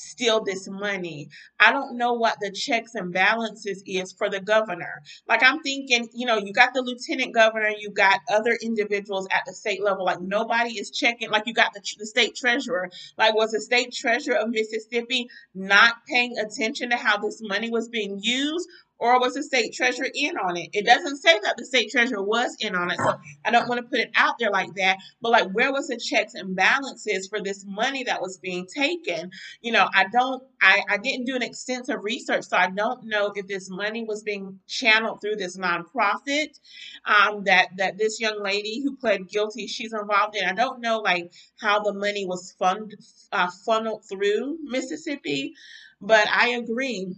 [0.00, 1.28] steal this money.
[1.58, 5.02] I don't know what the checks and balances is for the governor.
[5.28, 9.42] Like I'm thinking, you know, you got the lieutenant governor, you got other individuals at
[9.46, 10.04] the state level.
[10.04, 11.30] Like nobody is checking.
[11.30, 12.90] Like you got the, the state treasurer.
[13.18, 17.88] Like was the state treasurer of Mississippi not paying attention to how this money was
[17.88, 18.68] being used?
[19.00, 20.68] Or was the state treasurer in on it?
[20.72, 23.14] It doesn't say that the state treasurer was in on it, so
[23.44, 24.98] I don't want to put it out there like that.
[25.22, 29.30] But like, where was the checks and balances for this money that was being taken?
[29.62, 33.32] You know, I don't, I, I didn't do an extensive research, so I don't know
[33.34, 36.58] if this money was being channeled through this nonprofit
[37.06, 40.44] um, that that this young lady who pled guilty, she's involved in.
[40.44, 42.94] I don't know like how the money was fund
[43.32, 45.54] uh, funneled through Mississippi,
[46.00, 47.14] but I agree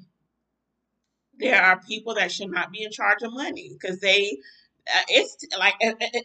[1.42, 4.38] there are people that should not be in charge of money because they
[4.94, 6.20] uh, it's like uh, uh, uh,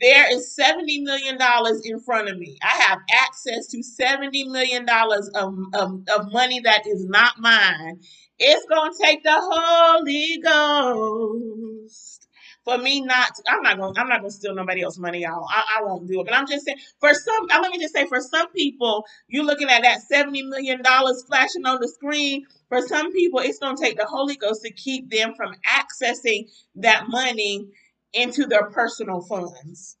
[0.00, 1.38] there is $70 million
[1.84, 2.58] in front of me.
[2.62, 8.00] I have access to $70 million of, of, of money that is not mine.
[8.38, 12.23] It's going to take the Holy Ghost
[12.64, 15.46] for me not I'm not gonna I'm not gonna steal nobody else's money, y'all.
[15.50, 16.24] I, I won't do it.
[16.26, 19.44] But I'm just saying for some uh, let me just say for some people, you're
[19.44, 22.46] looking at that 70 million dollars flashing on the screen.
[22.68, 27.04] For some people, it's gonna take the Holy Ghost to keep them from accessing that
[27.08, 27.68] money
[28.12, 29.96] into their personal funds.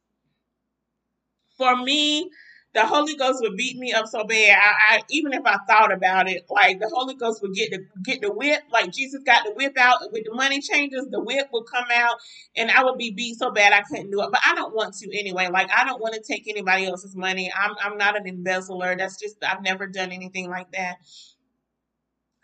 [1.58, 2.30] For me,
[2.74, 4.58] the Holy Ghost would beat me up so bad.
[4.58, 7.86] I, I, even if I thought about it, like the Holy Ghost would get the
[8.02, 11.48] get the whip, like Jesus got the whip out with the money changers, the whip
[11.52, 12.16] would come out,
[12.56, 14.30] and I would be beat so bad I couldn't do it.
[14.32, 15.48] But I don't want to anyway.
[15.52, 17.52] Like I don't want to take anybody else's money.
[17.54, 18.96] I'm I'm not an embezzler.
[18.96, 20.96] That's just I've never done anything like that.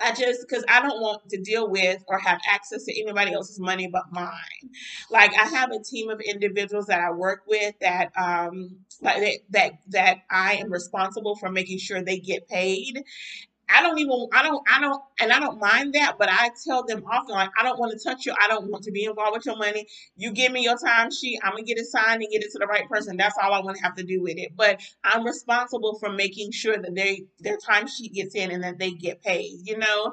[0.01, 3.61] I just because I don't want to deal with or have access to anybody else's
[3.61, 4.71] money but mine.
[5.11, 9.39] Like I have a team of individuals that I work with that um like that
[9.51, 13.03] that, that I am responsible for making sure they get paid.
[13.73, 16.85] I don't even I don't I don't and I don't mind that, but I tell
[16.85, 18.35] them often like I don't want to touch you.
[18.41, 19.87] I don't want to be involved with your money.
[20.17, 22.59] You give me your time sheet, I'm gonna get it signed and get it to
[22.59, 23.17] the right person.
[23.17, 24.53] That's all I want to have to do with it.
[24.57, 28.79] But I'm responsible for making sure that they their time sheet gets in and that
[28.79, 30.13] they get paid, you know?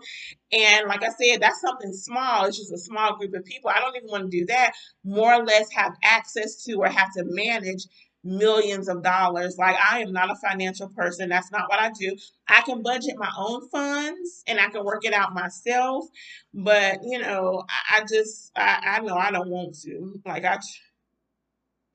[0.52, 2.46] And like I said, that's something small.
[2.46, 3.70] It's just a small group of people.
[3.70, 4.74] I don't even want to do that.
[5.04, 7.86] More or less have access to or have to manage
[8.28, 9.58] millions of dollars.
[9.58, 11.30] Like I am not a financial person.
[11.30, 12.16] That's not what I do.
[12.48, 16.06] I can budget my own funds and I can work it out myself.
[16.54, 20.20] But you know, I, I just I, I know I don't want to.
[20.26, 20.60] Like I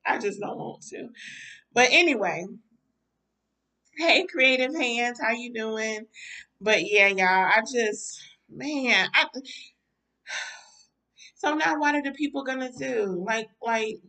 [0.05, 1.09] I just don't want to.
[1.73, 2.45] But anyway,
[3.97, 6.05] hey creative hands, how you doing?
[6.59, 9.25] But yeah, y'all, I just man, I
[11.35, 13.23] so now what are the people gonna do?
[13.25, 13.99] Like like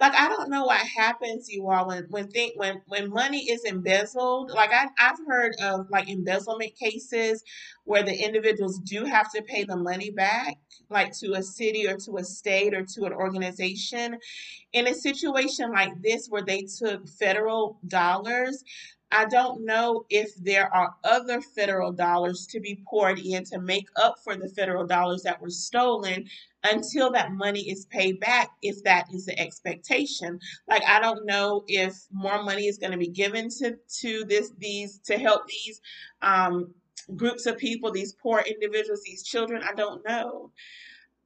[0.00, 3.64] like I don't know what happens, you all, when when think when when money is
[3.64, 4.50] embezzled.
[4.50, 7.42] Like I I've heard of like embezzlement cases
[7.84, 10.56] where the individuals do have to pay the money back,
[10.90, 14.18] like to a city or to a state or to an organization.
[14.72, 18.64] In a situation like this where they took federal dollars,
[19.14, 23.86] I don't know if there are other federal dollars to be poured in to make
[23.94, 26.26] up for the federal dollars that were stolen
[26.64, 30.40] until that money is paid back, if that is the expectation.
[30.68, 34.50] Like I don't know if more money is going to be given to to this
[34.58, 35.80] these to help these
[36.20, 36.74] um,
[37.14, 39.62] groups of people, these poor individuals, these children.
[39.62, 40.50] I don't know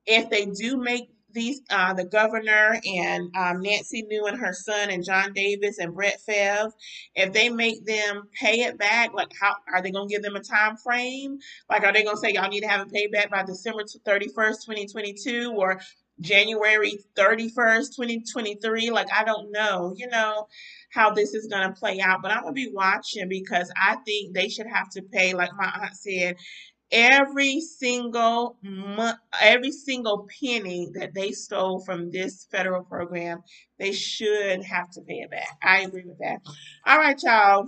[0.04, 4.90] if they do make these uh, the governor and um, Nancy New and her son
[4.90, 6.70] and John Davis and Brett Favre,
[7.14, 10.40] if they make them pay it back, like how are they gonna give them a
[10.40, 11.38] time frame?
[11.70, 14.28] Like are they gonna say y'all need to have it paid back by December thirty
[14.28, 15.80] first, twenty twenty two, or
[16.20, 18.90] January thirty first, twenty twenty three?
[18.90, 20.46] Like I don't know, you know
[20.90, 24.48] how this is gonna play out, but I'm gonna be watching because I think they
[24.48, 26.36] should have to pay, like my aunt said,
[26.90, 33.42] every single month, every single penny that they stole from this federal program,
[33.78, 35.58] they should have to pay it back.
[35.62, 36.40] I agree with that.
[36.86, 37.66] All right, y'all.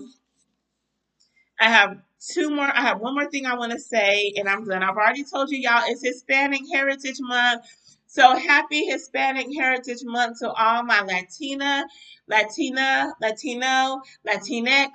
[1.60, 1.98] I have
[2.32, 2.70] two more.
[2.72, 4.82] I have one more thing I want to say, and I'm done.
[4.82, 7.66] I've already told you, y'all, it's Hispanic Heritage Month.
[8.06, 11.84] So happy Hispanic Heritage Month to all my Latina,
[12.26, 14.88] Latina, Latino, Latinx,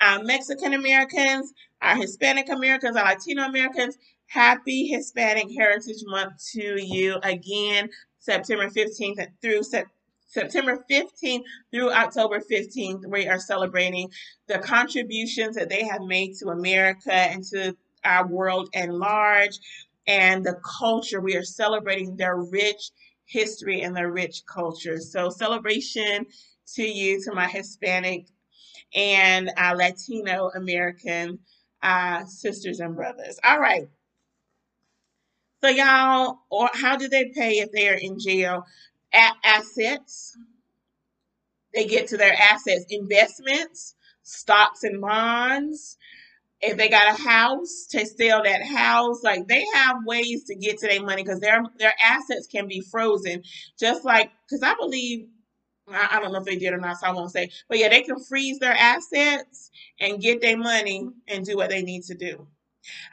[0.00, 1.52] uh, Mexican Americans,
[1.86, 3.96] our Hispanic Americans, our Latino Americans,
[4.26, 7.88] happy Hispanic Heritage Month to you again,
[8.18, 9.62] September 15th through
[10.26, 11.42] September 15th
[11.72, 13.06] through October 15th.
[13.08, 14.10] We are celebrating
[14.48, 19.56] the contributions that they have made to America and to our world at large
[20.08, 21.20] and the culture.
[21.20, 22.90] We are celebrating their rich
[23.26, 24.98] history and their rich culture.
[24.98, 26.26] So, celebration
[26.74, 28.26] to you, to my Hispanic
[28.94, 31.38] and uh, Latino American
[31.82, 33.38] uh, sisters and brothers.
[33.44, 33.88] All right.
[35.62, 38.64] So y'all, or how do they pay if they are in jail?
[39.12, 40.36] At assets.
[41.74, 45.98] They get to their assets, investments, stocks and bonds.
[46.60, 49.22] If they got a house, to sell that house.
[49.22, 52.80] Like they have ways to get to their money because their their assets can be
[52.80, 53.42] frozen.
[53.78, 55.28] Just like because I believe
[55.88, 57.50] I, I don't know if they did or not, so I won't say.
[57.68, 61.82] But yeah, they can freeze their assets and get their money and do what they
[61.82, 62.46] need to do.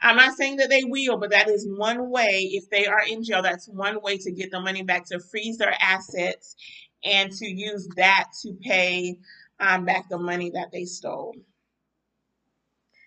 [0.02, 2.50] I'm not saying that they will, but that is one way.
[2.52, 5.58] If they are in jail, that's one way to get the money back to freeze
[5.58, 6.54] their assets
[7.02, 9.18] and to use that to pay
[9.60, 11.34] um, back the money that they stole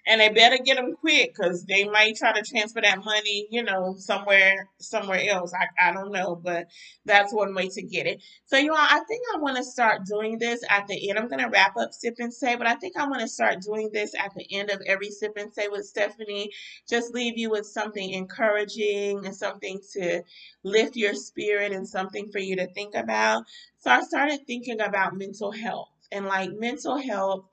[0.07, 3.63] and they better get them quick because they might try to transfer that money, you
[3.63, 5.53] know, somewhere somewhere else.
[5.53, 6.67] I, I don't know, but
[7.05, 8.23] that's one way to get it.
[8.45, 11.19] So you know, I think I want to start doing this at the end.
[11.19, 13.91] I'm gonna wrap up sip and say, but I think I want to start doing
[13.93, 16.51] this at the end of every sip and say with Stephanie.
[16.89, 20.23] Just leave you with something encouraging and something to
[20.63, 23.45] lift your spirit and something for you to think about.
[23.79, 27.45] So I started thinking about mental health and like mental health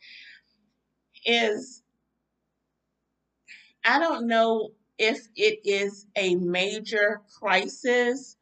[1.26, 1.84] is
[3.85, 8.36] I don't know if it is a major crisis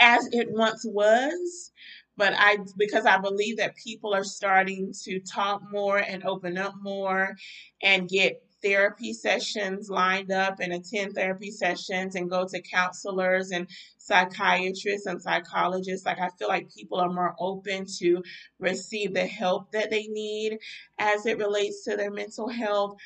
[0.00, 1.72] as it once was,
[2.16, 6.74] but I because I believe that people are starting to talk more and open up
[6.80, 7.36] more
[7.82, 13.68] and get therapy sessions lined up and attend therapy sessions and go to counselors and
[13.98, 16.04] psychiatrists and psychologists.
[16.04, 18.20] Like, I feel like people are more open to
[18.58, 20.58] receive the help that they need
[20.98, 22.96] as it relates to their mental health.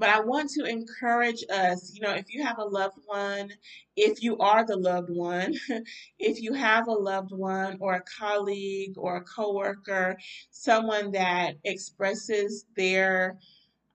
[0.00, 3.50] But I want to encourage us, you know, if you have a loved one,
[3.96, 5.54] if you are the loved one,
[6.18, 10.16] if you have a loved one or a colleague or a coworker,
[10.50, 13.38] someone that expresses their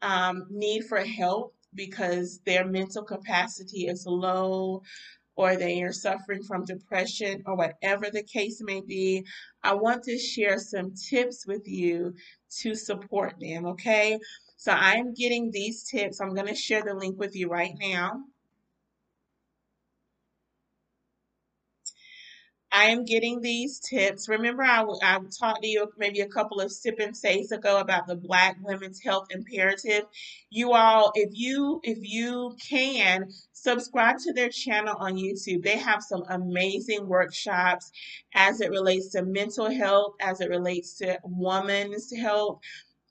[0.03, 4.83] um, need for help because their mental capacity is low
[5.35, 9.25] or they are suffering from depression or whatever the case may be,
[9.63, 12.13] I want to share some tips with you
[12.59, 14.19] to support them, okay?
[14.65, 16.19] So I am getting these tips.
[16.19, 18.23] I'm going to share the link with you right now.
[22.71, 24.27] I am getting these tips.
[24.27, 28.07] Remember, I, I talked to you maybe a couple of sip and says ago about
[28.07, 30.05] the Black Women's Health Imperative.
[30.49, 36.01] You all, if you if you can subscribe to their channel on YouTube, they have
[36.01, 37.91] some amazing workshops
[38.33, 42.61] as it relates to mental health, as it relates to women's health,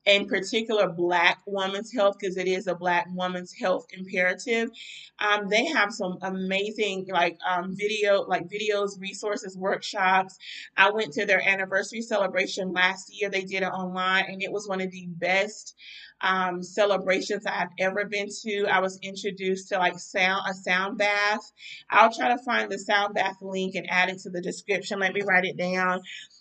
[0.06, 4.70] in particular black women's health because it is a black woman's health imperative
[5.18, 10.38] um, they have some amazing like um, video like videos resources workshops
[10.76, 14.68] i went to their anniversary celebration last year they did it online and it was
[14.68, 15.74] one of the best
[16.20, 18.66] um, celebrations I've ever been to.
[18.66, 21.52] I was introduced to like sound a sound bath.
[21.90, 25.00] I'll try to find the sound bath link and add it to the description.
[25.00, 26.00] Let me write it down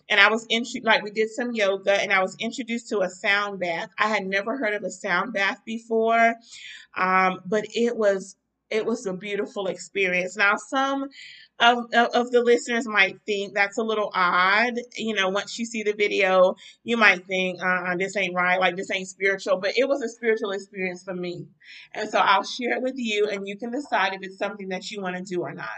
[0.10, 3.10] and I was in like we did some yoga and I was introduced to a
[3.10, 3.90] sound bath.
[3.98, 6.36] I had never heard of a sound bath before,
[6.96, 8.36] um, but it was
[8.70, 10.36] it was a beautiful experience.
[10.36, 11.10] Now some
[11.60, 14.74] of, of the listeners might think that's a little odd.
[14.98, 18.76] You know, once you see the video, you might think, uh, this ain't right, like
[18.76, 21.48] this ain't spiritual, but it was a spiritual experience for me.
[21.94, 24.90] And so I'll share it with you and you can decide if it's something that
[24.90, 25.70] you want to do or not.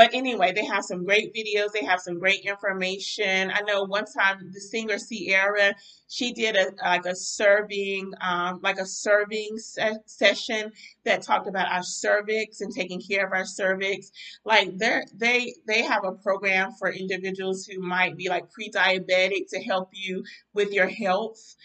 [0.00, 1.72] But anyway, they have some great videos.
[1.72, 3.50] They have some great information.
[3.50, 5.74] I know one time the singer Ciara,
[6.08, 10.72] she did a like a serving, um, like a serving se session
[11.04, 14.10] that talked about our cervix and taking care of our cervix.
[14.42, 19.60] Like they they they have a program for individuals who might be like pre-diabetic to
[19.60, 20.24] help you
[20.54, 21.56] with your health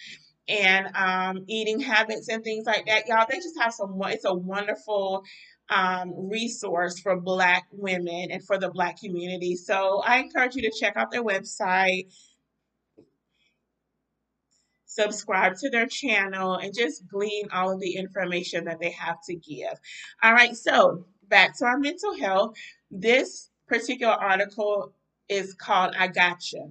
[0.48, 3.08] and um, eating habits and things like that.
[3.08, 4.00] Y'all, they just have some.
[4.08, 5.24] It's a wonderful
[5.70, 9.56] um, resource for Black women and for the Black community.
[9.56, 12.14] So I encourage you to check out their website,
[14.86, 19.36] subscribe to their channel, and just glean all of the information that they have to
[19.36, 19.74] give.
[20.24, 22.56] All right, so back to our mental health.
[22.92, 24.94] This particular article
[25.28, 26.70] is called I Gotcha.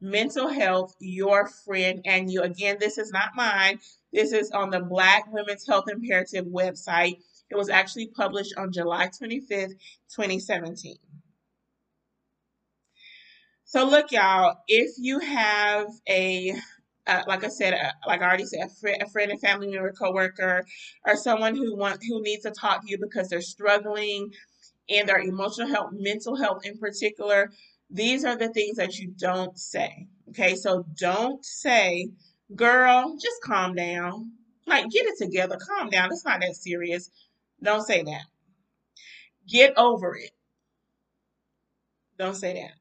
[0.00, 2.42] Mental Health, Your Friend and You.
[2.42, 3.78] Again, this is not mine.
[4.12, 7.22] This is on the Black Women's Health Imperative website.
[7.50, 9.74] It was actually published on July 25th,
[10.14, 10.96] 2017.
[13.64, 16.54] So look, y'all, if you have a
[17.06, 19.68] uh, like I said, uh, like I already said, a, fr- a friend and family
[19.68, 20.64] member, coworker,
[21.06, 24.32] or someone who want who needs to talk to you because they're struggling
[24.88, 27.52] in their emotional health, mental health in particular.
[27.90, 30.08] These are the things that you don't say.
[30.30, 32.08] Okay, so don't say,
[32.54, 34.32] "Girl, just calm down."
[34.66, 36.10] Like, get it together, calm down.
[36.12, 37.10] It's not that serious.
[37.62, 38.22] Don't say that.
[39.48, 40.30] Get over it.
[42.18, 42.72] Don't say that.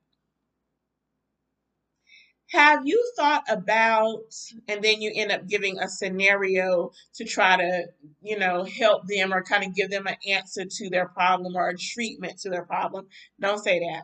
[2.52, 4.22] Have you thought about,
[4.68, 7.88] and then you end up giving a scenario to try to,
[8.22, 11.70] you know, help them or kind of give them an answer to their problem or
[11.70, 13.08] a treatment to their problem?
[13.40, 14.04] Don't say that.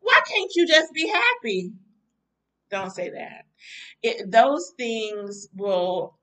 [0.00, 1.72] Why can't you just be happy?
[2.70, 3.44] Don't say that.
[4.02, 6.17] It, those things will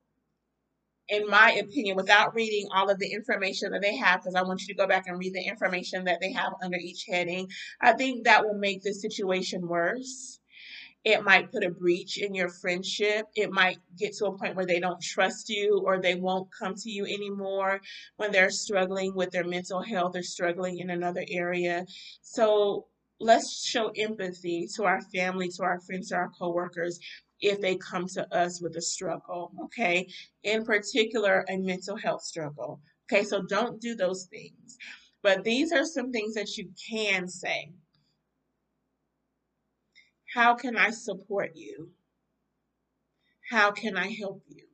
[1.08, 4.62] in my opinion, without reading all of the information that they have, because I want
[4.62, 7.48] you to go back and read the information that they have under each heading,
[7.80, 10.40] I think that will make the situation worse.
[11.04, 13.26] It might put a breach in your friendship.
[13.36, 16.74] It might get to a point where they don't trust you or they won't come
[16.74, 17.80] to you anymore
[18.16, 21.86] when they're struggling with their mental health or struggling in another area.
[22.22, 22.86] So
[23.20, 26.98] let's show empathy to our family, to our friends, to our coworkers
[27.40, 30.08] if they come to us with a struggle, okay?
[30.42, 32.80] In particular, a mental health struggle.
[33.10, 34.78] Okay, so don't do those things.
[35.22, 37.72] But these are some things that you can say.
[40.34, 41.90] How can I support you?
[43.50, 44.64] How can I help you?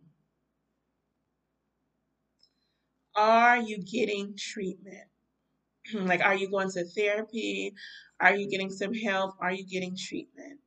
[3.14, 5.11] Are you getting treatment?
[5.94, 7.74] like, are you going to therapy?
[8.20, 9.34] Are you getting some help?
[9.40, 10.60] Are you getting treatment?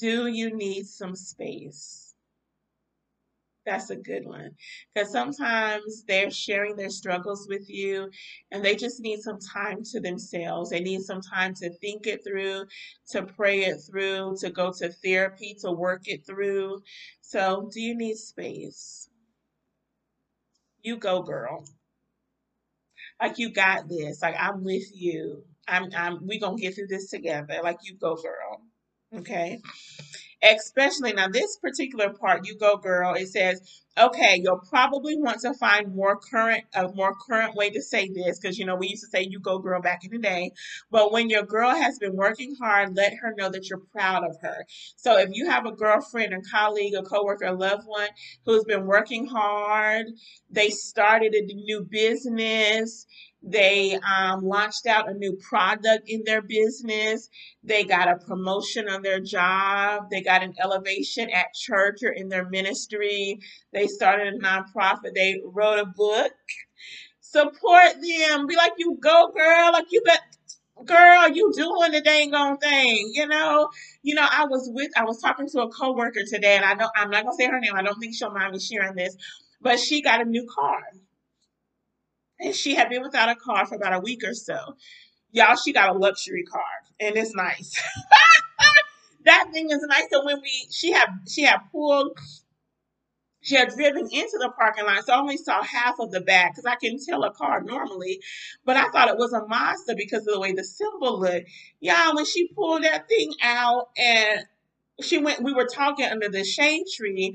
[0.00, 2.14] Do you need some space?
[3.66, 4.52] That's a good one.
[4.94, 8.10] Because sometimes they're sharing their struggles with you
[8.50, 10.70] and they just need some time to themselves.
[10.70, 12.64] They need some time to think it through,
[13.10, 16.82] to pray it through, to go to therapy, to work it through.
[17.20, 19.10] So, do you need space?
[20.82, 21.66] You go, girl.
[23.20, 24.22] Like you got this.
[24.22, 25.44] Like I'm with you.
[25.66, 27.60] I'm I'm we gonna get through this together.
[27.62, 28.62] Like you go, girl.
[29.20, 29.60] Okay.
[30.42, 33.14] Especially now, this particular part, you go, girl.
[33.14, 33.60] It says,
[33.98, 38.38] okay, you'll probably want to find more current, a more current way to say this
[38.38, 40.52] because you know we used to say "you go, girl" back in the day.
[40.92, 44.36] But when your girl has been working hard, let her know that you're proud of
[44.42, 44.64] her.
[44.96, 48.08] So if you have a girlfriend, a colleague, a coworker, a loved one
[48.46, 50.06] who's been working hard,
[50.50, 53.06] they started a new business
[53.42, 57.28] They um, launched out a new product in their business.
[57.62, 60.08] They got a promotion on their job.
[60.10, 63.38] They got an elevation at church or in their ministry.
[63.72, 65.14] They started a nonprofit.
[65.14, 66.32] They wrote a book.
[67.20, 68.46] Support them.
[68.46, 69.72] Be like, you go, girl.
[69.72, 70.20] Like, you bet
[70.84, 73.68] girl, you doing the dang on thing, you know.
[74.02, 76.88] You know, I was with, I was talking to a coworker today, and I know
[76.96, 77.74] I'm not gonna say her name.
[77.74, 79.16] I don't think she'll mind me sharing this,
[79.60, 80.80] but she got a new car,
[82.40, 84.76] and she had been without a car for about a week or so.
[85.32, 86.62] Y'all, she got a luxury car,
[87.00, 87.80] and it's nice.
[89.24, 90.04] that thing is nice.
[90.10, 92.18] So when we, she had, she had pulled
[93.40, 96.52] she had driven into the parking lot, so I only saw half of the back
[96.52, 98.20] because I can tell a car normally,
[98.64, 101.48] but I thought it was a Mazda because of the way the symbol looked.
[101.80, 104.44] Yeah, when she pulled that thing out and
[105.00, 107.34] she went, we were talking under the shade tree,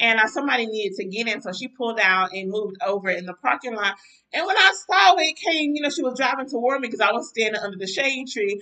[0.00, 3.34] and somebody needed to get in, so she pulled out and moved over in the
[3.34, 3.96] parking lot.
[4.32, 7.12] And when I saw it came, you know, she was driving toward me because I
[7.12, 8.60] was standing under the shade tree.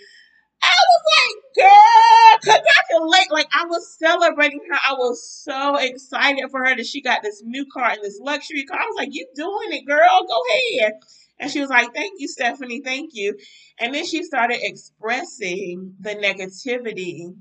[0.60, 2.54] I was like, girl,
[2.90, 3.30] congratulate.
[3.30, 4.78] Like I was celebrating her.
[4.88, 8.64] I was so excited for her that she got this new car and this luxury
[8.64, 8.80] car.
[8.80, 10.26] I was like, you doing it, girl.
[10.26, 10.42] Go
[10.80, 10.94] ahead.
[11.38, 12.80] And she was like, thank you, Stephanie.
[12.84, 13.38] Thank you.
[13.78, 17.36] And then she started expressing the negativity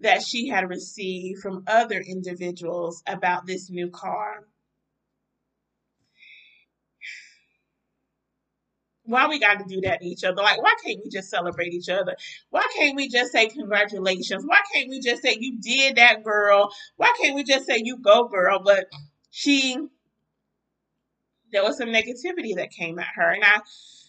[0.00, 4.44] that she had received from other individuals about this new car.
[9.06, 10.42] why we got to do that to each other?
[10.42, 12.16] Like, why can't we just celebrate each other?
[12.50, 14.44] Why can't we just say congratulations?
[14.44, 16.70] Why can't we just say you did that, girl?
[16.96, 18.60] Why can't we just say you go, girl?
[18.64, 18.86] But
[19.30, 19.76] she,
[21.52, 23.60] there was some negativity that came at her, and I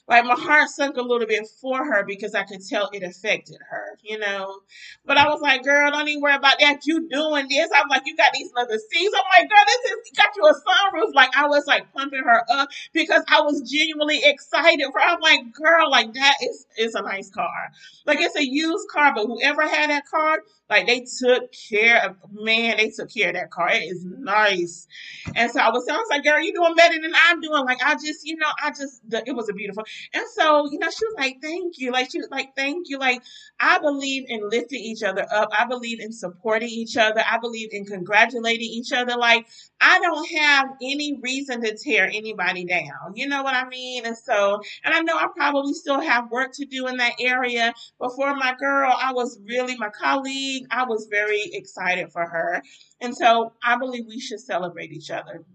[0.08, 3.58] like my heart sunk a little bit for her because I could tell it affected
[3.70, 4.62] her, you know.
[5.06, 6.86] But I was like, girl, don't even worry about that.
[6.86, 7.70] You doing this.
[7.76, 9.16] I'm like, you got these leather seats.
[9.16, 11.14] I'm like, girl, this is got you a sunroof.
[11.14, 15.02] Like I was like pumping her up because I was genuinely excited for.
[15.02, 17.72] I'm like, girl, like that is is a nice car.
[18.06, 20.40] Like it's a used car, but whoever had that car,
[20.70, 23.70] like they took care of man, they took care of that car.
[23.72, 24.88] It is nice.
[25.36, 27.66] And so I was telling like, girl, you doing better than I'm doing.
[27.66, 29.84] Like I just, you know, I just the, it was a beautiful.
[30.14, 31.92] And so, you know, she was like, thank you.
[31.92, 32.98] Like she was like, thank you.
[32.98, 33.22] Like
[33.60, 35.50] I believe in lifting each other up.
[35.58, 37.24] I believe in supporting each other.
[37.30, 39.16] I believe in congratulating each other.
[39.16, 39.48] Like
[39.80, 43.16] I don't have any reason to tear anybody down.
[43.16, 44.06] You know what I mean?
[44.06, 47.74] And so, and I know I probably still have work to do in that area.
[48.00, 50.57] But for my girl, I was really my colleague.
[50.72, 52.62] I was very excited for her.
[53.02, 55.46] And so I believe we should celebrate each other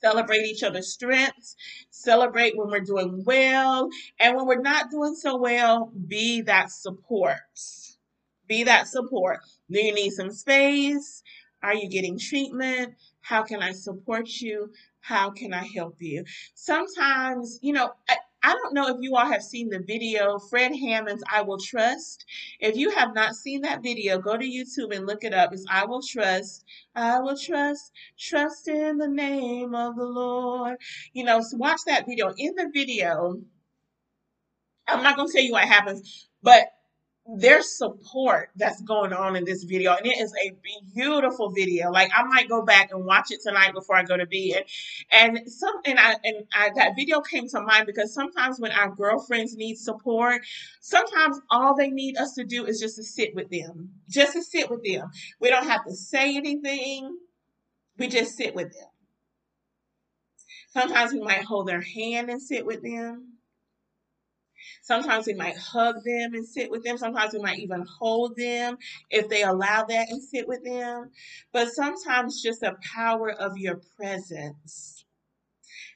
[0.00, 1.56] celebrate each other's strengths,
[1.90, 3.88] celebrate when we're doing well,
[4.18, 7.36] and when we're not doing so well, be that support.
[8.48, 9.40] Be that support.
[9.70, 11.22] Do you need some space?
[11.62, 12.94] Are you getting treatment?
[13.20, 14.72] How can I support you?
[15.00, 16.24] How can I help you?
[16.54, 17.92] Sometimes, you know,
[18.42, 22.24] I, don't know if you all have seen the video, Fred Hammond's I Will Trust.
[22.58, 25.52] If you have not seen that video, go to YouTube and look it up.
[25.52, 26.64] It's I Will Trust.
[26.94, 30.76] I will trust, trust in the name of the Lord.
[31.12, 32.32] You know, so watch that video.
[32.36, 33.40] In the video,
[34.88, 36.66] I'm not going to tell you what happens, but
[37.26, 40.52] there's support that's going on in this video and it is a
[40.94, 41.90] beautiful video.
[41.90, 44.64] Like i might go back and watch it tonight before i go to bed.
[45.10, 48.90] And some and i and I, that video came to mind because sometimes when our
[48.90, 50.42] girlfriends need support
[50.80, 54.42] sometimes all they need us to do is just to sit with them just to
[54.42, 55.10] sit with them.
[55.40, 57.16] We don't have to say anything.
[57.98, 58.88] We just sit with them.
[60.70, 63.39] Sometimes we might hold their hand and sit with them
[64.82, 66.98] Sometimes we might hug them and sit with them.
[66.98, 68.78] Sometimes we might even hold them
[69.10, 71.10] if they allow that and sit with them.
[71.52, 75.04] But sometimes just the power of your presence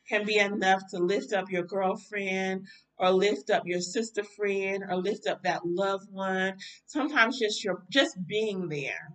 [0.09, 2.67] can be enough to lift up your girlfriend
[2.99, 6.55] or lift up your sister friend or lift up that loved one.
[6.87, 9.13] Sometimes just your just being there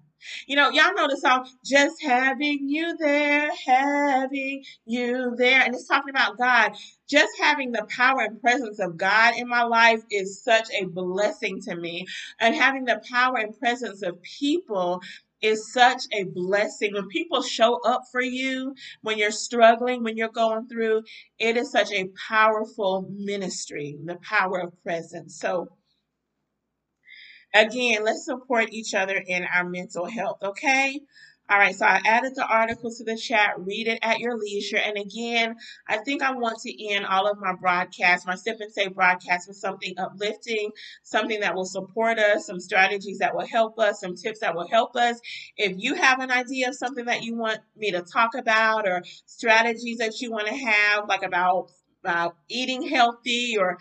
[0.47, 5.61] you know, y'all know the song, Just Having You There, Having You There.
[5.61, 6.73] And it's talking about God.
[7.09, 11.61] Just having the power and presence of God in my life is such a blessing
[11.63, 12.05] to me.
[12.39, 15.01] And having the power and presence of people
[15.41, 16.93] is such a blessing.
[16.93, 21.03] When people show up for you, when you're struggling, when you're going through,
[21.39, 25.39] it is such a powerful ministry, the power of presence.
[25.39, 25.67] So,
[27.53, 30.99] Again, let's support each other in our mental health, okay?
[31.51, 33.55] All right, so I added the article to the chat.
[33.57, 34.77] Read it at your leisure.
[34.77, 35.55] And again,
[35.87, 39.47] I think I want to end all of my broadcasts, my Sip and Say broadcasts,
[39.47, 40.69] with something uplifting,
[41.01, 44.67] something that will support us, some strategies that will help us, some tips that will
[44.67, 45.19] help us.
[45.57, 49.01] If you have an idea of something that you want me to talk about or
[49.25, 51.71] strategies that you want to have, like about
[52.03, 53.77] about eating healthy or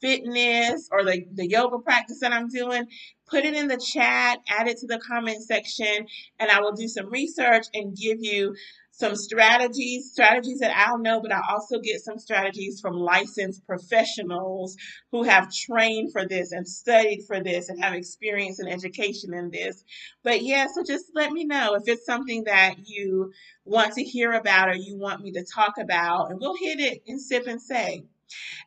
[0.00, 2.86] fitness or the, the yoga practice that I'm doing,
[3.28, 6.06] put it in the chat, add it to the comment section,
[6.38, 8.54] and I will do some research and give you
[8.98, 14.76] some strategies, strategies that I'll know, but I'll also get some strategies from licensed professionals
[15.12, 19.50] who have trained for this and studied for this and have experience and education in
[19.50, 19.84] this.
[20.24, 23.32] But yeah, so just let me know if it's something that you
[23.64, 27.02] want to hear about or you want me to talk about, and we'll hit it
[27.06, 28.02] and sip and say.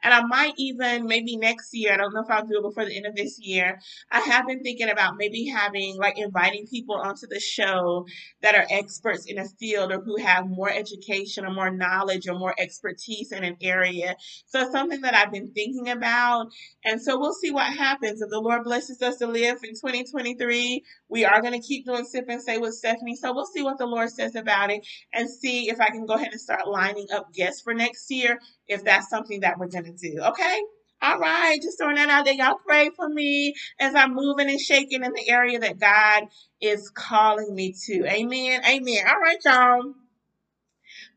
[0.04, 2.86] And I might even, maybe next year, I don't know if I'll do it before
[2.86, 3.80] the end of this year.
[4.12, 8.06] I have been thinking about maybe having, like, inviting people onto the show
[8.42, 12.38] that are experts in a field or who have more education or more knowledge or
[12.38, 14.16] more expertise in an area.
[14.46, 16.48] So it's something that I've been thinking about.
[16.86, 18.22] And so we'll see what happens.
[18.22, 22.06] If the Lord blesses us to live in 2023, we are going to keep doing
[22.06, 23.16] Sip and Say with Stephanie.
[23.16, 26.16] So we'll see what the Lord says about it and see if I can go
[26.16, 28.40] ahead and start lining up guests for next year
[28.72, 30.22] if that's something that we're going to do.
[30.22, 30.62] Okay?
[31.04, 32.36] All right, just throwing that out there.
[32.36, 36.28] Y'all pray for me as I'm moving and shaking in the area that God
[36.62, 38.06] is calling me to.
[38.08, 38.62] Amen.
[38.66, 39.04] Amen.
[39.08, 39.94] All right, y'all.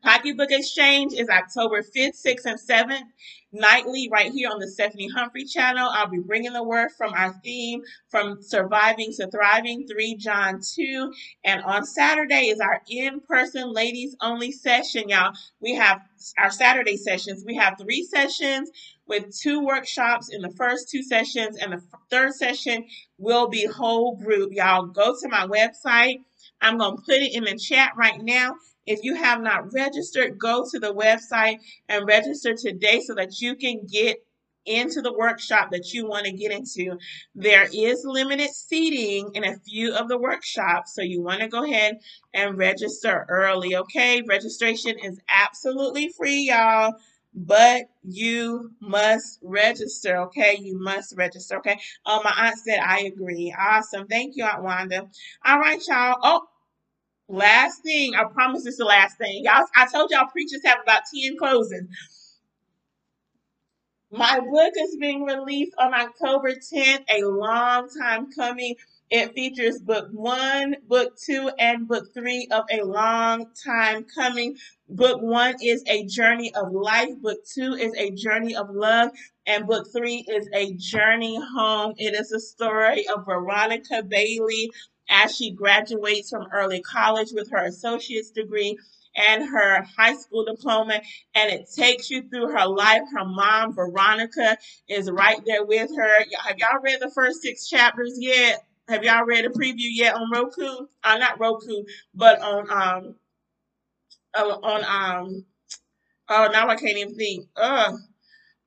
[0.03, 3.07] Pocketbook Exchange is October 5th, 6th, and 7th
[3.55, 5.89] nightly right here on the Stephanie Humphrey channel.
[5.91, 11.13] I'll be bringing the word from our theme from surviving to thriving 3 John 2
[11.43, 15.33] and on Saturday is our in-person ladies only session y'all.
[15.59, 16.01] We have
[16.37, 17.43] our Saturday sessions.
[17.45, 18.69] We have 3 sessions
[19.07, 22.85] with two workshops in the first two sessions and the third session
[23.17, 24.51] will be whole group.
[24.53, 26.19] Y'all go to my website.
[26.61, 28.55] I'm going to put it in the chat right now
[28.85, 31.59] if you have not registered, go to the website
[31.89, 34.17] and register today so that you can get
[34.65, 36.97] into the workshop that you want to get into.
[37.35, 41.63] There is limited seating in a few of the workshops, so you want to go
[41.63, 41.99] ahead
[42.33, 44.21] and register early, okay?
[44.27, 46.93] Registration is absolutely free, y'all,
[47.33, 50.57] but you must register, okay?
[50.59, 51.79] You must register, okay?
[52.05, 53.53] Oh, my aunt said I agree.
[53.57, 54.07] Awesome.
[54.07, 55.09] Thank you, Aunt Wanda.
[55.45, 56.17] All right, y'all.
[56.23, 56.41] Oh,
[57.27, 59.43] Last thing, I promise this is the last thing.
[59.45, 61.87] Y'all, I told y'all preachers have about 10 closings.
[64.11, 68.75] My book is being released on October 10th, a long time coming.
[69.09, 74.55] It features book one, book two, and book three of a long time coming.
[74.89, 77.09] Book one is a journey of life.
[77.21, 79.11] Book two is a journey of love.
[79.45, 81.93] And book three is a journey home.
[81.97, 84.71] It is a story of Veronica Bailey
[85.09, 88.77] as she graduates from early college with her associate's degree
[89.15, 91.01] and her high school diploma,
[91.35, 93.01] and it takes you through her life.
[93.15, 94.57] Her mom, Veronica,
[94.89, 96.17] is right there with her.
[96.45, 98.65] Have y'all read the first six chapters yet?
[98.87, 100.87] Have y'all read a preview yet on Roku?
[101.03, 101.83] Uh, not Roku,
[102.13, 103.15] but on um
[104.35, 105.45] uh, on um
[106.29, 107.47] oh now I can't even think.
[107.55, 107.93] Uh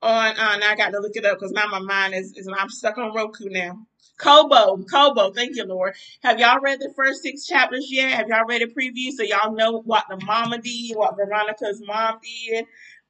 [0.03, 2.49] on uh now I got to look it up because now my mind is, is
[2.57, 3.87] I'm stuck on Roku now.
[4.19, 5.95] Kobo, Kobo, thank you, Lord.
[6.23, 8.15] Have y'all read the first six chapters yet?
[8.15, 12.19] Have y'all read a preview so y'all know what the mama did, what Veronica's mom
[12.23, 12.66] did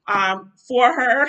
[0.06, 1.27] um, for her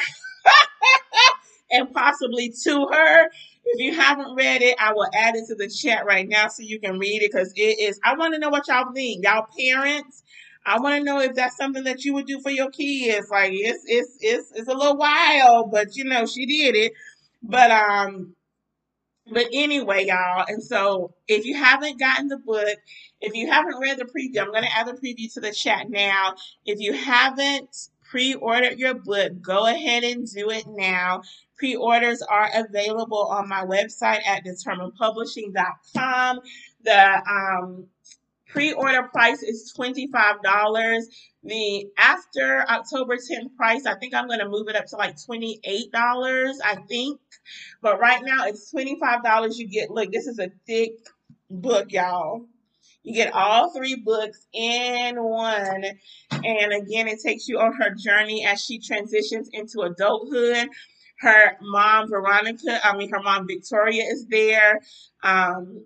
[1.71, 3.29] and possibly to her?
[3.65, 6.63] If you haven't read it, I will add it to the chat right now so
[6.63, 7.99] you can read it because it is.
[8.03, 10.23] I want to know what y'all think, y'all parents.
[10.65, 13.27] I want to know if that's something that you would do for your kids.
[13.29, 16.93] Like it's it's it's it's a little wild, but you know she did it.
[17.41, 18.35] But um,
[19.31, 22.77] but anyway, y'all, and so if you haven't gotten the book,
[23.21, 25.89] if you haven't read the preview, I'm going to add the preview to the chat
[25.89, 26.35] now.
[26.65, 31.21] If you haven't pre ordered your book, go ahead and do it now.
[31.57, 36.39] Pre orders are available on my website at determinedpublishing.com.
[36.83, 37.87] The um,
[38.49, 41.03] pre-order price is $25
[41.43, 45.15] the after october 10th price i think i'm going to move it up to like
[45.15, 45.59] $28
[46.65, 47.19] i think.
[47.81, 50.93] But right now it's $25 you get look this is a thick
[51.49, 52.45] book y'all.
[53.03, 55.85] You get all three books in one.
[56.31, 60.69] And again it takes you on her journey as she transitions into adulthood.
[61.19, 64.81] Her mom veronica i mean her mom victoria is there.
[65.23, 65.83] Um,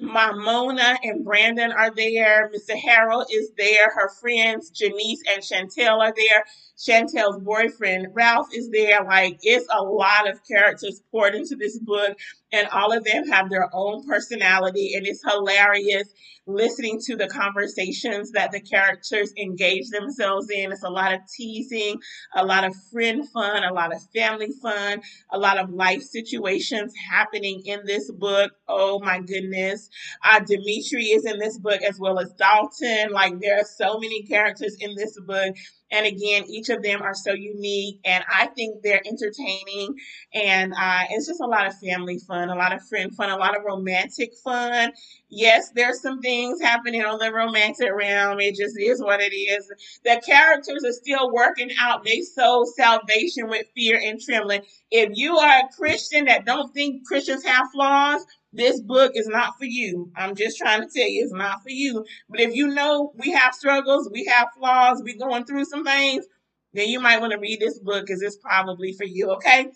[0.00, 2.50] Mamona and Brandon are there.
[2.54, 2.76] Mr.
[2.78, 3.90] Harold is there.
[3.94, 6.44] Her friends Janice and Chantel are there.
[6.78, 9.02] Chantel's boyfriend Ralph is there.
[9.04, 12.16] Like it's a lot of characters poured into this book,
[12.52, 16.08] and all of them have their own personality, and it's hilarious
[16.46, 20.72] listening to the conversations that the characters engage themselves in.
[20.72, 22.00] It's a lot of teasing,
[22.34, 26.94] a lot of friend fun, a lot of family fun, a lot of life situations
[27.10, 28.52] happening in this book.
[28.66, 29.90] Oh my goodness
[30.24, 33.12] Uh, Dimitri is in this book as well as Dalton.
[33.12, 35.54] Like there are so many characters in this book.
[35.90, 39.94] And again, each of them are so unique, and I think they're entertaining.
[40.34, 43.36] And uh, it's just a lot of family fun, a lot of friend fun, a
[43.36, 44.92] lot of romantic fun.
[45.30, 48.40] Yes, there's some things happening on the romantic realm.
[48.40, 49.70] It just is what it is.
[50.04, 54.62] The characters are still working out they sow salvation with fear and trembling.
[54.90, 59.58] If you are a Christian that don't think Christians have flaws, this book is not
[59.58, 60.10] for you.
[60.16, 62.04] I'm just trying to tell you, it's not for you.
[62.28, 66.26] But if you know we have struggles, we have flaws, we're going through some things,
[66.72, 69.70] then you might want to read this book because it's probably for you, okay?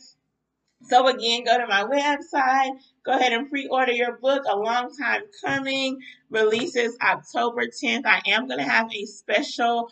[0.85, 2.73] So again, go to my website.
[3.05, 4.43] Go ahead and pre-order your book.
[4.51, 5.99] A long time coming.
[6.31, 8.07] Releases October 10th.
[8.07, 9.91] I am going to have a special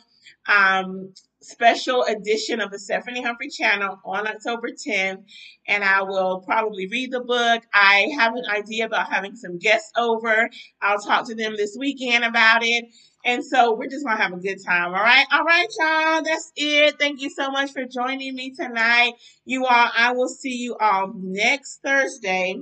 [0.48, 1.12] um,
[1.42, 5.24] special edition of the Stephanie Humphrey channel on October 10th,
[5.66, 7.62] and I will probably read the book.
[7.72, 10.48] I have an idea about having some guests over.
[10.82, 12.84] I'll talk to them this weekend about it.
[13.24, 14.94] And so we're just gonna have a good time.
[14.94, 15.26] All right.
[15.30, 16.22] All right, y'all.
[16.22, 16.98] That's it.
[16.98, 19.12] Thank you so much for joining me tonight.
[19.44, 22.56] You all, I will see you all next Thursday.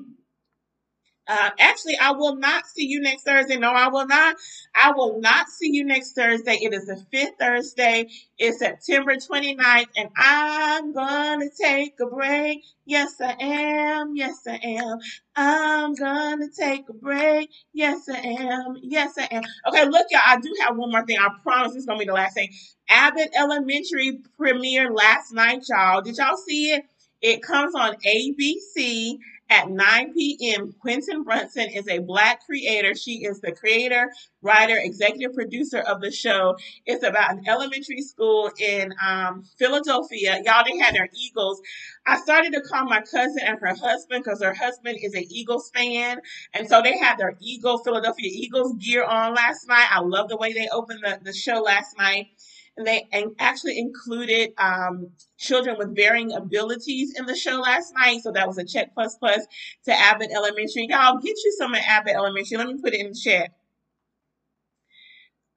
[1.28, 3.58] Uh, actually, I will not see you next Thursday.
[3.58, 4.36] No, I will not.
[4.74, 6.58] I will not see you next Thursday.
[6.62, 8.08] It is the fifth Thursday.
[8.38, 12.64] It's September 29th, and I'm gonna take a break.
[12.86, 14.16] Yes, I am.
[14.16, 14.98] Yes, I am.
[15.36, 17.50] I'm gonna take a break.
[17.74, 18.76] Yes, I am.
[18.82, 19.42] Yes, I am.
[19.68, 20.22] Okay, look, y'all.
[20.26, 21.18] I do have one more thing.
[21.20, 22.50] I promise it's gonna be the last thing.
[22.90, 26.02] Abbott Elementary premiere last night, y'all.
[26.02, 26.84] Did y'all see it?
[27.22, 29.16] It comes on ABC
[29.50, 30.74] at 9 p.m.
[30.80, 32.94] Quinta Brunson is a Black creator.
[32.94, 34.10] She is the creator,
[34.42, 36.56] writer, executive producer of the show.
[36.86, 40.40] It's about an elementary school in um, Philadelphia.
[40.44, 41.60] Y'all, they had their Eagles.
[42.06, 45.70] I started to call my cousin and her husband because her husband is an Eagles
[45.74, 46.20] fan.
[46.54, 49.88] And so they had their Eagle, Philadelphia Eagles gear on last night.
[49.90, 52.28] I love the way they opened the, the show last night
[52.78, 53.06] and they
[53.38, 58.22] actually included um, children with varying abilities in the show last night.
[58.22, 59.44] So that was a check plus plus
[59.84, 60.86] to Abbott Elementary.
[60.88, 62.56] Y'all get you some at Abbott Elementary.
[62.56, 63.50] Let me put it in the chat.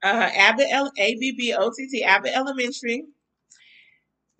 [0.02, 3.04] Uh, Abbott L A B B O T T Abbott Elementary,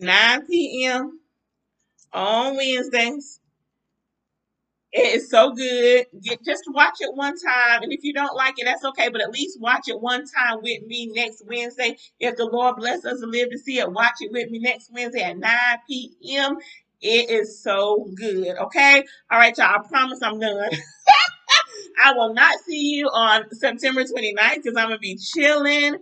[0.00, 1.20] 9 p.m.
[2.12, 3.38] on Wednesdays.
[4.92, 6.06] It is so good.
[6.22, 7.84] Get, just watch it one time.
[7.84, 9.08] And if you don't like it, that's okay.
[9.10, 11.96] But at least watch it one time with me next Wednesday.
[12.20, 14.90] If the Lord bless us to live to see it, watch it with me next
[14.92, 15.50] Wednesday at 9
[15.88, 16.58] p.m.
[17.02, 18.56] It is so good.
[18.58, 19.04] Okay.
[19.30, 19.76] All right, y'all.
[19.76, 20.70] I promise I'm done.
[22.04, 25.96] I will not see you on September 29th because I'm going to be chilling.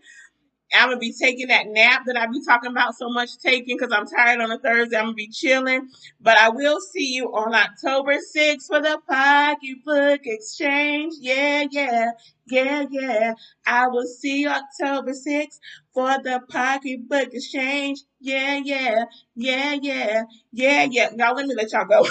[0.74, 3.92] I'm gonna be taking that nap that I be talking about so much taking because
[3.92, 4.96] I'm tired on a Thursday.
[4.96, 5.88] I'm gonna be chilling,
[6.20, 11.14] but I will see you on October 6th for the pocketbook exchange.
[11.20, 12.12] Yeah, yeah,
[12.48, 13.34] yeah, yeah.
[13.66, 15.58] I will see you October 6th
[15.94, 18.00] for the pocketbook exchange.
[18.20, 19.04] Yeah, yeah,
[19.36, 20.22] yeah, yeah,
[20.52, 21.10] yeah, yeah.
[21.14, 22.02] Now let me let y'all go.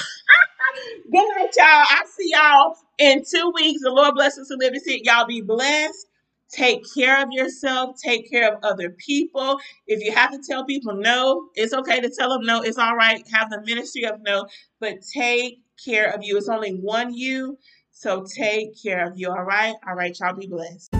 [1.11, 1.67] Good night, y'all.
[1.89, 3.81] I see y'all in two weeks.
[3.83, 5.01] The Lord bless us to live and see.
[5.05, 6.07] Y'all be blessed.
[6.51, 7.95] Take care of yourself.
[8.03, 9.59] Take care of other people.
[9.87, 12.61] If you have to tell people no, it's okay to tell them no.
[12.61, 13.23] It's all right.
[13.31, 14.47] Have the ministry of no,
[14.79, 16.37] but take care of you.
[16.37, 17.57] It's only one you.
[17.91, 19.29] So take care of you.
[19.29, 19.75] All right.
[19.87, 20.17] All right.
[20.19, 20.98] Y'all be blessed.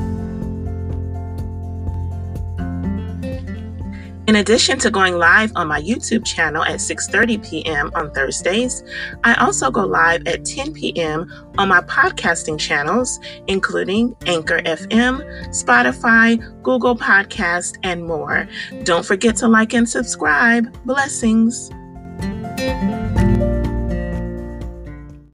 [4.29, 7.89] In addition to going live on my YouTube channel at 6:30 p.m.
[7.95, 8.83] on Thursdays,
[9.23, 11.25] I also go live at 10 p.m.
[11.57, 18.47] on my podcasting channels, including Anchor FM, Spotify, Google Podcast, and more.
[18.83, 20.71] Don't forget to like and subscribe.
[20.85, 21.71] Blessings.